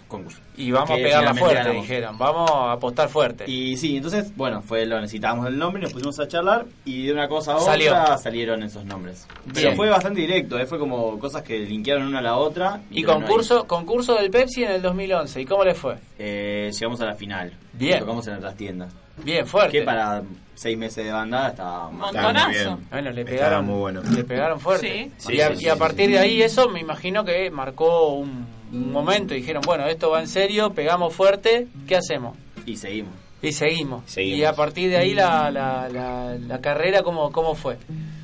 concurso. 0.08 0.40
Y 0.58 0.72
vamos 0.72 0.92
a 0.92 0.96
Que 0.96 1.04
pegarla 1.04 1.34
finalmente 1.34 1.64
fuerte, 1.64 1.82
dijeron. 1.82 2.18
Vamos 2.18 2.52
a 2.52 2.72
apostar 2.74 3.08
fuerte. 3.10 3.46
Y 3.50 3.78
sí, 3.78 3.96
entonces, 3.98 4.36
bueno, 4.36 4.62
fue 4.62 4.86
lo 4.86 5.00
necesitábamos 5.00 5.48
el 5.48 5.58
nombre, 5.58 5.82
nos 5.82 5.94
pusimos 5.94 6.20
a 6.20 6.28
charlar 6.28 6.66
y 6.86 7.06
de 7.08 7.14
una 7.14 7.28
cosa 7.28 7.54
a 7.54 7.58
otra 7.58 7.72
Salió. 7.72 8.18
salieron 8.18 8.64
esos 8.64 8.84
nombres. 8.86 9.26
Bien. 9.46 9.54
Pero 9.56 9.76
fue 9.76 9.90
bastante 9.90 10.20
directo, 10.22 10.60
eh, 10.60 10.66
fue 10.66 10.78
como 10.78 11.18
cosas 11.20 11.42
que 11.44 11.60
linkearon 11.60 12.08
una 12.08 12.20
a 12.20 12.22
la 12.22 12.36
otra. 12.36 12.82
Y 12.92 13.04
concurso, 13.04 13.66
concurso 13.68 14.16
del 14.16 14.30
Pepsi 14.30 14.64
en 14.64 14.72
el 14.72 14.82
2011. 14.82 15.42
¿Y 15.42 15.46
cómo 15.46 15.64
le 15.64 15.74
fue? 15.74 15.96
Eh, 16.20 16.70
llegamos 16.74 17.00
a 17.02 17.06
la 17.06 17.16
final. 17.16 17.54
Bien. 17.74 18.00
Tocamos 18.00 18.28
en 18.28 18.36
otras 18.36 18.56
tiendas. 18.56 18.94
Bien, 19.24 19.46
fuerte. 19.46 19.80
Que 19.80 19.84
para 19.84 20.22
seis 20.56 20.78
meses 20.78 21.06
de 21.06 21.12
banda 21.12 21.50
estaba 21.50 21.90
Montonazo. 21.92 22.50
bien. 22.50 22.78
Bueno, 22.90 23.12
le 23.12 23.22
Estaba 23.22 23.38
pegaron, 23.38 23.66
muy 23.66 23.80
bueno. 23.80 24.02
le 24.04 24.24
pegaron 24.24 24.60
fuerte. 24.60 25.12
Sí. 25.18 25.30
y, 25.34 25.36
Sí, 25.36 25.42
a, 25.42 25.56
sí, 25.56 25.66
y 25.66 25.70
a 25.70 25.76
partir 25.76 26.06
sí. 26.08 26.12
de 26.14 26.20
ahí 26.20 26.42
eso 26.42 26.70
me 26.70 26.80
imagino 26.80 27.24
que 27.24 27.50
marcó 27.52 28.14
un, 28.16 28.46
un 28.72 28.92
momento. 28.92 29.34
Dijeron, 29.34 29.62
bueno, 29.66 29.86
esto 29.88 30.10
va 30.10 30.22
en 30.22 30.28
serio, 30.28 30.74
pegamos 30.74 31.14
fuerte, 31.14 31.68
¿qué 31.88 31.96
hacemos? 31.96 32.38
Y 32.66 32.78
seguimos. 32.78 33.14
Y 33.42 33.52
seguimos. 33.52 34.04
Seguimos. 34.06 34.40
Y 34.40 34.44
a 34.44 34.54
partir 34.54 34.90
de 34.90 34.98
ahí 34.98 35.14
la, 35.14 35.50
la, 35.52 35.90
la, 35.90 36.38
la 36.38 36.62
carrera, 36.62 37.02
¿cómo, 37.02 37.32
¿cómo 37.32 37.56
fue? 37.56 37.78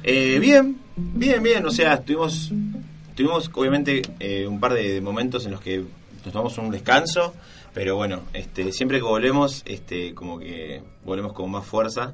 Eh, 0.04 0.38
bien, 0.40 0.78
bien, 0.96 1.42
bien. 1.42 1.66
O 1.66 1.72
sea, 1.72 2.00
tuvimos, 2.02 2.52
tuvimos 3.16 3.50
obviamente 3.54 4.02
eh, 4.20 4.46
un 4.46 4.60
par 4.60 4.74
de 4.74 5.02
momentos 5.02 5.46
en 5.46 5.52
los 5.52 5.62
que 5.62 5.84
nos 6.24 6.32
tomamos 6.32 6.58
un 6.60 6.70
descanso, 6.70 7.34
pero 7.74 7.96
bueno, 7.96 8.24
este, 8.34 8.72
siempre 8.72 9.00
que 9.00 9.04
volvemos, 9.04 9.64
este, 9.66 10.14
como 10.14 10.40
que 10.40 10.82
volvemos 11.04 11.34
con 11.34 11.50
más 11.50 11.66
fuerza. 11.66 12.14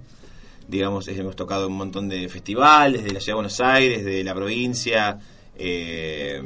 Digamos, 0.67 1.07
hemos 1.09 1.35
tocado 1.35 1.67
un 1.67 1.75
montón 1.75 2.07
de 2.07 2.29
festivales 2.29 3.03
de 3.03 3.11
la 3.11 3.19
ciudad 3.19 3.33
de 3.33 3.41
Buenos 3.41 3.59
Aires, 3.59 4.05
de 4.05 4.23
la 4.23 4.33
provincia, 4.33 5.19
eh, 5.57 6.41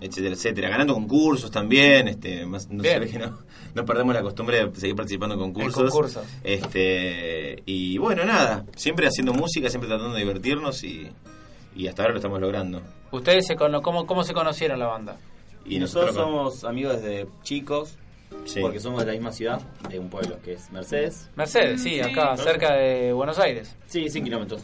etcétera, 0.00 0.34
etcétera. 0.34 0.68
Ganando 0.70 0.94
concursos 0.94 1.50
también, 1.50 2.08
este, 2.08 2.46
más, 2.46 2.68
no, 2.68 2.82
ve 2.82 3.08
que 3.10 3.18
no, 3.18 3.38
no 3.74 3.84
perdemos 3.84 4.14
la 4.14 4.22
costumbre 4.22 4.66
de 4.66 4.80
seguir 4.80 4.96
participando 4.96 5.34
en 5.34 5.40
concursos. 5.40 6.18
Este, 6.44 7.62
y 7.66 7.98
bueno, 7.98 8.24
nada, 8.24 8.64
siempre 8.76 9.06
haciendo 9.06 9.32
música, 9.32 9.68
siempre 9.68 9.88
tratando 9.88 10.14
de 10.14 10.20
divertirnos 10.20 10.82
y, 10.84 11.08
y 11.76 11.86
hasta 11.86 12.02
ahora 12.02 12.14
lo 12.14 12.18
estamos 12.18 12.40
logrando. 12.40 12.82
¿Ustedes 13.10 13.46
se 13.46 13.56
cono 13.56 13.82
cómo, 13.82 14.06
cómo 14.06 14.24
se 14.24 14.34
conocieron 14.34 14.78
la 14.78 14.86
banda? 14.86 15.16
Y 15.64 15.78
nosotros 15.78 16.14
somos 16.14 16.64
amigos 16.64 17.02
desde 17.02 17.26
chicos, 17.42 17.98
Sí. 18.44 18.60
porque 18.60 18.80
somos 18.80 19.00
de 19.00 19.06
la 19.06 19.12
misma 19.12 19.32
ciudad, 19.32 19.60
de 19.88 19.98
un 19.98 20.08
pueblo 20.08 20.38
que 20.44 20.54
es 20.54 20.70
Mercedes. 20.72 21.28
Mercedes, 21.36 21.82
sí, 21.82 21.90
Sí. 21.94 22.00
acá 22.00 22.36
cerca 22.36 22.74
de 22.74 23.12
Buenos 23.12 23.38
Aires. 23.38 23.74
Sí, 23.86 24.08
100 24.08 24.24
kilómetros 24.24 24.62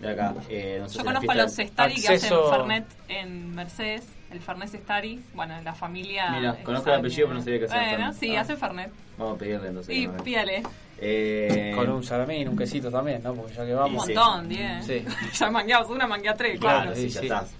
de 0.00 0.08
acá. 0.10 0.34
Eh, 0.48 0.78
no 0.80 0.88
sé 0.88 0.94
Yo 0.96 1.00
si 1.00 1.06
conozco 1.06 1.30
a 1.32 1.34
los 1.34 1.52
Stari 1.52 1.94
que 2.00 2.08
hacen 2.08 2.38
Fernet 2.50 2.84
en 3.08 3.54
Mercedes. 3.54 4.04
El 4.30 4.40
Fernet 4.40 4.68
Stari, 4.74 5.20
bueno, 5.34 5.54
la 5.62 5.72
familia. 5.74 6.30
Mira, 6.32 6.56
conozco 6.64 6.90
el 6.90 6.96
apellido, 6.96 7.28
pero 7.28 7.38
no 7.38 7.44
sabía 7.44 7.58
que 7.60 7.64
hacía 7.66 7.76
Bueno, 7.78 7.90
Fernet. 7.96 8.14
sí, 8.14 8.36
Ah. 8.36 8.40
hace 8.40 8.56
Fernet. 8.56 8.90
Vamos 9.18 9.34
a 9.36 9.38
pedirle 9.38 9.68
entonces. 9.68 9.94
Dé. 10.12 10.22
pídale. 10.24 10.62
Eh, 10.98 11.72
Con 11.76 11.90
un 11.90 12.02
salamín, 12.02 12.48
un 12.48 12.56
quesito 12.56 12.90
también, 12.90 13.22
¿no? 13.22 13.34
Porque 13.34 13.54
ya 13.54 13.64
que 13.64 13.72
Un 13.72 13.78
vamos. 13.78 14.06
Sí. 14.06 14.14
montón, 14.14 14.48
10. 14.48 14.84
Sí. 14.86 15.04
ya 15.38 15.50
mangueamos 15.50 15.90
una, 15.90 16.06
manguea 16.06 16.34
tres, 16.34 16.58
Claro, 16.58 16.80
claro. 16.82 16.96
sí, 16.96 17.02
sí, 17.02 17.08
ya 17.14 17.20
sí. 17.20 17.26
estás. 17.26 17.50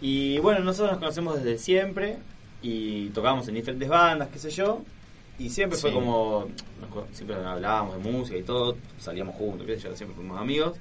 Y 0.00 0.38
bueno, 0.40 0.60
nosotros 0.60 0.90
nos 0.92 0.98
conocemos 1.00 1.42
desde 1.42 1.58
siempre 1.58 2.18
y 2.62 3.08
tocábamos 3.10 3.46
en 3.48 3.54
diferentes 3.54 3.88
bandas, 3.88 4.28
qué 4.32 4.38
sé 4.38 4.50
yo. 4.50 4.80
Y 5.38 5.48
siempre 5.50 5.78
fue 5.78 5.92
como. 5.92 6.46
siempre 7.12 7.36
hablábamos 7.36 7.96
de 8.02 8.10
música 8.10 8.36
y 8.38 8.42
todo, 8.42 8.76
salíamos 8.98 9.34
juntos, 9.36 9.66
qué 9.66 9.76
sé 9.76 9.88
yo, 9.88 9.96
siempre 9.96 10.14
fuimos 10.16 10.40
amigos. 10.40 10.76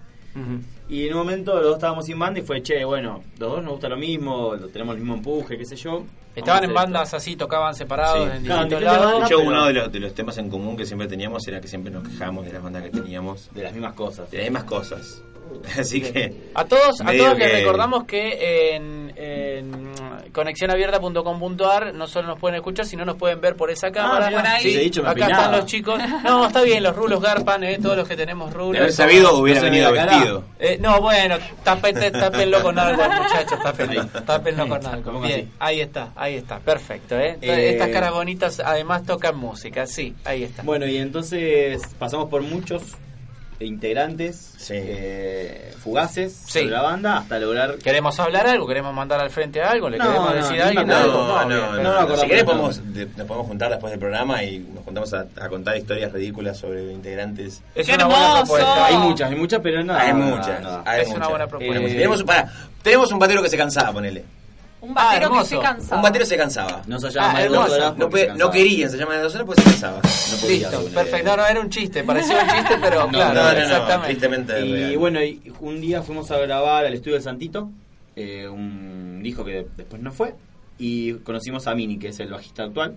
Y 0.87 1.07
en 1.07 1.13
un 1.13 1.19
momento 1.19 1.53
los 1.55 1.63
dos 1.65 1.75
estábamos 1.75 2.05
sin 2.05 2.17
banda 2.17 2.39
y 2.39 2.43
fue, 2.43 2.61
che, 2.63 2.85
bueno, 2.85 3.21
los 3.37 3.51
dos 3.51 3.63
nos 3.63 3.71
gusta 3.73 3.89
lo 3.89 3.97
mismo, 3.97 4.55
lo- 4.55 4.67
tenemos 4.69 4.95
el 4.95 5.01
mismo 5.01 5.15
empuje, 5.15 5.57
qué 5.57 5.65
sé 5.65 5.75
yo. 5.75 6.03
Estaban 6.33 6.63
en 6.63 6.73
bandas 6.73 7.13
así, 7.13 7.35
tocaban 7.35 7.75
separados 7.75 8.29
Sí. 8.29 8.37
en 8.37 8.43
Claro, 8.45 8.61
distintos 8.63 8.81
lados. 8.83 9.11
De 9.19 9.25
hecho, 9.25 9.37
pero- 9.39 9.49
uno 9.49 9.65
de 9.67 9.73
los, 9.73 9.91
de 9.91 9.99
los 9.99 10.13
temas 10.15 10.37
en 10.37 10.49
común 10.49 10.77
que 10.77 10.85
siempre 10.85 11.07
teníamos 11.09 11.45
era 11.49 11.59
que 11.59 11.67
siempre 11.67 11.91
nos 11.91 12.07
quejábamos 12.07 12.45
de 12.45 12.53
las 12.53 12.63
bandas 12.63 12.83
que 12.83 12.89
teníamos, 12.91 13.49
de 13.53 13.63
las 13.63 13.73
mismas 13.73 13.93
cosas. 13.93 14.31
de 14.31 14.37
las 14.37 14.45
mismas 14.45 14.63
cosas. 14.63 15.21
Así 15.77 15.99
que... 16.01 16.33
A 16.53 16.63
todos, 16.63 17.01
a 17.01 17.11
todos 17.11 17.37
les 17.37 17.51
que- 17.51 17.57
recordamos 17.59 18.05
que 18.05 18.75
en, 18.75 19.10
en 19.15 19.91
conexionabierta.com.ar 20.31 21.93
no 21.93 22.07
solo 22.07 22.29
nos 22.29 22.39
pueden 22.39 22.55
escuchar, 22.57 22.85
sino 22.85 23.05
nos 23.05 23.15
pueden 23.15 23.41
ver 23.41 23.55
por 23.55 23.71
esa 23.71 23.91
cámara. 23.91 24.29
por 24.29 24.47
ahí. 24.47 24.63
Sí, 24.63 24.77
dicho, 24.77 25.07
acá 25.07 25.27
están 25.27 25.51
los 25.51 25.65
chicos. 25.65 26.01
No, 26.23 26.47
está 26.47 26.61
bien, 26.61 26.83
los 26.83 26.95
rulos 26.95 27.21
garpan, 27.21 27.63
eh, 27.63 27.79
todos 27.81 27.97
los 27.97 28.07
que 28.07 28.15
tenemos 28.15 28.53
rulos. 28.53 28.73
De 28.73 28.79
haber 28.79 28.93
sabido 28.93 29.37
hubiera 29.37 29.61
venido 29.61 29.91
vestido. 29.91 30.43
Eh, 30.59 30.77
no, 30.79 31.01
bueno, 31.01 31.37
tápete, 31.63 32.11
tápenlo 32.11 32.61
con 32.61 32.77
algo 32.77 33.01
al 33.01 33.21
muchacho, 33.21 33.57
tápenlo, 33.61 34.05
tápenlo 34.25 34.67
con 34.67 34.85
algo. 34.85 35.03
¿Cómo 35.03 35.21
Bien, 35.21 35.51
ahí 35.59 35.81
está, 35.81 36.11
ahí 36.15 36.35
está, 36.35 36.59
perfecto. 36.59 37.17
¿eh? 37.19 37.37
Eh, 37.41 37.71
Estas 37.73 37.89
caras 37.89 38.11
bonitas 38.11 38.59
además 38.59 39.03
tocan 39.03 39.37
música, 39.37 39.85
sí, 39.87 40.15
ahí 40.25 40.43
está. 40.43 40.63
Bueno, 40.63 40.85
y 40.85 40.97
entonces 40.97 41.81
pasamos 41.97 42.29
por 42.29 42.41
muchos 42.41 42.81
integrantes 43.65 44.53
Sí. 44.57 44.73
eh, 44.77 45.73
fugaces 45.81 46.33
Sí. 46.47 46.59
de 46.65 46.71
la 46.71 46.81
banda 46.81 47.17
hasta 47.17 47.39
lograr 47.39 47.75
¿Queremos 47.77 48.19
hablar 48.19 48.47
algo? 48.47 48.67
¿Queremos 48.67 48.93
mandar 48.93 49.19
al 49.21 49.29
frente 49.29 49.61
algo? 49.61 49.89
¿Le 49.89 49.97
No, 49.97 50.05
queremos 50.05 50.29
no, 50.29 50.35
decir 50.35 50.61
a 50.61 50.67
alguien 50.67 50.91
algo? 50.91 51.13
No, 51.27 51.45
no, 51.45 51.71
no, 51.81 52.07
no. 52.07 52.17
Si 52.17 52.27
querés 52.27 52.43
no. 52.45 52.51
podemos, 52.51 52.93
de- 52.93 53.05
nos 53.05 53.27
podemos 53.27 53.47
juntar 53.47 53.69
después 53.71 53.91
del 53.91 53.99
programa 53.99 54.43
y 54.43 54.59
nos 54.59 54.83
juntamos 54.83 55.13
a, 55.13 55.25
a 55.39 55.49
contar 55.49 55.77
historias 55.77 56.11
ridículas 56.11 56.57
sobre 56.57 56.91
integrantes. 56.91 57.61
Es 57.75 57.87
¡Qué 57.87 57.95
una 57.95 58.05
buena 58.05 58.33
propuesta. 58.39 58.85
hay 58.85 58.97
muchas, 58.97 59.31
hay 59.31 59.37
muchas, 59.37 59.59
pero 59.61 59.83
no. 59.83 59.93
hay 59.95 60.13
muchas, 60.13 60.61
no. 60.61 60.83
hay 60.85 61.01
Es 61.01 61.07
una 61.07 61.15
muchas. 61.17 61.29
buena 61.29 61.47
propuesta. 61.47 61.73
Tenemos- 61.73 61.91
Eh, 61.91 61.95
tenemos, 61.95 62.23
pará, 62.23 62.53
tenemos 62.83 63.11
un 63.11 63.19
batero 63.19 63.41
que 63.43 63.49
se 63.49 63.57
cansaba, 63.57 63.91
ponele. 63.91 64.23
Un 64.81 64.93
batero 64.95 65.29
Ah, 65.31 65.39
que 65.39 65.45
se 65.45 65.59
cansaba. 65.59 65.95
Un 65.97 66.01
batero 66.01 66.25
se 66.25 66.37
cansaba. 66.37 66.81
No 66.87 66.99
se 66.99 67.07
Ah, 67.07 67.09
llama 67.11 67.33
más 67.33 67.43
de 67.43 67.49
dos 67.49 67.69
horas 67.69 67.97
No, 67.97 68.11
se 68.11 68.21
no 68.27 68.27
cansaba. 68.27 68.51
quería 68.51 68.85
ensayar 68.85 69.09
de 69.09 69.19
dos 69.19 69.35
horas 69.35 69.45
porque 69.45 69.61
se 69.61 69.69
cansaba. 69.69 69.97
No 69.97 70.37
podía. 70.41 70.69
Listo, 70.71 70.85
perfecto. 70.93 71.29
No, 71.29 71.37
no, 71.37 71.45
era 71.47 71.61
un 71.61 71.69
chiste, 71.69 72.03
parecía 72.03 72.41
un 72.43 72.49
chiste, 72.49 72.75
pero 72.81 73.01
No, 73.05 73.09
claro, 73.09 73.33
no, 73.35 73.43
no, 73.43 73.53
no, 73.53 73.59
exactamente. 73.59 74.07
tristemente 74.07 74.65
Y 74.65 74.73
real. 74.73 74.97
bueno, 74.97 75.23
y 75.23 75.53
un 75.59 75.81
día 75.81 76.01
fuimos 76.01 76.31
a 76.31 76.37
grabar 76.39 76.85
al 76.85 76.93
estudio 76.93 77.13
del 77.13 77.23
Santito, 77.23 77.69
eh, 78.15 78.47
un 78.47 79.21
disco 79.21 79.45
que 79.45 79.67
después 79.77 80.01
no 80.01 80.11
fue, 80.11 80.33
y 80.79 81.13
conocimos 81.19 81.67
a 81.67 81.75
Mini, 81.75 81.99
que 81.99 82.07
es 82.07 82.19
el 82.19 82.29
bajista 82.31 82.63
actual. 82.63 82.95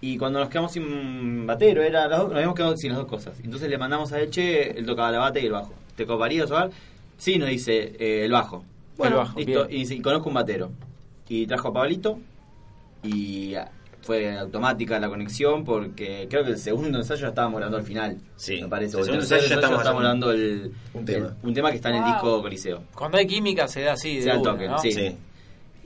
Y 0.00 0.18
cuando 0.18 0.38
nos 0.40 0.48
quedamos 0.50 0.72
sin 0.72 1.46
batero, 1.46 1.82
era 1.82 2.06
las 2.06 2.18
dos- 2.18 2.28
nos 2.28 2.36
habíamos 2.36 2.54
quedado 2.54 2.76
sin 2.76 2.90
las 2.90 2.98
dos 2.98 3.08
cosas. 3.08 3.32
Entonces 3.42 3.68
le 3.70 3.78
mandamos 3.78 4.12
a 4.12 4.20
Eche, 4.20 4.78
él 4.78 4.84
tocaba 4.86 5.10
la 5.10 5.18
bata 5.20 5.40
y 5.40 5.46
el 5.46 5.52
bajo. 5.52 5.72
¿Te 5.96 6.06
coparía 6.06 6.46
tocar? 6.46 6.70
Sí, 7.16 7.38
nos 7.38 7.48
dice 7.48 7.96
eh, 7.98 8.24
el 8.26 8.30
bajo. 8.30 8.62
Bueno, 8.96 9.16
El 9.16 9.22
bajo, 9.24 9.38
listo. 9.38 9.64
bien. 9.66 9.76
Y, 9.76 9.80
dice, 9.80 9.94
y 9.94 10.00
conozco 10.00 10.28
un 10.28 10.34
batero. 10.34 10.70
Y 11.28 11.46
trajo 11.46 11.68
a 11.68 11.72
Pablito 11.72 12.18
y 13.02 13.54
ah, 13.54 13.70
fue 14.02 14.36
automática 14.38 14.98
la 14.98 15.08
conexión 15.08 15.64
porque 15.64 16.26
creo 16.30 16.44
que 16.44 16.50
el 16.52 16.58
segundo 16.58 16.98
ensayo 16.98 17.20
ya 17.22 17.28
estábamos 17.28 17.56
grabando 17.58 17.78
al 17.78 17.84
final. 17.84 18.18
Sí. 18.36 18.60
Me 18.62 18.68
parece. 18.68 18.98
El 18.98 19.04
segundo 19.04 19.26
tercer 19.26 19.38
ensayo 19.38 19.60
ya 19.60 19.66
haciendo 19.66 19.78
grabando 19.98 20.32
el, 20.32 20.72
un 20.94 21.04
tema. 21.04 21.26
el- 21.26 21.34
un 21.48 21.54
tema 21.54 21.70
que 21.70 21.76
está 21.76 21.90
en 21.90 21.96
el 21.96 22.02
Wow. 22.02 22.12
disco 22.12 22.42
Coliseo. 22.42 22.82
Cuando 22.94 23.18
hay 23.18 23.26
química 23.26 23.68
se 23.68 23.82
da 23.82 23.92
así, 23.92 24.16
de 24.16 24.22
Se 24.22 24.28
da 24.28 24.34
el 24.36 24.42
toque, 24.42 24.68
¿no? 24.68 24.78
sí. 24.78 25.16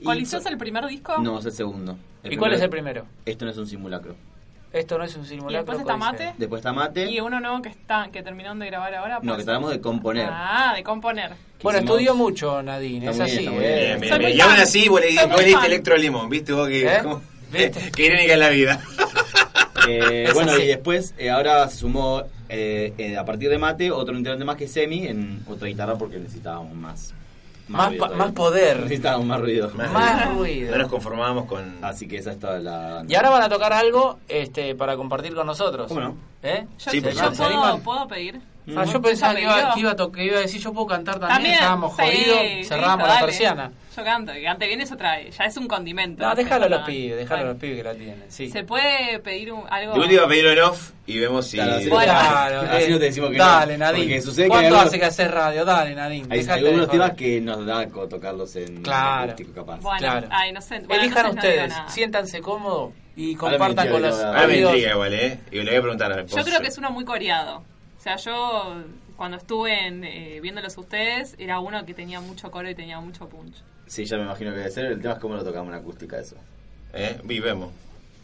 ¿Coliseo 0.03 0.39
es 0.39 0.45
el 0.47 0.57
primer 0.57 0.85
disco? 0.87 1.17
No, 1.19 1.39
es 1.39 1.45
el 1.45 1.51
segundo. 1.53 1.97
¿Y 2.23 2.35
cuál 2.37 2.53
es 2.53 2.61
el 2.61 2.69
primero? 2.69 3.05
Esto 3.25 3.45
no 3.45 3.51
es 3.51 3.57
un 3.57 3.67
simulacro. 3.67 4.15
Esto 4.73 4.97
no 4.97 5.03
es 5.03 5.15
un 5.15 5.23
Y 5.23 5.27
simulacro. 5.27 5.57
después 5.57 5.79
está 5.79 5.93
Códice. 5.93 6.25
Mate. 6.25 6.33
Después 6.39 6.59
está 6.59 6.73
Mate. 6.73 7.09
Y 7.09 7.19
uno 7.19 7.39
nuevo 7.39 7.61
que 7.61 7.69
está 7.69 8.09
que 8.11 8.23
terminaron 8.23 8.57
de 8.59 8.65
grabar 8.65 8.93
ahora. 8.95 9.19
No, 9.21 9.37
que 9.37 9.43
tratamos 9.43 9.69
de 9.71 9.79
componer. 9.79 10.27
Ah, 10.31 10.73
de 10.75 10.83
componer. 10.83 11.31
Bueno, 11.61 11.79
hicimos- 11.79 11.91
estudió 11.97 12.15
mucho 12.15 12.61
Nadine, 12.63 13.09
Está 13.11 13.25
es 13.25 13.37
bien, 13.37 13.53
así. 13.53 13.63
eh. 13.65 13.97
Bien, 14.01 14.19
bien, 14.19 14.35
Y 14.37 14.41
aún 14.41 14.53
así, 14.53 14.89
vos 14.89 14.99
leíste. 14.99 15.65
Electro 15.67 15.95
Limón, 15.95 16.27
¿viste 16.29 16.51
vos 16.53 16.67
que, 16.67 16.87
¿Eh? 16.87 17.01
qué 17.95 18.05
irónica 18.05 18.33
es 18.33 18.39
la 18.39 18.49
vida? 18.49 18.81
Eh, 19.85 20.29
bueno, 20.33 20.53
así. 20.53 20.61
y 20.61 20.67
después 20.67 21.13
eh, 21.17 21.29
ahora 21.29 21.67
se 21.67 21.79
sumó 21.79 22.23
eh, 22.47 22.93
eh, 22.97 23.17
a 23.17 23.25
partir 23.25 23.49
de 23.49 23.57
Mate 23.57 23.91
otro 23.91 24.15
integrante 24.15 24.45
más 24.45 24.55
que 24.55 24.65
Semi 24.65 25.07
en 25.07 25.43
otra 25.45 25.67
guitarra 25.67 25.95
porque 25.97 26.17
necesitábamos 26.19 26.73
más. 26.73 27.13
Más 27.73 27.95
todavía. 27.95 28.17
más 28.17 28.31
poder. 28.31 28.79
Necesitábamos 28.81 29.27
más 29.27 29.41
ruido. 29.41 29.71
Más 29.75 30.35
ruido. 30.35 30.71
No 30.71 30.77
nos 30.77 30.89
conformábamos 30.89 31.45
con... 31.45 31.83
Así 31.83 32.07
que 32.07 32.17
esa 32.17 32.31
es 32.31 32.39
toda 32.39 32.59
la. 32.59 33.03
Y 33.07 33.15
ahora 33.15 33.29
van 33.31 33.43
a 33.43 33.49
tocar 33.49 33.73
algo 33.73 34.19
este, 34.27 34.75
para 34.75 34.95
compartir 34.95 35.33
con 35.35 35.45
nosotros. 35.47 35.87
¿Cómo 35.87 35.99
no? 36.01 36.15
¿Eh? 36.41 36.65
Yo, 36.77 36.91
Sí, 36.91 36.97
yo 36.97 37.03
por 37.03 37.13
supuesto. 37.13 37.43
¿Se 37.43 37.53
puedo, 37.53 37.79
puedo 37.79 38.07
pedir. 38.07 38.41
Ah, 38.75 38.85
yo 38.85 39.01
pensaba 39.01 39.35
que 39.35 39.41
iba, 39.41 39.73
que, 39.73 39.79
iba 39.81 39.91
a 39.91 39.95
to- 39.95 40.11
que 40.11 40.23
iba 40.25 40.37
a 40.37 40.41
decir 40.41 40.61
yo 40.61 40.71
puedo 40.73 40.87
cantar 40.87 41.15
también, 41.19 41.33
También. 41.35 41.53
estábamos 41.55 41.95
sí, 41.95 42.01
jodidos, 42.01 42.67
cerramos 42.67 42.97
listo, 43.07 43.13
la 43.19 43.25
persiana. 43.25 43.71
Yo 43.95 44.03
canto, 44.03 44.33
que 44.33 44.43
cante 44.43 44.67
bien 44.67 44.81
eso 44.81 44.95
trae, 44.97 45.29
ya 45.29 45.43
es 45.45 45.57
un 45.57 45.67
condimento. 45.67 46.23
No, 46.23 46.33
déjalo 46.33 46.65
a 46.65 46.69
los 46.69 46.79
No. 46.79 46.85
pibes, 46.85 47.17
déjalo 47.17 47.41
a 47.41 47.45
los 47.45 47.57
pibes 47.57 47.77
que 47.77 47.83
la 47.83 47.93
tienen. 47.93 48.23
Sí. 48.29 48.49
¿Se 48.49 48.63
puede 48.63 49.19
pedir 49.19 49.51
un- 49.51 49.65
algo? 49.69 49.93
De 49.93 49.99
última 49.99 50.27
pedirlo 50.27 50.51
en 50.51 50.59
off 50.61 50.91
y 51.05 51.19
vemos 51.19 51.45
si... 51.45 51.57
Claro, 51.57 51.79
sí. 51.79 51.89
Bueno. 51.89 52.11
Claro, 52.13 52.61
Así 52.61 52.83
eh, 52.85 52.89
no 52.89 52.99
te 52.99 53.05
decimos 53.05 53.29
que 53.31 53.37
no, 53.37 53.43
Dale, 53.45 53.77
Nadine. 53.77 54.03
porque 54.05 54.21
sucede 54.21 54.43
que 54.45 54.49
¿Cuánto 54.49 54.59
hay 54.61 54.65
algunos- 54.73 54.87
hace 54.87 54.99
que 54.99 55.05
hacer 55.05 55.31
radio? 55.31 55.65
Dale, 55.65 55.95
Nadine. 55.95 56.27
Hay, 56.33 56.47
algunos 56.47 56.89
temas 56.89 57.11
que 57.13 57.41
nos 57.41 57.65
da 57.65 57.85
tocarlos 57.87 58.55
en 58.55 58.81
Claro. 58.81 59.23
acústico 59.33 59.53
capaz. 59.53 59.79
Bueno, 59.81 59.99
Claro. 59.99 60.27
ay, 60.31 60.51
no 60.53 60.61
sé. 60.61 60.79
bueno, 60.79 61.03
Elijan 61.03 61.23
no 61.25 61.29
ustedes, 61.33 61.73
siéntanse 61.89 62.41
cómodos 62.41 62.93
y 63.15 63.35
compartan 63.35 63.89
con 63.89 64.01
los 64.01 64.19
Ahora 64.23 64.47
me 64.47 64.57
intriga 64.57 64.91
igual, 64.93 65.13
¿eh? 65.13 65.39
Y 65.51 65.57
le 65.57 65.65
voy 65.65 65.75
a 65.75 65.81
preguntar 65.81 66.11
a 66.13 66.25
Yo 66.25 66.43
creo 66.43 66.61
que 66.61 66.67
es 66.67 66.77
uno 66.77 66.89
muy 66.91 67.03
coreado. 67.05 67.63
O 68.03 68.05
sea, 68.05 68.17
yo 68.17 68.75
cuando 69.15 69.37
estuve 69.37 69.87
en, 69.87 70.03
eh, 70.03 70.39
viéndolos 70.41 70.77
a 70.77 70.81
ustedes, 70.81 71.35
era 71.37 71.61
uno 71.61 71.85
que 71.85 71.93
tenía 71.93 72.19
mucho 72.19 72.51
coro 72.51 72.69
y 72.69 72.75
tenía 72.75 72.99
mucho 72.99 73.29
punch. 73.29 73.55
Sí, 73.87 74.03
ya 74.03 74.17
me 74.17 74.23
imagino 74.23 74.51
que 74.51 74.57
debe 74.57 74.71
ser. 74.71 74.87
El 74.87 75.01
tema 75.01 75.13
es 75.13 75.19
cómo 75.21 75.35
lo 75.35 75.43
tocamos 75.45 75.69
en 75.73 75.79
acústica, 75.79 76.19
eso. 76.19 76.35
¿Eh? 76.93 77.17
Vivemos. 77.23 77.69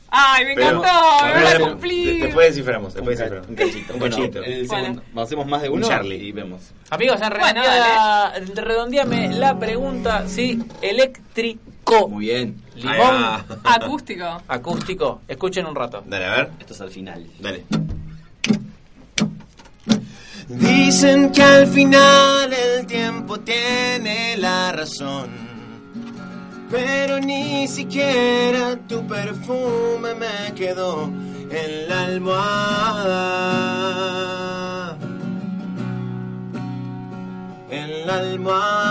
¡Ay, 0.10 0.44
me 0.48 0.56
Pero- 0.56 0.80
encantó! 0.80 1.26
¡Me 1.28 1.32
Bueno, 1.32 1.46
van 1.46 1.62
a 1.64 1.70
cumplir! 1.72 2.24
Después 2.24 2.48
desciframos, 2.48 2.94
después 2.94 3.18
desciframos. 3.20 3.48
un 3.50 3.56
cachito. 3.56 3.94
Un 3.94 4.00
Bueno, 4.00 4.18
cachito. 4.18 4.42
Bueno. 4.68 5.02
hacemos 5.24 5.48
más 5.48 5.62
de 5.62 5.70
Un 5.70 5.78
uno 5.78 5.88
Charlie. 5.88 6.16
y 6.28 6.32
vemos. 6.34 6.72
Amigos, 6.90 7.22
en 7.22 7.30
Bueno, 7.30 7.62
realidad, 7.62 8.44
redondeame 8.56 9.30
la 9.30 9.58
pregunta, 9.58 10.28
sí, 10.28 10.62
eléctrico, 10.82 12.10
Muy 12.10 12.26
bien. 12.26 12.62
Limón. 12.76 13.46
Acústico. 13.64 14.42
acústico, 14.46 15.22
escuchen 15.26 15.66
un 15.66 15.76
rato. 15.76 16.04
Dale, 16.06 16.26
a 16.26 16.32
ver. 16.36 16.50
Esto 16.60 16.74
es 16.74 16.82
al 16.82 16.90
final. 16.92 17.26
Dale. 17.40 17.64
Dicen 20.50 21.32
que 21.32 21.44
al 21.44 21.68
final 21.68 22.52
el 22.52 22.88
tiempo 22.88 23.40
tiene 23.40 24.36
la 24.38 24.72
razón. 24.72 25.30
Pero 26.72 27.20
ni 27.20 27.68
siquiera 27.68 28.76
tu 28.88 29.06
perfume 29.06 30.16
me 30.16 30.52
quedó 30.56 31.04
en 31.52 31.88
la 31.88 32.06
almohada. 32.06 33.38
En 37.70 38.08
la 38.08 38.16
almohada. 38.16 38.90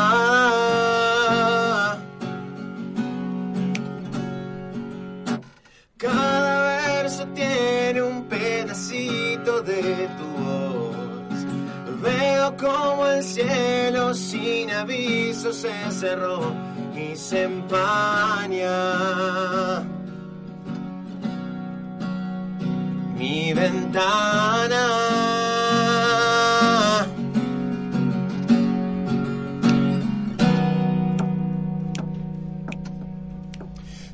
Cada 5.97 7.03
verso 7.03 7.27
tiene 7.35 8.01
un 8.03 8.29
pedacito 8.29 9.61
de 9.63 10.09
tu. 10.17 10.28
Veo 12.09 12.57
como 12.57 13.07
el 13.07 13.23
cielo 13.23 14.15
sin 14.15 14.71
aviso 14.71 15.53
se 15.53 15.73
cerró 15.91 16.55
y 16.97 17.15
se 17.15 17.43
empaña. 17.43 18.71
Mi 23.19 23.53
ventana. 23.53 24.85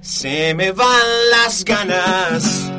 Se 0.00 0.54
me 0.54 0.72
van 0.72 1.06
las 1.30 1.64
ganas. 1.64 2.73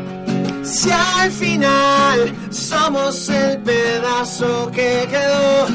Si 0.65 0.89
al 0.89 1.31
final 1.31 2.33
somos 2.49 3.29
el 3.29 3.59
pedazo 3.59 4.71
que 4.71 5.07
quedó 5.07 5.67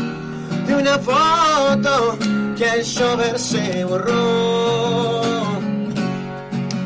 de 0.66 0.74
una 0.74 0.98
foto 0.98 2.18
que 2.56 2.68
al 2.68 2.82
llover 2.82 3.38
se 3.38 3.84
borró. 3.84 5.22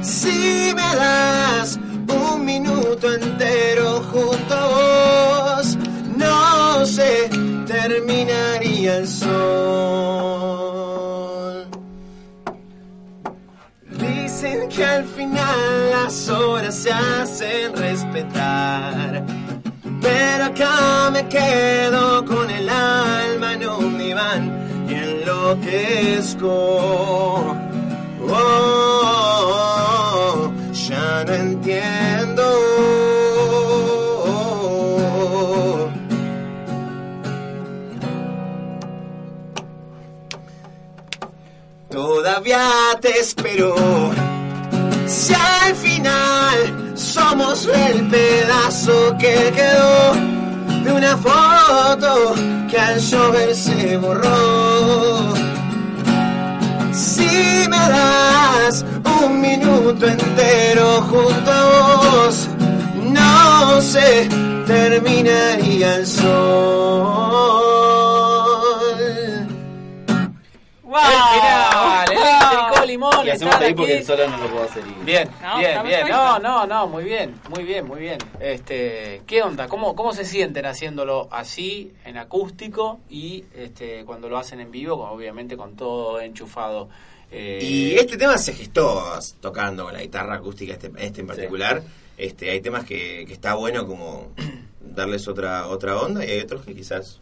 Si 0.02 0.72
me 0.76 0.96
das 0.96 1.78
un 2.08 2.44
minuto 2.44 3.10
entero 3.10 4.02
juntos, 4.12 5.78
no 6.14 6.84
se 6.84 7.30
terminaría 7.66 8.98
el 8.98 9.08
sol. 9.08 10.73
Que 14.68 14.84
al 14.84 15.04
final 15.04 15.90
las 15.90 16.28
horas 16.28 16.74
se 16.74 16.92
hacen 16.92 17.74
respetar. 17.76 19.24
Pero 20.00 20.44
acá 20.44 21.10
me 21.12 21.26
quedo 21.28 22.24
con 22.24 22.50
el 22.50 22.68
alma 22.68 23.54
en 23.54 23.68
un 23.68 23.98
diván 23.98 24.86
y 24.88 24.94
enloquezco. 24.94 26.48
Oh, 28.28 28.50
ya 30.72 31.24
no 31.24 31.32
entiendo. 31.32 32.42
Todavía 41.90 42.98
te 43.00 43.20
espero. 43.20 44.23
Si 45.24 45.32
al 45.32 45.74
final 45.76 46.92
somos 46.94 47.66
el 47.66 48.06
pedazo 48.08 49.16
que 49.18 49.50
quedó 49.56 50.12
de 50.84 50.92
una 50.92 51.16
foto 51.16 52.34
que 52.68 52.78
al 52.78 53.00
llover 53.00 53.54
se 53.54 53.96
borró. 53.96 55.32
Si 56.92 57.66
me 57.70 57.82
das 57.96 58.84
un 59.24 59.40
minuto 59.40 60.06
entero 60.06 61.00
junto 61.10 61.50
a 61.50 61.62
vos, 61.72 62.46
no 63.02 63.80
se 63.80 64.28
terminaría 64.66 65.96
el 65.96 66.06
sol. 66.06 67.24
¡Wow! 70.82 71.00
El 71.00 71.22
final, 71.32 72.12
eléctrico, 72.12 72.86
limón, 72.86 73.23
Y 73.23 73.23
hacemos 73.34 73.54
porque 73.56 73.82
aquí. 73.82 73.92
el 73.92 74.04
solo 74.04 74.28
no 74.28 74.36
lo 74.38 74.46
puedo 74.48 74.64
hacer. 74.64 74.82
y- 74.86 75.04
Bien, 75.04 75.28
No, 75.42 75.58
bien, 75.58 75.82
bien. 75.84 76.08
No, 76.08 76.38
no, 76.38 76.66
no, 76.66 76.86
muy 76.86 77.04
bien, 77.04 77.34
muy 77.48 77.64
bien, 77.64 77.86
muy 77.86 78.00
bien. 78.00 78.18
Este, 78.40 79.22
¿qué 79.26 79.42
onda? 79.42 79.68
¿Cómo, 79.68 79.94
cómo 79.94 80.12
se 80.14 80.24
sienten 80.24 80.66
haciéndolo 80.66 81.28
así 81.30 81.92
en 82.04 82.16
acústico 82.18 83.00
y 83.08 83.44
este 83.56 84.04
cuando 84.04 84.28
lo 84.28 84.38
hacen 84.38 84.60
en 84.60 84.70
vivo, 84.70 84.94
obviamente 85.10 85.56
con 85.56 85.76
todo 85.76 86.20
enchufado? 86.20 86.88
Eh, 87.30 87.58
Y 87.62 87.94
este 87.94 88.16
tema 88.16 88.38
se 88.38 88.52
gestó 88.54 89.02
tocando 89.40 89.84
con 89.84 89.92
la 89.92 90.02
guitarra 90.02 90.36
acústica, 90.36 90.74
este, 90.74 90.90
este 90.98 91.20
en 91.22 91.26
particular. 91.26 91.82
Este, 92.16 92.50
hay 92.50 92.60
temas 92.60 92.84
que, 92.84 93.24
que 93.26 93.32
está 93.32 93.54
bueno 93.54 93.86
como 93.88 94.28
darles 94.80 95.26
otra 95.26 95.66
otra 95.66 95.96
onda 96.00 96.24
y 96.24 96.30
hay 96.30 96.40
otros 96.40 96.64
que 96.64 96.74
quizás... 96.74 97.20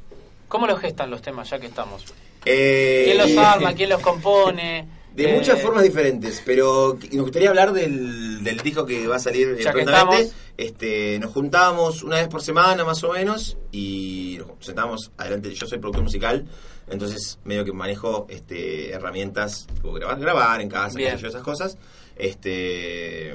¿Cómo 0.48 0.66
lo 0.66 0.76
gestan 0.76 1.10
los 1.10 1.22
temas 1.22 1.48
ya 1.48 1.58
que 1.58 1.66
estamos? 1.68 2.04
Eh, 2.44 3.02
¿Quién 3.06 3.16
los 3.18 3.36
arma? 3.38 3.72
¿Quién 3.76 3.88
los 3.88 4.02
compone? 4.02 4.86
De 5.14 5.30
Eh, 5.30 5.34
muchas 5.36 5.60
formas 5.60 5.82
diferentes, 5.82 6.42
pero 6.44 6.98
nos 7.12 7.22
gustaría 7.22 7.50
hablar 7.50 7.72
del, 7.72 8.42
del 8.42 8.56
disco 8.58 8.86
que 8.86 9.06
va 9.06 9.16
a 9.16 9.18
salir 9.18 9.48
eh, 9.58 9.62
Ya 9.62 9.72
que 9.72 9.80
estamos. 9.80 10.32
Este, 10.56 11.18
nos 11.18 11.30
juntábamos 11.32 12.02
una 12.02 12.16
vez 12.16 12.28
por 12.28 12.42
semana 12.42 12.84
más 12.84 13.02
o 13.04 13.12
menos 13.12 13.56
y 13.72 14.38
nos 14.38 14.64
sentamos 14.64 15.10
adelante. 15.18 15.52
Yo 15.54 15.66
soy 15.66 15.78
productor 15.78 16.02
musical, 16.04 16.46
entonces 16.88 17.38
medio 17.44 17.64
que 17.64 17.72
manejo 17.72 18.26
este, 18.30 18.90
herramientas 18.90 19.66
como 19.82 19.94
grabar, 19.94 20.18
grabar 20.18 20.60
en 20.60 20.68
casa, 20.68 20.98
qué 20.98 21.10
sé 21.16 21.22
yo, 21.22 21.28
esas 21.28 21.42
cosas. 21.42 21.76
Este 22.16 23.34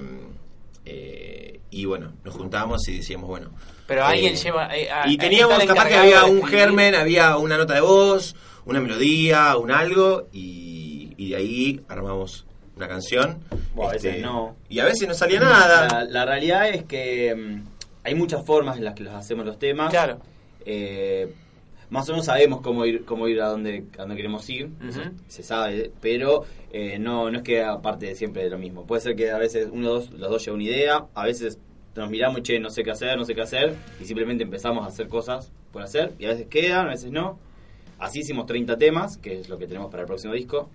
Eh, 0.86 1.60
y 1.70 1.84
bueno, 1.86 2.14
nos 2.24 2.34
juntábamos 2.34 2.88
y 2.88 2.98
decíamos, 2.98 3.28
bueno. 3.28 3.52
Pero 3.88 4.06
alguien 4.06 4.36
lleva. 4.36 4.74
eh, 4.76 4.90
a- 4.90 5.08
Y 5.08 5.18
teníamos, 5.18 5.62
capaz 5.66 5.88
que 5.90 5.96
había 5.96 6.24
un 6.26 6.44
germen, 6.46 6.96
había 6.96 7.36
una 7.38 7.58
nota 7.58 7.74
de 7.74 7.82
voz, 7.82 8.36
una 8.66 8.80
melodía, 8.80 9.58
un 9.58 9.72
algo, 9.72 10.30
y, 10.32 10.87
y 11.18 11.30
de 11.32 11.36
ahí 11.36 11.82
armamos 11.90 12.46
una 12.76 12.88
canción. 12.88 13.40
Bueno, 13.76 13.92
a 13.92 13.96
Este, 13.96 14.10
veces 14.10 14.24
no. 14.24 14.56
Y 14.70 14.80
a 14.80 14.86
veces 14.86 15.08
no 15.08 15.14
salía 15.14 15.40
nada. 15.40 15.88
La, 15.88 16.04
la 16.06 16.26
realidad 16.26 16.70
es 16.70 16.84
que 16.84 17.36
mm, 17.36 17.62
hay 18.04 18.16
muchas 18.16 18.46
formas 18.46 18.78
en 18.78 18.86
las 18.86 18.94
que 18.94 19.04
los 19.04 19.14
hacemos 19.14 19.46
los 19.46 19.60
temas. 19.60 19.90
Claro. 19.90 20.20
Eh, 20.66 21.34
más 21.90 22.08
o 22.10 22.12
menos 22.12 22.26
sabemos 22.26 22.62
cómo 22.62 22.86
ir, 22.86 23.06
cómo 23.06 23.28
ir 23.28 23.42
a 23.42 23.48
donde, 23.48 23.86
a 23.98 24.02
donde 24.02 24.16
queremos 24.18 24.50
ir, 24.50 24.70
se 25.30 25.42
sabe, 25.42 25.90
pero 26.02 26.44
eh, 26.74 27.00
no, 27.00 27.32
no 27.32 27.38
es 27.38 27.44
que 27.44 27.64
aparte 27.64 28.08
de 28.08 28.16
siempre 28.16 28.44
de 28.44 28.50
lo 28.50 28.58
mismo. 28.58 28.86
Puede 28.86 29.02
ser 29.02 29.16
que 29.16 29.32
a 29.32 29.38
veces 29.38 29.70
uno 29.72 29.90
dos, 29.90 30.12
los 30.12 30.30
dos 30.30 30.44
lleva 30.44 30.56
una 30.56 30.66
idea, 30.66 31.06
a 31.14 31.24
veces 31.24 31.58
nos 31.96 32.10
miramos, 32.10 32.42
che, 32.44 32.60
no 32.60 32.70
sé 32.70 32.84
qué 32.84 32.92
hacer, 32.92 33.18
no 33.18 33.24
sé 33.24 33.34
qué 33.36 33.42
hacer, 33.42 33.74
y 34.02 34.06
simplemente 34.06 34.44
empezamos 34.44 34.84
a 34.84 34.88
hacer 34.88 35.08
cosas 35.08 35.52
por 35.72 35.82
hacer, 35.82 36.14
y 36.20 36.26
a 36.26 36.30
veces 36.30 36.48
quedan, 36.48 36.88
a 36.88 36.90
veces 36.90 37.10
no. 37.12 37.40
Así 38.00 38.20
hicimos 38.20 38.46
30 38.48 38.78
temas, 38.78 39.18
que 39.18 39.40
es 39.40 39.48
lo 39.48 39.58
que 39.58 39.66
tenemos 39.66 39.90
para 39.90 40.04
el 40.04 40.08
próximo 40.08 40.34
disco. 40.34 40.70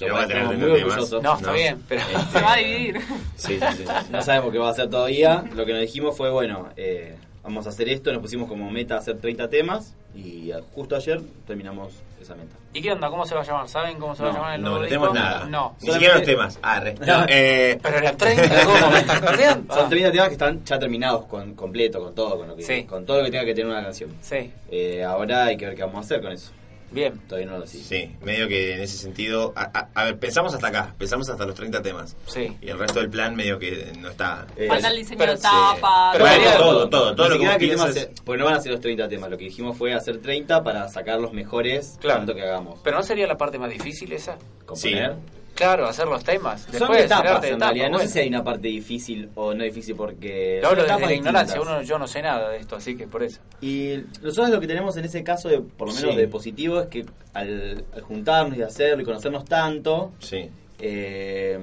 Lo 0.00 0.08
no 0.08 0.14
va 0.14 0.22
a 0.22 0.26
tener 0.26 0.42
estamos 0.42 0.58
30 0.58 0.66
muy 0.66 0.78
temas. 0.80 0.92
orgullosos. 0.96 1.22
No, 1.22 1.34
está 1.36 1.52
bien, 1.52 1.82
pero. 1.88 2.02
Se 2.32 2.40
va 2.40 2.52
a 2.52 2.56
dividir. 2.56 3.00
Sí, 3.36 3.58
sí, 3.60 3.76
sí. 3.76 3.84
No 4.10 4.22
sabemos 4.22 4.52
qué 4.52 4.58
va 4.58 4.68
a 4.68 4.70
hacer 4.72 4.90
todavía. 4.90 5.44
Lo 5.54 5.64
que 5.64 5.72
nos 5.72 5.80
dijimos 5.82 6.16
fue, 6.16 6.30
bueno, 6.30 6.68
eh, 6.76 7.16
vamos 7.44 7.66
a 7.66 7.70
hacer 7.70 7.88
esto. 7.88 8.12
Nos 8.12 8.20
pusimos 8.22 8.48
como 8.48 8.70
meta 8.70 8.96
hacer 8.96 9.18
30 9.18 9.48
temas 9.48 9.94
y 10.14 10.50
justo 10.74 10.96
ayer 10.96 11.20
terminamos 11.46 11.92
esa 12.20 12.34
meta. 12.34 12.54
¿Y 12.74 12.80
qué 12.82 12.92
onda? 12.92 13.08
¿Cómo 13.10 13.24
se 13.26 13.34
va 13.34 13.42
a 13.42 13.44
llamar? 13.44 13.68
¿Saben 13.68 13.98
cómo 13.98 14.14
se 14.16 14.22
va 14.22 14.28
a 14.28 14.32
No, 14.32 14.38
llamar 14.38 14.54
el 14.56 14.62
No, 14.62 14.68
nuevo 14.70 14.82
no 14.82 14.88
tenemos 14.88 15.14
nada. 15.14 15.44
No. 15.46 15.76
Ni 15.82 15.90
siquiera 15.92 16.14
los 16.14 16.22
temas. 16.24 16.58
Arre. 16.62 16.94
No, 17.06 17.24
eh, 17.28 17.78
Pero 17.82 17.98
eran 17.98 18.16
30, 18.16 18.64
¿cómo 18.64 18.90
me 18.90 18.98
estás 18.98 19.20
corriendo? 19.20 19.74
Son 19.74 19.88
30 19.90 20.10
temas 20.12 20.26
que 20.28 20.32
están 20.34 20.64
ya 20.64 20.78
terminados 20.78 21.24
con 21.26 21.54
completo, 21.54 22.00
con 22.00 22.14
todo, 22.14 22.38
con 22.38 22.48
lo 22.48 22.56
que, 22.56 22.62
Sí. 22.62 22.84
con 22.84 23.04
todo 23.06 23.18
lo 23.18 23.24
que 23.24 23.30
tenga 23.30 23.44
que 23.44 23.54
tener 23.54 23.70
una 23.70 23.82
canción. 23.82 24.10
Sí. 24.20 24.52
Eh, 24.70 25.04
ahora 25.04 25.44
hay 25.46 25.56
que 25.56 25.66
ver 25.66 25.74
qué 25.76 25.82
vamos 25.82 25.98
a 25.98 26.00
hacer 26.00 26.22
con 26.22 26.32
eso. 26.32 26.50
Bien. 26.92 27.18
Todavía 27.28 27.50
no 27.50 27.58
lo 27.58 27.66
sé. 27.66 27.78
Sí, 27.78 28.14
medio 28.22 28.46
que 28.48 28.74
en 28.74 28.80
ese 28.80 28.96
sentido. 28.98 29.52
A, 29.56 29.62
a- 29.78 29.88
a 29.94 30.04
ver, 30.04 30.18
pensamos 30.18 30.54
hasta 30.54 30.68
acá, 30.68 30.94
pensamos 30.98 31.28
hasta 31.28 31.44
los 31.46 31.54
30 31.54 31.82
temas. 31.82 32.16
Sí. 32.26 32.56
Y 32.60 32.68
el 32.68 32.78
resto 32.78 33.00
del 33.00 33.10
plan 33.10 33.34
medio 33.34 33.58
que 33.58 33.92
no 33.98 34.10
está. 34.10 34.46
Eh, 34.56 34.68
Falta 34.68 34.88
el 34.88 34.96
diseño 34.96 35.18
pero 35.18 35.32
de 35.32 35.38
sí. 35.38 35.42
tapa. 35.44 36.10
Pero 36.12 36.24
Bueno, 36.24 36.50
todo, 36.58 36.88
todo, 36.88 37.14
todo 37.14 37.28
lo 37.30 37.38
que 37.38 37.46
hacer- 37.46 38.10
porque 38.24 38.38
no 38.38 38.44
van 38.44 38.54
a 38.54 38.60
ser 38.60 38.72
los 38.72 38.80
30 38.80 39.08
temas. 39.08 39.30
Lo 39.30 39.38
que 39.38 39.44
dijimos 39.44 39.76
fue 39.76 39.94
hacer 39.94 40.18
30 40.18 40.62
para 40.62 40.88
sacar 40.88 41.18
los 41.20 41.32
mejores 41.32 41.96
Claro. 42.00 42.18
tanto 42.20 42.34
que 42.34 42.42
hagamos. 42.42 42.80
Pero 42.84 42.96
no 42.98 43.02
sería 43.02 43.26
la 43.26 43.36
parte 43.36 43.58
más 43.58 43.70
difícil 43.70 44.12
esa. 44.12 44.36
Componer. 44.66 45.16
Claro, 45.54 45.86
hacer 45.86 46.06
los 46.06 46.24
temas. 46.24 46.62
Son 46.62 46.72
Después 46.72 47.04
etapas, 47.04 47.22
tirarte 47.22 47.48
en 47.48 47.54
etapas, 47.54 47.68
realidad. 47.68 47.86
No 47.90 47.92
bueno. 47.98 48.06
sé 48.08 48.12
si 48.14 48.18
hay 48.20 48.28
una 48.28 48.42
parte 48.42 48.68
difícil 48.68 49.30
o 49.34 49.52
no 49.54 49.64
difícil 49.64 49.94
porque... 49.94 50.60
Yo 50.62 50.68
son 50.68 50.70
hablo 50.70 50.82
desde 50.82 50.92
etapas 50.94 51.10
la 51.10 51.14
ignorancia, 51.16 51.60
uno, 51.60 51.82
yo 51.82 51.98
no 51.98 52.06
sé 52.08 52.22
nada 52.22 52.48
de 52.50 52.56
esto, 52.58 52.76
así 52.76 52.96
que 52.96 53.06
por 53.06 53.22
eso. 53.22 53.40
Y 53.60 53.96
nosotros 54.22 54.50
lo 54.50 54.60
que 54.60 54.66
tenemos 54.66 54.96
en 54.96 55.04
ese 55.04 55.22
caso, 55.22 55.48
de, 55.48 55.60
por 55.60 55.88
lo 55.88 55.94
menos 55.94 56.10
Sí. 56.12 56.16
de 56.16 56.28
positivo, 56.28 56.80
es 56.80 56.86
que 56.88 57.04
al, 57.34 57.84
al 57.94 58.00
juntarnos 58.02 58.56
y 58.56 58.62
hacerlo 58.62 59.02
y 59.02 59.04
conocernos 59.04 59.44
tanto, 59.44 60.12
Sí. 60.20 60.48
eh, 60.80 61.58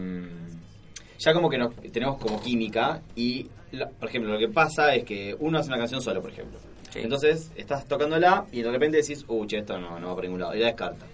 ya 1.17 1.33
como 1.33 1.49
que 1.49 1.57
nos, 1.57 1.75
tenemos 1.91 2.17
como 2.19 2.39
química 2.41 3.01
y, 3.15 3.47
la- 3.71 3.89
por 3.89 4.07
ejemplo, 4.09 4.31
lo 4.31 4.39
que 4.39 4.47
pasa 4.49 4.95
es 4.95 5.03
que 5.03 5.35
uno 5.39 5.57
hace 5.57 5.67
una 5.69 5.77
canción 5.77 6.01
solo, 6.01 6.21
por 6.21 6.31
ejemplo. 6.31 6.59
Sí. 6.91 6.99
Entonces 7.03 7.51
estás 7.55 7.85
tocándola 7.87 8.45
y 8.51 8.61
de 8.61 8.71
repente 8.71 8.97
decís, 8.97 9.25
uh, 9.27 9.45
che, 9.45 9.57
esto 9.59 9.77
no, 9.79 9.99
no 9.99 10.07
va 10.07 10.15
por 10.15 10.23
ningún 10.23 10.39
lado, 10.39 10.55
y 10.55 10.59
la 10.59 10.67
descarta. 10.67 11.05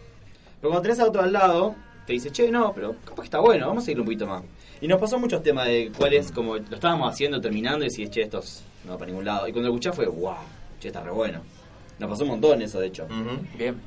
Pero 0.61 0.69
cuando 0.71 0.81
tenés 0.81 0.99
a 0.99 1.05
otro 1.05 1.21
al 1.21 1.33
lado, 1.33 1.75
te 2.05 2.13
dice, 2.13 2.31
che, 2.31 2.49
no, 2.51 2.71
pero 2.73 2.95
capaz 3.03 3.23
que 3.23 3.27
está 3.27 3.39
bueno, 3.39 3.67
vamos 3.67 3.87
a 3.87 3.91
ir 3.91 3.99
un 3.99 4.05
poquito 4.05 4.27
más. 4.27 4.43
Y 4.81 4.87
nos 4.87 4.99
pasó 4.99 5.17
muchos 5.19 5.41
temas 5.41 5.65
de 5.67 5.91
cuáles, 5.97 6.31
como 6.31 6.55
lo 6.57 6.75
estábamos 6.75 7.11
haciendo, 7.11 7.39
terminando, 7.41 7.85
y 7.85 7.89
decís, 7.89 8.09
che, 8.09 8.21
esto 8.23 8.39
es- 8.39 8.63
no 8.83 8.91
va 8.93 8.97
para 8.99 9.09
ningún 9.09 9.25
lado. 9.25 9.47
Y 9.47 9.51
cuando 9.51 9.69
lo 9.69 9.75
escuchás 9.75 9.95
fue, 9.95 10.05
wow, 10.05 10.35
che, 10.79 10.87
está 10.89 11.01
re 11.01 11.11
bueno. 11.11 11.39
Nos 11.97 12.09
pasó 12.09 12.23
un 12.23 12.29
montón 12.29 12.61
eso, 12.61 12.79
de 12.79 12.87
hecho. 12.87 13.07
Bien. 13.57 13.81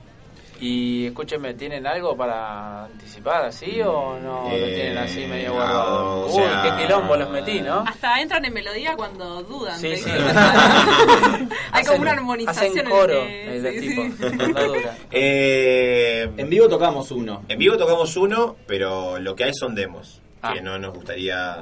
Y 0.60 1.06
escúchenme, 1.06 1.54
¿tienen 1.54 1.86
algo 1.86 2.16
para 2.16 2.86
anticipar 2.86 3.44
así 3.44 3.80
o 3.80 4.18
no 4.18 4.48
lo 4.48 4.56
Eh, 4.56 4.72
tienen 4.74 4.98
así 4.98 5.24
medio 5.24 5.52
guardado? 5.52 6.26
Uy, 6.26 6.32
sea- 6.32 6.62
qué 6.76 6.82
quilombo 6.82 7.14
los 7.16 7.30
metí, 7.30 7.60
¿no? 7.60 7.84
Hasta 7.86 8.20
entran 8.20 8.44
en 8.44 8.52
melodía 8.54 8.96
cuando 8.96 9.40
dudan. 9.44 9.78
Sí, 9.78 9.90
de 9.90 9.96
sí. 9.98 10.10
Hay 11.78 11.82
Hacen- 11.84 11.92
como 11.92 12.02
una 12.02 12.12
armonización 12.12 12.64
Hacen 12.66 12.78
en 12.86 12.90
coro, 12.90 13.22
el- 13.22 13.66
el 13.66 13.80
sí, 13.80 13.88
tipo. 13.88 14.02
sí. 14.30 14.36
no. 14.36 14.72
Eh, 15.10 16.30
En 16.36 16.48
vivo 16.50 16.68
tocamos 16.68 17.10
uno. 17.10 17.42
en 17.48 17.58
vivo 17.58 17.76
tocamos 17.76 18.16
uno, 18.16 18.56
pero 18.66 19.18
lo 19.18 19.34
que 19.36 19.44
hay 19.44 19.54
son 19.54 19.74
demos. 19.74 20.20
Ah. 20.40 20.54
Que 20.54 20.60
no 20.60 20.78
nos 20.78 20.94
gustaría. 20.94 21.58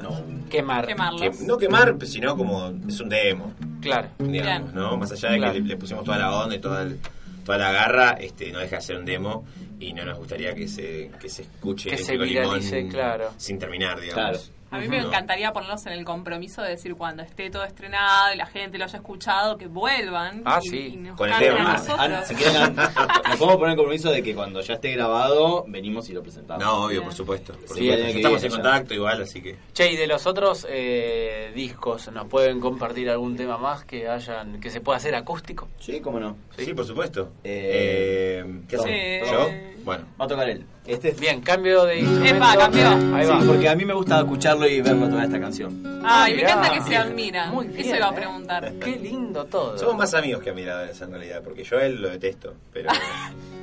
Quemar. 0.50 0.86
Quemarlos. 0.86 1.20
que- 1.22 1.44
no 1.46 1.56
quemar, 1.56 1.96
sino 2.06 2.36
como 2.36 2.72
es 2.86 3.00
un 3.00 3.08
demo. 3.08 3.54
Claro. 3.80 4.08
digamos, 4.18 4.72
Bien. 4.72 4.74
¿no? 4.74 4.96
Más 4.98 5.10
allá 5.12 5.30
de 5.30 5.38
Claro. 5.38 5.52
que 5.54 5.60
le, 5.60 5.66
le 5.68 5.76
pusimos 5.76 6.04
toda 6.04 6.18
la 6.18 6.34
onda 6.34 6.54
y 6.56 6.58
toda, 6.58 6.82
el- 6.82 6.98
toda 7.44 7.56
la 7.58 7.72
garra, 7.72 8.10
este, 8.20 8.52
no 8.52 8.58
deja 8.58 8.76
de 8.76 8.82
ser 8.82 8.96
un 8.98 9.04
demo 9.06 9.46
y 9.80 9.92
no 9.94 10.04
nos 10.04 10.18
gustaría 10.18 10.54
que 10.54 10.68
se, 10.68 11.10
que 11.20 11.28
se 11.28 11.42
escuche 11.42 11.90
Que 11.90 11.96
se 11.98 12.12
Limón 12.12 12.28
viralice, 12.28 12.88
claro. 12.88 13.30
sin 13.38 13.58
terminar, 13.58 13.98
digamos. 14.00 14.14
Claro. 14.14 14.38
A 14.76 14.80
mí 14.80 14.88
me 14.88 14.98
encantaría 14.98 15.52
ponernos 15.52 15.84
en 15.86 15.92
el 15.92 16.04
compromiso 16.04 16.62
de 16.62 16.70
decir 16.70 16.94
cuando 16.94 17.22
esté 17.22 17.50
todo 17.50 17.64
estrenado 17.64 18.32
y 18.34 18.36
la 18.36 18.46
gente 18.46 18.78
lo 18.78 18.84
haya 18.84 18.96
escuchado, 18.98 19.56
que 19.58 19.66
vuelvan 19.66 20.42
Ah, 20.44 20.60
y, 20.62 20.68
sí. 20.68 20.90
y 20.94 20.96
nos 20.96 21.16
Con 21.16 21.30
el 21.32 21.38
tema. 21.38 21.72
a 21.72 21.74
Ah, 21.98 22.08
nosotros. 22.08 22.28
si 22.28 22.34
quieren, 22.34 22.74
nos 23.28 23.36
podemos 23.36 23.56
poner 23.56 23.70
el 23.70 23.76
compromiso 23.76 24.10
de 24.10 24.22
que 24.22 24.34
cuando 24.34 24.60
ya 24.60 24.74
esté 24.74 24.92
grabado, 24.92 25.64
venimos 25.68 26.08
y 26.10 26.12
lo 26.12 26.22
presentamos. 26.22 26.62
No, 26.64 26.84
obvio, 26.84 27.02
por 27.02 27.12
supuesto. 27.14 27.52
Por 27.54 27.62
Sí, 27.62 27.66
supuesto. 27.68 27.84
tiene 27.84 28.02
Ya 28.06 28.12
que 28.12 28.16
estamos 28.18 28.42
en 28.44 28.50
contacto 28.50 28.94
igual, 28.94 29.22
así 29.22 29.42
que... 29.42 29.56
Che, 29.72 29.92
y 29.92 29.96
de 29.96 30.06
los 30.06 30.26
otros 30.26 30.66
eh, 30.68 31.52
discos, 31.54 32.10
¿nos 32.12 32.26
pueden 32.28 32.60
compartir 32.60 33.10
algún 33.10 33.36
tema 33.36 33.58
más 33.58 33.84
que 33.84 34.08
hayan 34.08 34.60
que 34.60 34.70
se 34.70 34.80
pueda 34.80 34.96
hacer 34.98 35.14
acústico? 35.14 35.68
Sí, 35.80 36.00
cómo 36.00 36.20
no. 36.20 36.36
Sí, 36.56 36.72
por 36.74 36.84
supuesto. 36.84 37.32
Eh, 37.44 38.42
Eh, 38.44 38.60
¿Qué 38.68 38.76
hacemos? 38.76 39.30
¿Yo? 39.30 39.50
Bueno. 39.84 40.04
Va 40.20 40.24
a 40.24 40.28
tocar 40.28 40.48
él. 40.48 40.64
Este 40.84 41.10
es 41.10 41.20
Bien, 41.20 41.40
cambio 41.40 41.84
de 41.84 41.98
instrumento. 42.00 42.36
Epa, 42.36 42.56
cambió. 42.56 42.88
Ahí 43.16 43.24
Sí, 43.24 43.30
va. 43.30 43.40
porque 43.46 43.68
a 43.68 43.74
mí 43.74 43.84
me 43.84 43.94
gusta 43.94 44.18
escucharlo 44.20 44.65
y 44.66 44.80
verlo 44.80 45.08
tocar 45.08 45.24
esta 45.24 45.40
canción. 45.40 46.00
Ay, 46.04 46.34
me 46.36 46.42
encanta 46.42 46.72
que 46.72 46.80
se 46.82 46.96
admiran. 46.96 47.52
Muy 47.54 47.66
bien, 47.68 47.80
Eso 47.86 47.96
iba 47.96 48.08
a 48.08 48.12
eh. 48.12 48.16
preguntar. 48.16 48.72
Qué 48.80 48.96
lindo 48.96 49.44
todo. 49.46 49.78
Somos 49.78 49.96
más 49.96 50.14
amigos 50.14 50.42
que 50.42 50.50
admiradores 50.50 51.00
en 51.00 51.10
realidad, 51.10 51.42
porque 51.42 51.64
yo 51.64 51.78
a 51.78 51.84
él 51.84 52.00
lo 52.02 52.08
detesto, 52.10 52.54
pero... 52.72 52.90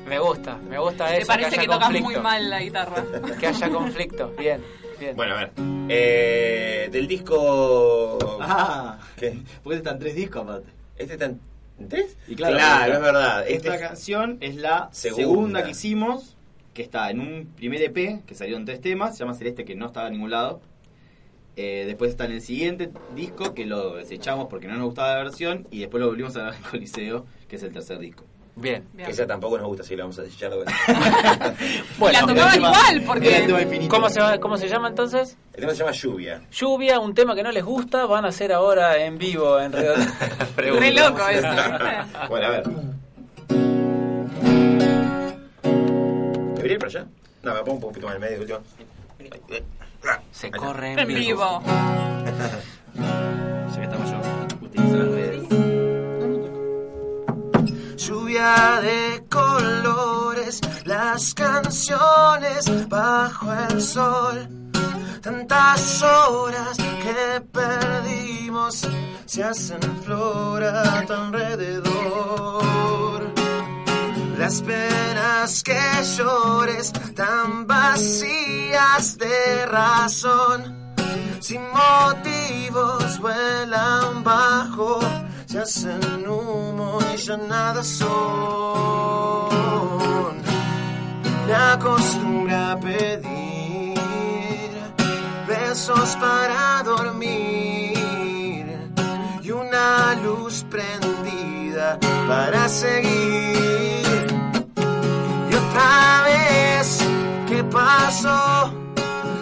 Me 0.08 0.20
gusta, 0.20 0.58
me 0.58 0.78
gusta 0.78 1.06
Me 1.06 1.20
eso. 1.20 1.28
parece 1.28 1.51
que, 1.51 1.62
que, 1.62 1.68
tocas 1.68 1.89
muy 2.01 2.16
mal 2.18 2.49
la 2.49 2.60
guitarra. 2.62 3.06
Que 3.39 3.47
haya 3.47 3.70
conflicto. 3.70 4.34
Bien, 4.38 4.62
bien. 4.99 5.16
bueno, 5.16 5.34
a 5.34 5.38
ver. 5.38 5.51
Eh, 5.88 6.89
del 6.91 7.08
disco... 7.08 8.18
Ah, 8.41 8.99
¿Qué? 9.16 9.38
porque 9.64 9.78
están 9.78 9.97
tres 9.99 10.14
discos 10.16 10.43
aparte. 10.43 10.68
¿Este 10.97 11.14
está 11.14 11.26
en 11.28 11.39
tres? 11.88 12.18
Y 12.28 12.36
claro, 12.36 12.58
claro 12.58 12.93
es 12.95 13.01
verdad. 13.01 13.47
Esta 13.47 13.76
Este 13.76 13.88
canción 13.88 14.38
es 14.41 14.56
la 14.58 14.89
Segunda. 14.91 15.24
segunda. 15.24 15.64
que 15.64 15.72
hicimos, 15.72 16.36
que 16.74 16.82
está 16.82 17.10
en 17.10 17.22
un 17.22 17.54
primer 17.56 17.82
EP, 17.82 18.26
que 18.26 18.36
salió 18.36 18.58
en 18.58 18.66
tres 18.66 18.82
temas, 18.82 19.14
se 19.16 19.20
llama 19.24 19.36
Celeste, 19.36 19.64
que 19.64 19.74
no 19.76 19.86
estaba 19.86 20.08
en 20.08 20.14
ningún 20.14 20.32
lado. 20.32 20.60
Eh, 21.56 21.84
después 21.86 22.10
está 22.12 22.26
en 22.26 22.32
el 22.32 22.41
siguiente 22.41 22.89
disco, 23.16 23.54
que 23.54 23.66
lo 23.66 23.95
desechamos 23.95 24.47
porque 24.49 24.68
no 24.68 24.74
nos 24.76 24.86
gustaba 24.86 25.16
la 25.18 25.24
versión, 25.24 25.68
y 25.70 25.80
después 25.82 26.01
lo 26.01 26.08
volvimos 26.08 26.36
a 26.36 26.39
grabar 26.39 26.56
en 26.58 26.64
Coliseo, 26.64 27.26
que 27.47 27.58
es 27.58 27.64
el 27.64 27.72
tercer 27.72 27.99
disco. 27.99 28.24
Bien. 28.56 28.84
Que 28.95 29.10
esa 29.10 29.26
tampoco 29.26 29.58
nos 29.58 29.66
gusta, 29.68 29.84
si 29.84 29.95
la 29.95 30.04
vamos 30.04 30.18
a 30.20 30.22
desechar 30.24 30.51
de 30.51 30.58
vuelta. 30.58 30.74
la 32.12 32.20
tocaban 32.28 32.56
igual, 32.56 33.04
porque-. 33.06 33.88
¿Cómo 33.88 34.10
se, 34.10 34.20
va- 34.20 34.39
¿Cómo 34.39 34.58
se 34.58 34.68
llama 34.68 34.89
entonces? 34.89 35.38
El 35.54 35.62
tema 35.62 35.72
se 35.74 35.80
llama 35.80 35.91
Lluvia. 35.91 36.41
Lluvia, 36.51 36.99
un 36.99 37.16
tema 37.16 37.34
que 37.36 37.41
no 37.41 37.51
les 37.51 37.64
gusta, 37.66 38.06
van 38.06 38.26
a 38.26 38.28
hacer 38.28 38.54
ahora 38.54 39.04
en 39.06 39.18
vivo 39.18 39.60
en. 39.60 39.72
Re 40.58 40.91
loco 40.93 41.28
eso. 41.30 41.47
Bueno, 42.30 42.45
a 42.45 42.49
ver. 42.49 42.64
¿Debería 46.56 46.74
ir 46.74 46.80
para 46.80 46.89
allá? 46.89 47.06
No, 47.41 47.54
me 47.56 47.60
pongo 47.62 47.74
un 47.74 47.82
poquito 47.82 48.06
más 48.06 48.16
en 48.16 48.22
medio, 48.22 48.39
último. 48.39 48.60
Se 50.32 50.51
corre 50.51 50.93
En 50.93 51.08
vivo. 51.08 51.62
Ya 52.95 53.76
que 53.76 53.84
estamos 53.84 54.12
yo, 54.12 54.18
utilizo 54.62 54.97
las 54.97 55.08
redes. 55.08 55.43
Lluvia 57.97 58.82
de 58.82 59.24
colores, 59.30 60.62
las 60.86 61.34
canciones 61.34 62.88
bajo 62.88 63.51
el 63.54 63.82
sol. 63.82 64.47
Tantas 65.22 66.04
horas 66.04 66.78
que 66.78 67.41
perdimos 67.51 68.88
se 69.26 69.43
hacen 69.43 69.82
flor 70.04 70.64
a 70.64 71.06
tu 71.06 71.14
alrededor. 71.14 73.03
Las 74.44 74.62
penas 74.62 75.64
que 75.64 75.80
llores 76.18 76.91
tan 77.16 77.66
vacías 77.66 79.18
de 79.18 79.66
razón. 79.68 80.94
Sin 81.39 81.62
motivos 81.72 83.20
vuelan 83.20 84.22
bajo, 84.22 85.00
se 85.46 85.60
hacen 85.60 86.28
humo 86.28 87.00
y 87.14 87.18
ya 87.20 87.38
nada 87.38 87.82
son. 87.86 88.12
Me 91.48 91.54
acostumbra 91.54 92.74
a 92.74 92.80
pedir 92.82 93.98
besos 95.48 96.18
para 96.18 96.84
dormir 96.84 98.78
y 99.41 99.52
una 99.52 100.16
luz 100.16 100.66
prendida 100.70 101.98
para 102.28 102.68
seguir. 102.68 103.53
Vez, 105.74 107.00
¿qué 107.48 107.64
pasó? 107.64 108.72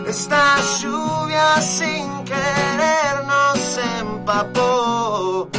Esta 0.07 0.57
lluvia 0.81 1.61
sin 1.61 2.23
querer 2.23 3.25
nos 3.27 3.77
empapó. 3.99 5.49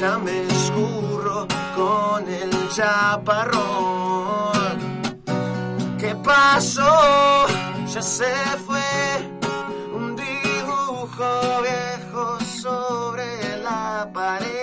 Ya 0.00 0.18
me 0.18 0.46
escurro 0.46 1.46
con 1.74 2.28
el 2.28 2.68
chaparrón. 2.70 4.06
¿Qué 5.98 6.14
pasó? 6.16 7.46
Ya 7.92 8.02
se 8.02 8.34
fue 8.66 8.80
un 9.94 10.16
dibujo 10.16 11.62
viejo 11.62 12.38
sobre 12.62 13.58
la 13.62 14.10
pared, 14.12 14.55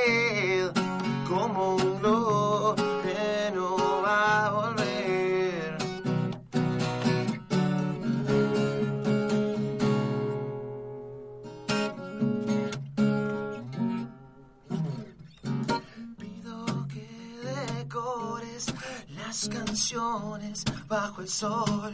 bajo 20.87 21.21
el 21.21 21.27
sol. 21.27 21.93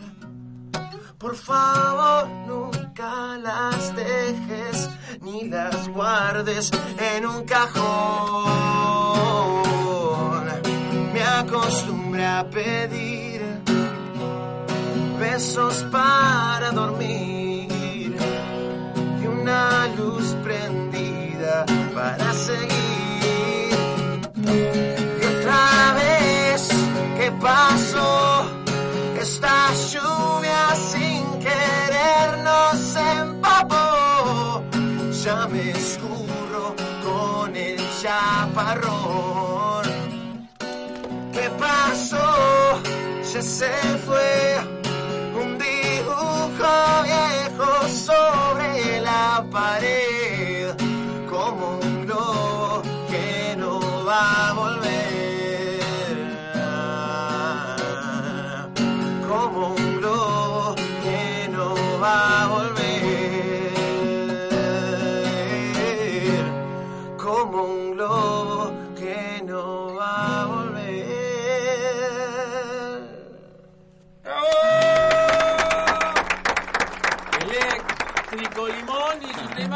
Por 1.17 1.35
favor, 1.35 2.29
nunca 2.47 3.37
las 3.37 3.93
dejes 3.95 4.89
ni 5.21 5.49
las 5.49 5.89
guardes 5.89 6.71
en 6.97 7.25
un 7.25 7.43
cajón. 7.43 8.45
Me 11.13 11.23
acostumbré 11.23 12.25
a 12.25 12.49
pedir 12.49 13.41
besos 15.19 15.85
para 15.91 16.71
dormir 16.71 18.15
y 19.21 19.27
una 19.27 19.87
luz 19.97 20.35
prendida 20.41 21.65
para 21.93 22.33
seguir. 22.33 23.08
¿Qué 41.33 41.49
pasó? 41.57 42.81
Ya 43.33 43.41
se 43.41 43.71
fue 44.05 44.57
un 45.41 45.57
dibujo 45.57 46.71
viejo 47.03 47.87
sobre 47.87 48.99
la 49.01 49.45
pared, 49.49 49.98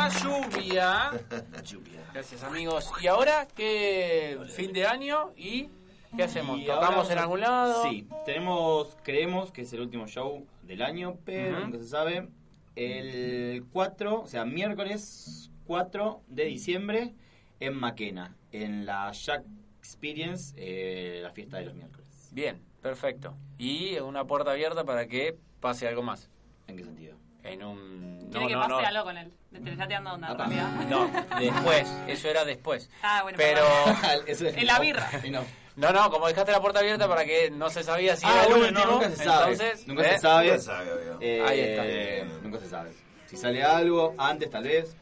tema 0.10 1.12
Lluvia. 1.64 2.02
Gracias 2.14 2.44
amigos. 2.44 2.92
¿Y 3.02 3.08
ahora 3.08 3.48
qué 3.56 4.38
fin 4.50 4.74
de 4.74 4.86
año 4.86 5.32
y 5.36 5.70
qué 6.16 6.24
hacemos? 6.24 6.60
Y 6.60 6.66
¿Tocamos 6.66 7.04
ahora 7.04 7.14
en 7.14 7.20
algún 7.20 7.40
lado? 7.42 7.84
Sí, 7.84 8.08
tenemos, 8.26 8.98
creemos 9.04 9.52
que 9.52 9.62
es 9.62 9.74
el 9.74 9.82
último 9.82 10.08
show 10.08 10.46
del 10.64 10.82
año, 10.82 11.18
pero 11.26 11.60
nunca 11.60 11.78
se 11.78 11.88
sabe. 11.88 12.28
El 12.76 13.66
4, 13.72 14.22
o 14.22 14.28
sea, 14.28 14.46
miércoles 14.46 15.52
4 15.66 16.24
de 16.28 16.46
diciembre 16.46 17.14
en 17.60 17.76
Maquena, 17.76 18.36
en 18.52 18.86
la 18.86 19.12
Jack 19.12 19.44
Experience, 19.78 20.54
eh, 20.58 21.20
la 21.22 21.32
fiesta 21.32 21.58
de 21.58 21.66
los 21.66 21.76
miércoles. 21.76 22.30
Bien, 22.32 22.62
perfecto. 22.82 23.36
Y 23.58 23.98
una 24.00 24.26
puerta 24.26 24.52
abierta 24.52 24.84
para 24.84 25.08
que 25.08 25.38
pase 25.60 25.88
algo 25.88 26.02
más. 26.02 26.30
¿En 26.68 26.78
qué 26.78 26.84
sentido? 26.84 27.23
En 27.44 27.64
un... 27.64 28.30
Quiere 28.32 28.48
que 28.48 28.54
pase 28.56 28.86
algo 28.86 29.04
con 29.04 29.18
él. 29.18 29.32
Te 29.52 29.60
le 29.60 29.72
está 29.72 29.88
tirando 29.88 30.14
onda, 30.14 30.32
en 30.32 30.38
realidad. 30.38 30.70
No, 30.90 31.10
después, 31.40 31.88
eso 32.08 32.30
era 32.30 32.46
después. 32.46 32.90
Ah, 33.02 33.20
bueno, 33.24 33.38
Pero... 33.38 33.62
perdón. 34.26 34.58
En 34.58 34.68
la 34.68 34.80
birra. 34.80 35.10
No, 35.76 35.92
no, 35.92 36.10
como 36.12 36.28
dejaste 36.28 36.52
la 36.52 36.62
puerta 36.62 36.80
abierta 36.80 37.08
para 37.08 37.26
que 37.26 37.50
no 37.52 37.70
se 37.70 37.84
sabía 37.84 38.16
si 38.16 38.26
Ah, 38.26 38.32
era 38.34 38.44
el 38.44 38.50
bueno, 38.50 38.66
último, 38.68 38.86
no, 38.86 38.92
nunca 38.94 39.10
se 39.10 39.24
sabe. 39.24 39.52
entonces... 39.54 39.88
nunca 39.88 40.04
¿eh? 40.04 40.10
se 40.14 40.20
sabe. 40.20 40.46
Nunca 40.48 40.60
se 40.60 40.66
sabe. 40.66 40.90
Eh, 41.22 41.44
Ahí 41.48 41.60
está. 41.60 42.42
Nunca 42.44 42.60
se 42.60 42.70
sabe. 42.70 42.92
Si 43.28 43.38
sale 43.38 43.64
algo, 43.64 44.14
antes 44.18 44.50
tal 44.50 44.64
vez. 44.64 44.96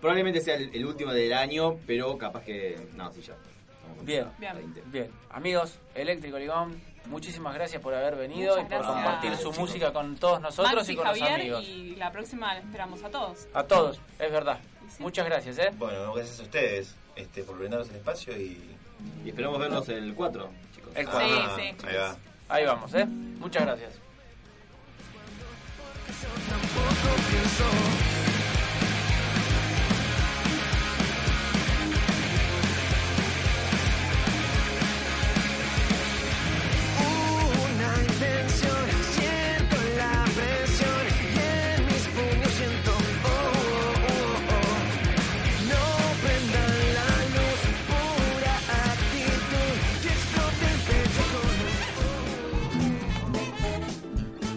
Probablemente 0.00 0.40
sea 0.40 0.54
el, 0.54 0.70
el 0.74 0.84
último 0.86 1.12
del 1.12 1.32
año, 1.32 1.76
pero 1.86 2.16
capaz 2.18 2.42
que. 2.44 2.78
No, 2.94 3.10
sí, 3.12 3.22
ya. 3.22 3.34
Bien, 4.02 4.28
esa. 4.40 4.54
bien. 4.86 5.10
Amigos, 5.30 5.78
Eléctrico 5.94 6.38
Limón, 6.38 6.80
muchísimas 7.08 7.54
gracias 7.54 7.82
por 7.82 7.94
haber 7.94 8.16
venido 8.16 8.54
Muchas 8.56 8.66
y 8.66 8.68
por 8.68 8.78
gracias. 8.78 8.94
compartir 8.94 9.32
su 9.32 9.38
Chicos. 9.38 9.58
música 9.58 9.92
con 9.92 10.16
todos 10.16 10.40
nosotros 10.40 10.74
Maxi, 10.74 10.92
y 10.92 10.96
con 10.96 11.04
los 11.06 11.18
Javier, 11.18 11.40
amigos. 11.40 11.64
y 11.64 11.96
la 11.96 12.12
próxima 12.12 12.54
la 12.54 12.60
esperamos 12.60 13.02
a 13.04 13.10
todos. 13.10 13.48
A 13.54 13.62
todos, 13.64 14.00
es 14.18 14.30
verdad. 14.32 14.58
Muchas 14.98 15.26
gracias, 15.26 15.58
¿eh? 15.58 15.70
Bueno, 15.76 16.12
gracias 16.14 16.40
a 16.40 16.42
ustedes 16.42 16.94
este, 17.16 17.42
por 17.42 17.58
brindarnos 17.58 17.88
el 17.90 17.96
espacio 17.96 18.36
y... 18.36 18.74
Y 19.24 19.28
esperamos 19.28 19.60
verlos 19.60 19.88
el 19.90 20.12
4, 20.14 20.48
chicos. 20.74 20.90
El 20.96 21.06
Ah, 21.06 21.10
cuadro. 21.10 21.56
Sí, 21.56 21.62
sí. 21.78 21.86
Ahí 21.86 21.96
va. 21.96 22.16
Ahí 22.48 22.64
vamos, 22.64 22.94
¿eh? 22.94 23.04
Muchas 23.06 23.62
gracias. 23.64 23.92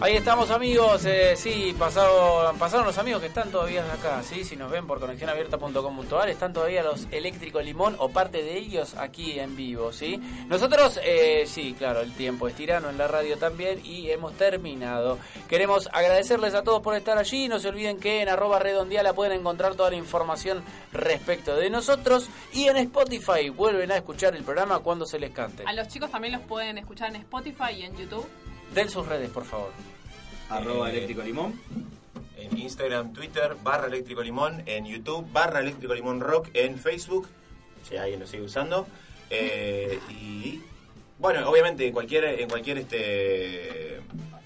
Ahí 0.02 0.16
estamos 0.16 0.50
amigos, 0.50 1.04
eh, 1.04 1.36
sí, 1.36 1.76
pasado, 1.78 2.52
pasaron 2.58 2.84
los 2.84 2.98
amigos 2.98 3.20
que 3.20 3.28
están 3.28 3.52
todavía 3.52 3.84
acá, 3.84 4.20
sí, 4.24 4.42
si 4.42 4.56
nos 4.56 4.68
ven 4.68 4.84
por 4.84 4.98
conexionabierta.com.ar, 4.98 6.28
están 6.28 6.52
todavía 6.52 6.82
los 6.82 7.06
Eléctrico 7.12 7.60
Limón 7.60 7.94
o 8.00 8.08
parte 8.08 8.42
de 8.42 8.58
ellos 8.58 8.96
aquí 8.96 9.38
en 9.38 9.54
vivo, 9.54 9.92
sí. 9.92 10.20
Nosotros, 10.48 10.98
eh, 11.04 11.44
sí, 11.46 11.76
claro, 11.78 12.00
el 12.00 12.12
tiempo 12.14 12.48
es 12.48 12.56
tirano 12.56 12.90
en 12.90 12.98
la 12.98 13.06
radio 13.06 13.38
también 13.38 13.80
y 13.84 14.10
hemos 14.10 14.32
terminado. 14.32 15.20
Queremos 15.48 15.88
agradecerles 15.92 16.54
a 16.54 16.64
todos 16.64 16.82
por 16.82 16.96
estar 16.96 17.16
allí, 17.16 17.46
no 17.46 17.60
se 17.60 17.68
olviden 17.68 18.00
que 18.00 18.22
en 18.22 18.28
arroba 18.28 18.58
redondiala 18.58 19.12
pueden 19.12 19.38
encontrar 19.38 19.76
toda 19.76 19.90
la 19.90 19.96
información 19.96 20.64
respecto 20.92 21.54
de 21.54 21.70
nosotros 21.70 22.28
y 22.52 22.66
en 22.66 22.76
Spotify 22.78 23.50
vuelven 23.50 23.92
a 23.92 23.98
escuchar 23.98 24.34
el 24.34 24.42
programa 24.42 24.80
cuando 24.80 25.06
se 25.06 25.20
les 25.20 25.30
cante. 25.30 25.62
A 25.64 25.72
los 25.72 25.86
chicos 25.86 26.10
también 26.10 26.32
los 26.32 26.42
pueden 26.42 26.76
escuchar 26.76 27.10
en 27.10 27.16
Spotify 27.22 27.70
y 27.78 27.82
en 27.84 27.96
YouTube. 27.96 28.26
Den 28.74 28.88
sus 28.88 29.06
redes, 29.06 29.30
por 29.30 29.44
favor. 29.44 29.70
Arroba 30.48 30.88
Eh, 30.88 30.92
eléctrico 30.92 31.22
limón. 31.22 31.60
En 32.36 32.58
Instagram, 32.58 33.12
Twitter, 33.12 33.56
barra 33.62 33.86
eléctrico 33.86 34.22
limón. 34.22 34.62
En 34.66 34.86
YouTube, 34.86 35.26
barra 35.32 35.60
eléctrico 35.60 35.94
limón 35.94 36.20
rock. 36.20 36.48
En 36.54 36.78
Facebook, 36.78 37.28
si 37.88 37.96
alguien 37.96 38.20
lo 38.20 38.26
sigue 38.26 38.42
usando. 38.44 38.86
Eh, 39.30 39.98
y 40.10 40.60
bueno, 41.18 41.48
obviamente 41.48 41.86
en 41.86 41.92
cualquier, 41.92 42.24
en 42.40 42.48
cualquier 42.48 42.78
este 42.78 43.96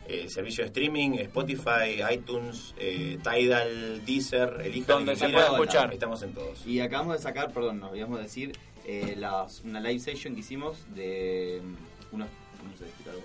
eh, 0.09 0.29
servicio 0.29 0.63
de 0.63 0.69
streaming, 0.69 1.13
Spotify, 1.19 2.01
iTunes, 2.13 2.75
eh, 2.79 3.19
Tidal, 3.23 4.05
Deezer, 4.05 4.61
elijan 4.65 4.87
Donde 4.99 5.17
se 5.17 5.29
pueda 5.29 5.47
escuchar. 5.49 5.93
Estamos 5.93 6.23
en 6.23 6.33
todos. 6.35 6.65
Y 6.67 6.81
acabamos 6.81 7.17
de 7.17 7.23
sacar, 7.23 7.53
perdón, 7.53 7.81
nos 7.81 7.91
olvidamos 7.91 8.19
de 8.19 8.23
decir, 8.25 8.53
eh, 8.85 9.15
las- 9.17 9.63
una 9.63 9.81
live 9.81 9.99
session 9.99 10.35
que 10.35 10.41
hicimos 10.41 10.79
de 10.95 11.61
unos. 12.13 12.29
¿Cómo 12.61 12.77
se 12.77 12.85
explica 12.85 13.11
algo? 13.13 13.23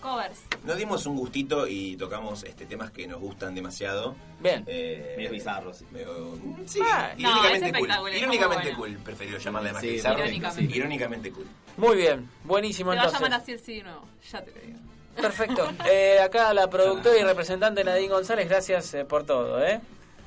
Covers. 0.00 0.40
Nos 0.64 0.76
dimos 0.76 1.04
un 1.06 1.16
gustito 1.16 1.66
y 1.66 1.96
tocamos 1.96 2.42
este 2.44 2.66
temas 2.66 2.90
que 2.90 3.06
nos 3.06 3.20
gustan 3.20 3.54
demasiado. 3.54 4.14
Bien. 4.40 4.64
Eh, 4.66 5.14
Medio 5.16 5.30
bizarros. 5.30 5.82
medio- 5.90 6.36
sí, 6.66 6.80
Ah, 6.84 7.10
no, 7.18 7.28
irónicamente 7.30 7.66
es 7.66 7.72
cool. 7.98 8.12
Irónicamente 8.14 8.62
bueno. 8.74 8.78
cool, 8.78 8.96
preferido 9.04 9.38
llamarle 9.38 9.72
más 9.72 9.80
Sí, 9.82 9.86
que 9.88 9.92
bizarro. 9.94 10.18
irónicamente. 10.20 10.76
Irónicamente 10.76 11.30
cool. 11.32 11.46
Muy 11.76 11.96
bien, 11.96 12.28
buenísimo 12.44 12.90
Se 12.92 12.96
va 12.96 13.02
a 13.02 13.04
entonces. 13.06 13.20
llamar 13.28 13.40
así 13.42 13.52
el 13.52 13.60
sí 13.60 13.74
de 13.76 13.82
nuevo, 13.84 14.02
ya 14.30 14.42
te 14.42 14.50
lo 14.52 14.60
digo. 14.60 14.78
Perfecto. 15.16 15.70
Eh, 15.90 16.18
acá 16.20 16.54
la 16.54 16.70
productora 16.70 17.18
y 17.18 17.22
representante 17.24 17.84
Nadine 17.84 18.08
González, 18.08 18.48
gracias 18.48 18.94
eh, 18.94 19.04
por 19.04 19.24
todo. 19.24 19.62
¿eh? 19.64 19.80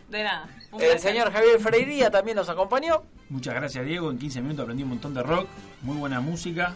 De 0.10 0.24
nada. 0.24 0.48
un 0.72 0.82
El 0.82 0.90
placer. 0.90 1.00
señor 1.00 1.32
Javier 1.32 1.60
Freiría 1.60 2.12
también 2.12 2.36
nos 2.38 2.50
acompañó. 2.50 3.02
Muchas 3.30 3.56
gracias, 3.56 3.86
Diego. 3.86 4.12
En 4.12 4.20
15 4.20 4.42
minutos 4.42 4.64
aprendí 4.64 4.84
un 4.84 4.90
montón 4.90 5.14
de 5.14 5.24
rock, 5.24 5.48
muy 5.82 5.96
buena 5.98 6.20
música. 6.22 6.76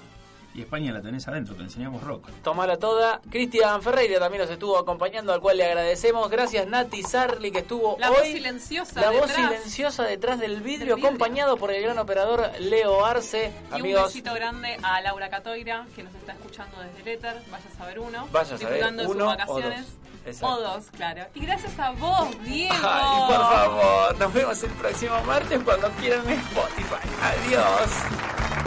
Y 0.58 0.62
España 0.62 0.92
la 0.92 1.02
tenés 1.04 1.28
adentro, 1.28 1.54
te 1.54 1.62
enseñamos 1.62 2.02
rock. 2.02 2.30
Tomala 2.44 2.78
toda. 2.78 3.22
Cristian 3.30 3.80
Ferreira 3.84 4.20
también 4.20 4.42
nos 4.42 4.50
estuvo 4.52 4.76
acompañando, 4.78 5.32
al 5.32 5.40
cual 5.40 5.56
le 5.58 5.66
agradecemos. 5.68 6.28
Gracias 6.32 6.66
Nati 6.68 7.04
Sarli 7.04 7.52
que 7.52 7.60
estuvo 7.60 7.96
La 8.00 8.10
hoy. 8.10 8.18
voz 8.18 8.28
silenciosa 8.28 9.00
la 9.02 9.12
voz 9.12 9.28
detrás. 9.28 9.36
silenciosa 9.52 10.04
detrás 10.06 10.40
del 10.40 10.56
vidrio, 10.62 10.64
Del 10.64 10.96
vidrio. 10.96 11.08
acompañado 11.08 11.58
por 11.58 11.72
el 11.72 11.84
gran 11.84 12.00
operador 12.00 12.50
Leo 12.60 13.06
Arce. 13.06 13.54
Y 13.70 13.74
un 13.76 13.82
Amigos, 13.82 14.06
besito 14.06 14.34
grande 14.34 14.78
a 14.82 15.00
Laura 15.02 15.30
Catoira, 15.30 15.86
que 15.96 16.02
nos 16.02 16.16
está 16.16 16.32
escuchando 16.32 16.76
desde 16.82 17.02
el 17.02 17.08
éter. 17.08 17.36
Vaya 17.52 17.66
a 17.72 17.78
saber 17.78 18.00
uno. 18.00 18.28
Vaya 18.32 18.56
a 18.56 18.58
saber 18.58 18.60
disfrutando 18.60 19.04
de 19.04 19.10
uno 19.10 19.14
sus 19.14 19.24
o 19.24 19.28
vacaciones. 19.38 19.80
dos. 19.86 19.94
Exacto. 20.26 20.56
O 20.56 20.60
dos, 20.60 20.86
claro. 20.90 21.26
Y 21.36 21.40
gracias 21.46 21.80
a 21.80 21.92
vos, 21.92 22.44
Diego. 22.44 22.74
Ay, 22.82 23.28
por 23.28 23.46
favor, 23.46 24.18
nos 24.18 24.34
vemos 24.34 24.64
el 24.64 24.72
próximo 24.72 25.22
martes 25.24 25.62
cuando 25.64 25.88
quieran 25.92 26.28
en 26.28 26.40
Spotify. 26.40 27.08
Adiós. 27.22 28.67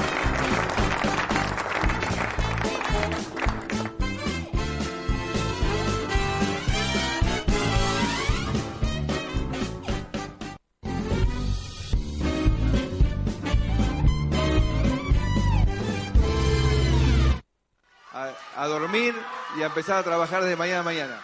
A, 18.57 18.67
dormir 18.67 19.15
y 19.59 19.63
a 19.63 19.67
empezar 19.67 19.99
a 19.99 20.03
trabajar 20.03 20.43
desde 20.43 20.57
mañana 20.57 20.81
a 20.81 20.85
mañana. 20.85 21.23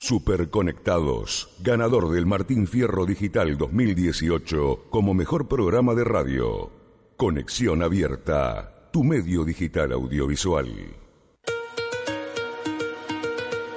Superconectados, 0.00 1.54
ganador 1.60 2.10
del 2.10 2.26
Martín 2.26 2.66
Fierro 2.66 3.06
Digital 3.06 3.56
2018 3.56 4.86
como 4.90 5.14
mejor 5.14 5.46
programa 5.46 5.94
de 5.94 6.02
radio. 6.02 6.72
Conexión 7.16 7.84
abierta, 7.84 8.90
tu 8.92 9.04
medio 9.04 9.44
digital 9.44 9.92
audiovisual. 9.92 10.66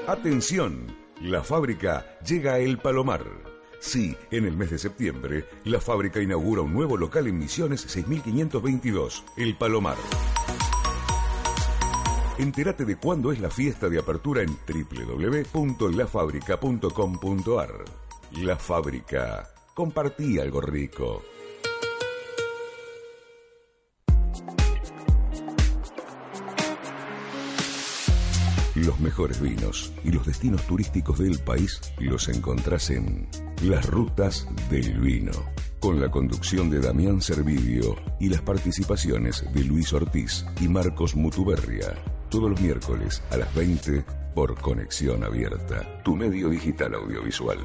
Atención 0.07 1.00
la 1.21 1.43
fábrica 1.43 2.17
llega 2.25 2.53
a 2.53 2.59
El 2.59 2.79
Palomar. 2.79 3.23
Sí, 3.79 4.17
en 4.31 4.45
el 4.45 4.57
mes 4.57 4.71
de 4.71 4.79
septiembre, 4.79 5.45
la 5.65 5.79
fábrica 5.79 6.19
inaugura 6.21 6.61
un 6.61 6.73
nuevo 6.73 6.97
local 6.97 7.27
en 7.27 7.37
Misiones 7.37 7.81
6522, 7.81 9.23
El 9.37 9.55
Palomar. 9.55 9.97
Entérate 12.39 12.85
de 12.85 12.95
cuándo 12.95 13.31
es 13.31 13.39
la 13.39 13.51
fiesta 13.51 13.87
de 13.87 13.99
apertura 13.99 14.41
en 14.41 14.57
www.lafabrica.com.ar. 15.53 17.85
La 18.37 18.55
Fábrica. 18.55 19.47
Compartí 19.75 20.39
algo 20.39 20.61
rico. 20.61 21.21
Los 28.85 28.99
mejores 28.99 29.39
vinos 29.39 29.93
y 30.03 30.11
los 30.11 30.25
destinos 30.25 30.63
turísticos 30.63 31.19
del 31.19 31.37
país 31.37 31.79
los 31.99 32.27
encontrás 32.29 32.89
en 32.89 33.27
Las 33.63 33.87
Rutas 33.87 34.47
del 34.71 34.99
Vino, 34.99 35.31
con 35.79 36.01
la 36.01 36.09
conducción 36.09 36.71
de 36.71 36.79
Damián 36.79 37.21
Servidio 37.21 37.95
y 38.19 38.29
las 38.29 38.41
participaciones 38.41 39.45
de 39.53 39.63
Luis 39.65 39.93
Ortiz 39.93 40.45
y 40.59 40.67
Marcos 40.67 41.15
Mutuberria, 41.15 41.93
todos 42.29 42.49
los 42.49 42.59
miércoles 42.59 43.21
a 43.29 43.37
las 43.37 43.53
20 43.53 44.03
por 44.33 44.59
Conexión 44.59 45.23
Abierta, 45.23 46.01
tu 46.03 46.15
medio 46.15 46.49
digital 46.49 46.95
audiovisual. 46.95 47.59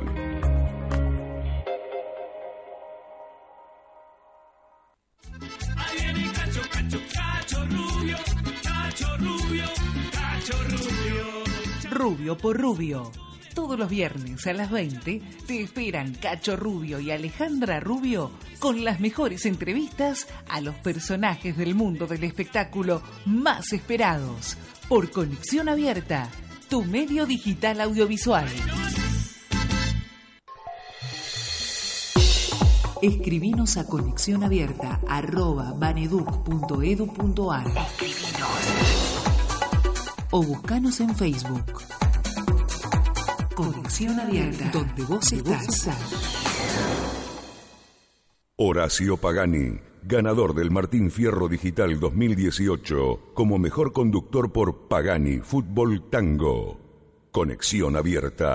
Rubio. 12.07 12.39
Por 12.39 12.57
Rubio. 12.61 13.11
Todos 13.53 13.77
los 13.77 13.91
viernes 13.91 14.47
a 14.47 14.53
las 14.53 14.71
20 14.71 15.21
te 15.45 15.61
esperan 15.61 16.15
Cacho 16.15 16.57
Rubio 16.57 17.01
y 17.01 17.11
Alejandra 17.11 17.81
Rubio 17.81 18.31
con 18.61 18.85
las 18.85 19.01
mejores 19.01 19.45
entrevistas 19.45 20.29
a 20.49 20.61
los 20.61 20.77
personajes 20.77 21.57
del 21.57 21.75
mundo 21.75 22.07
del 22.07 22.23
espectáculo 22.23 23.03
más 23.25 23.73
esperados 23.73 24.57
por 24.89 25.11
Conexión 25.11 25.69
Abierta, 25.69 26.31
tu 26.69 26.85
medio 26.85 27.27
digital 27.27 27.81
audiovisual. 27.81 28.47
Escribinos 33.03 33.77
a 33.79 33.87
conexión 33.87 34.45
abierta 34.45 35.01
arroba 35.09 35.73
baneduc.edu.ar 35.77 37.65
o 40.31 40.43
buscanos 40.43 41.01
en 41.01 41.15
Facebook. 41.15 41.83
Conexión 43.55 44.21
abierta, 44.21 44.71
donde 44.73 45.03
vos 45.05 45.33
estás. 45.33 45.89
Horacio 48.57 49.17
Pagani, 49.17 49.81
ganador 50.03 50.55
del 50.55 50.71
Martín 50.71 51.11
Fierro 51.11 51.49
Digital 51.49 51.99
2018 52.01 53.33
como 53.35 53.59
mejor 53.59 53.93
conductor 53.93 54.53
por 54.53 54.89
Pagani 54.89 55.41
Fútbol 55.41 56.09
Tango. 56.11 56.81
Conexión 57.31 57.97
Abierta. 57.97 58.55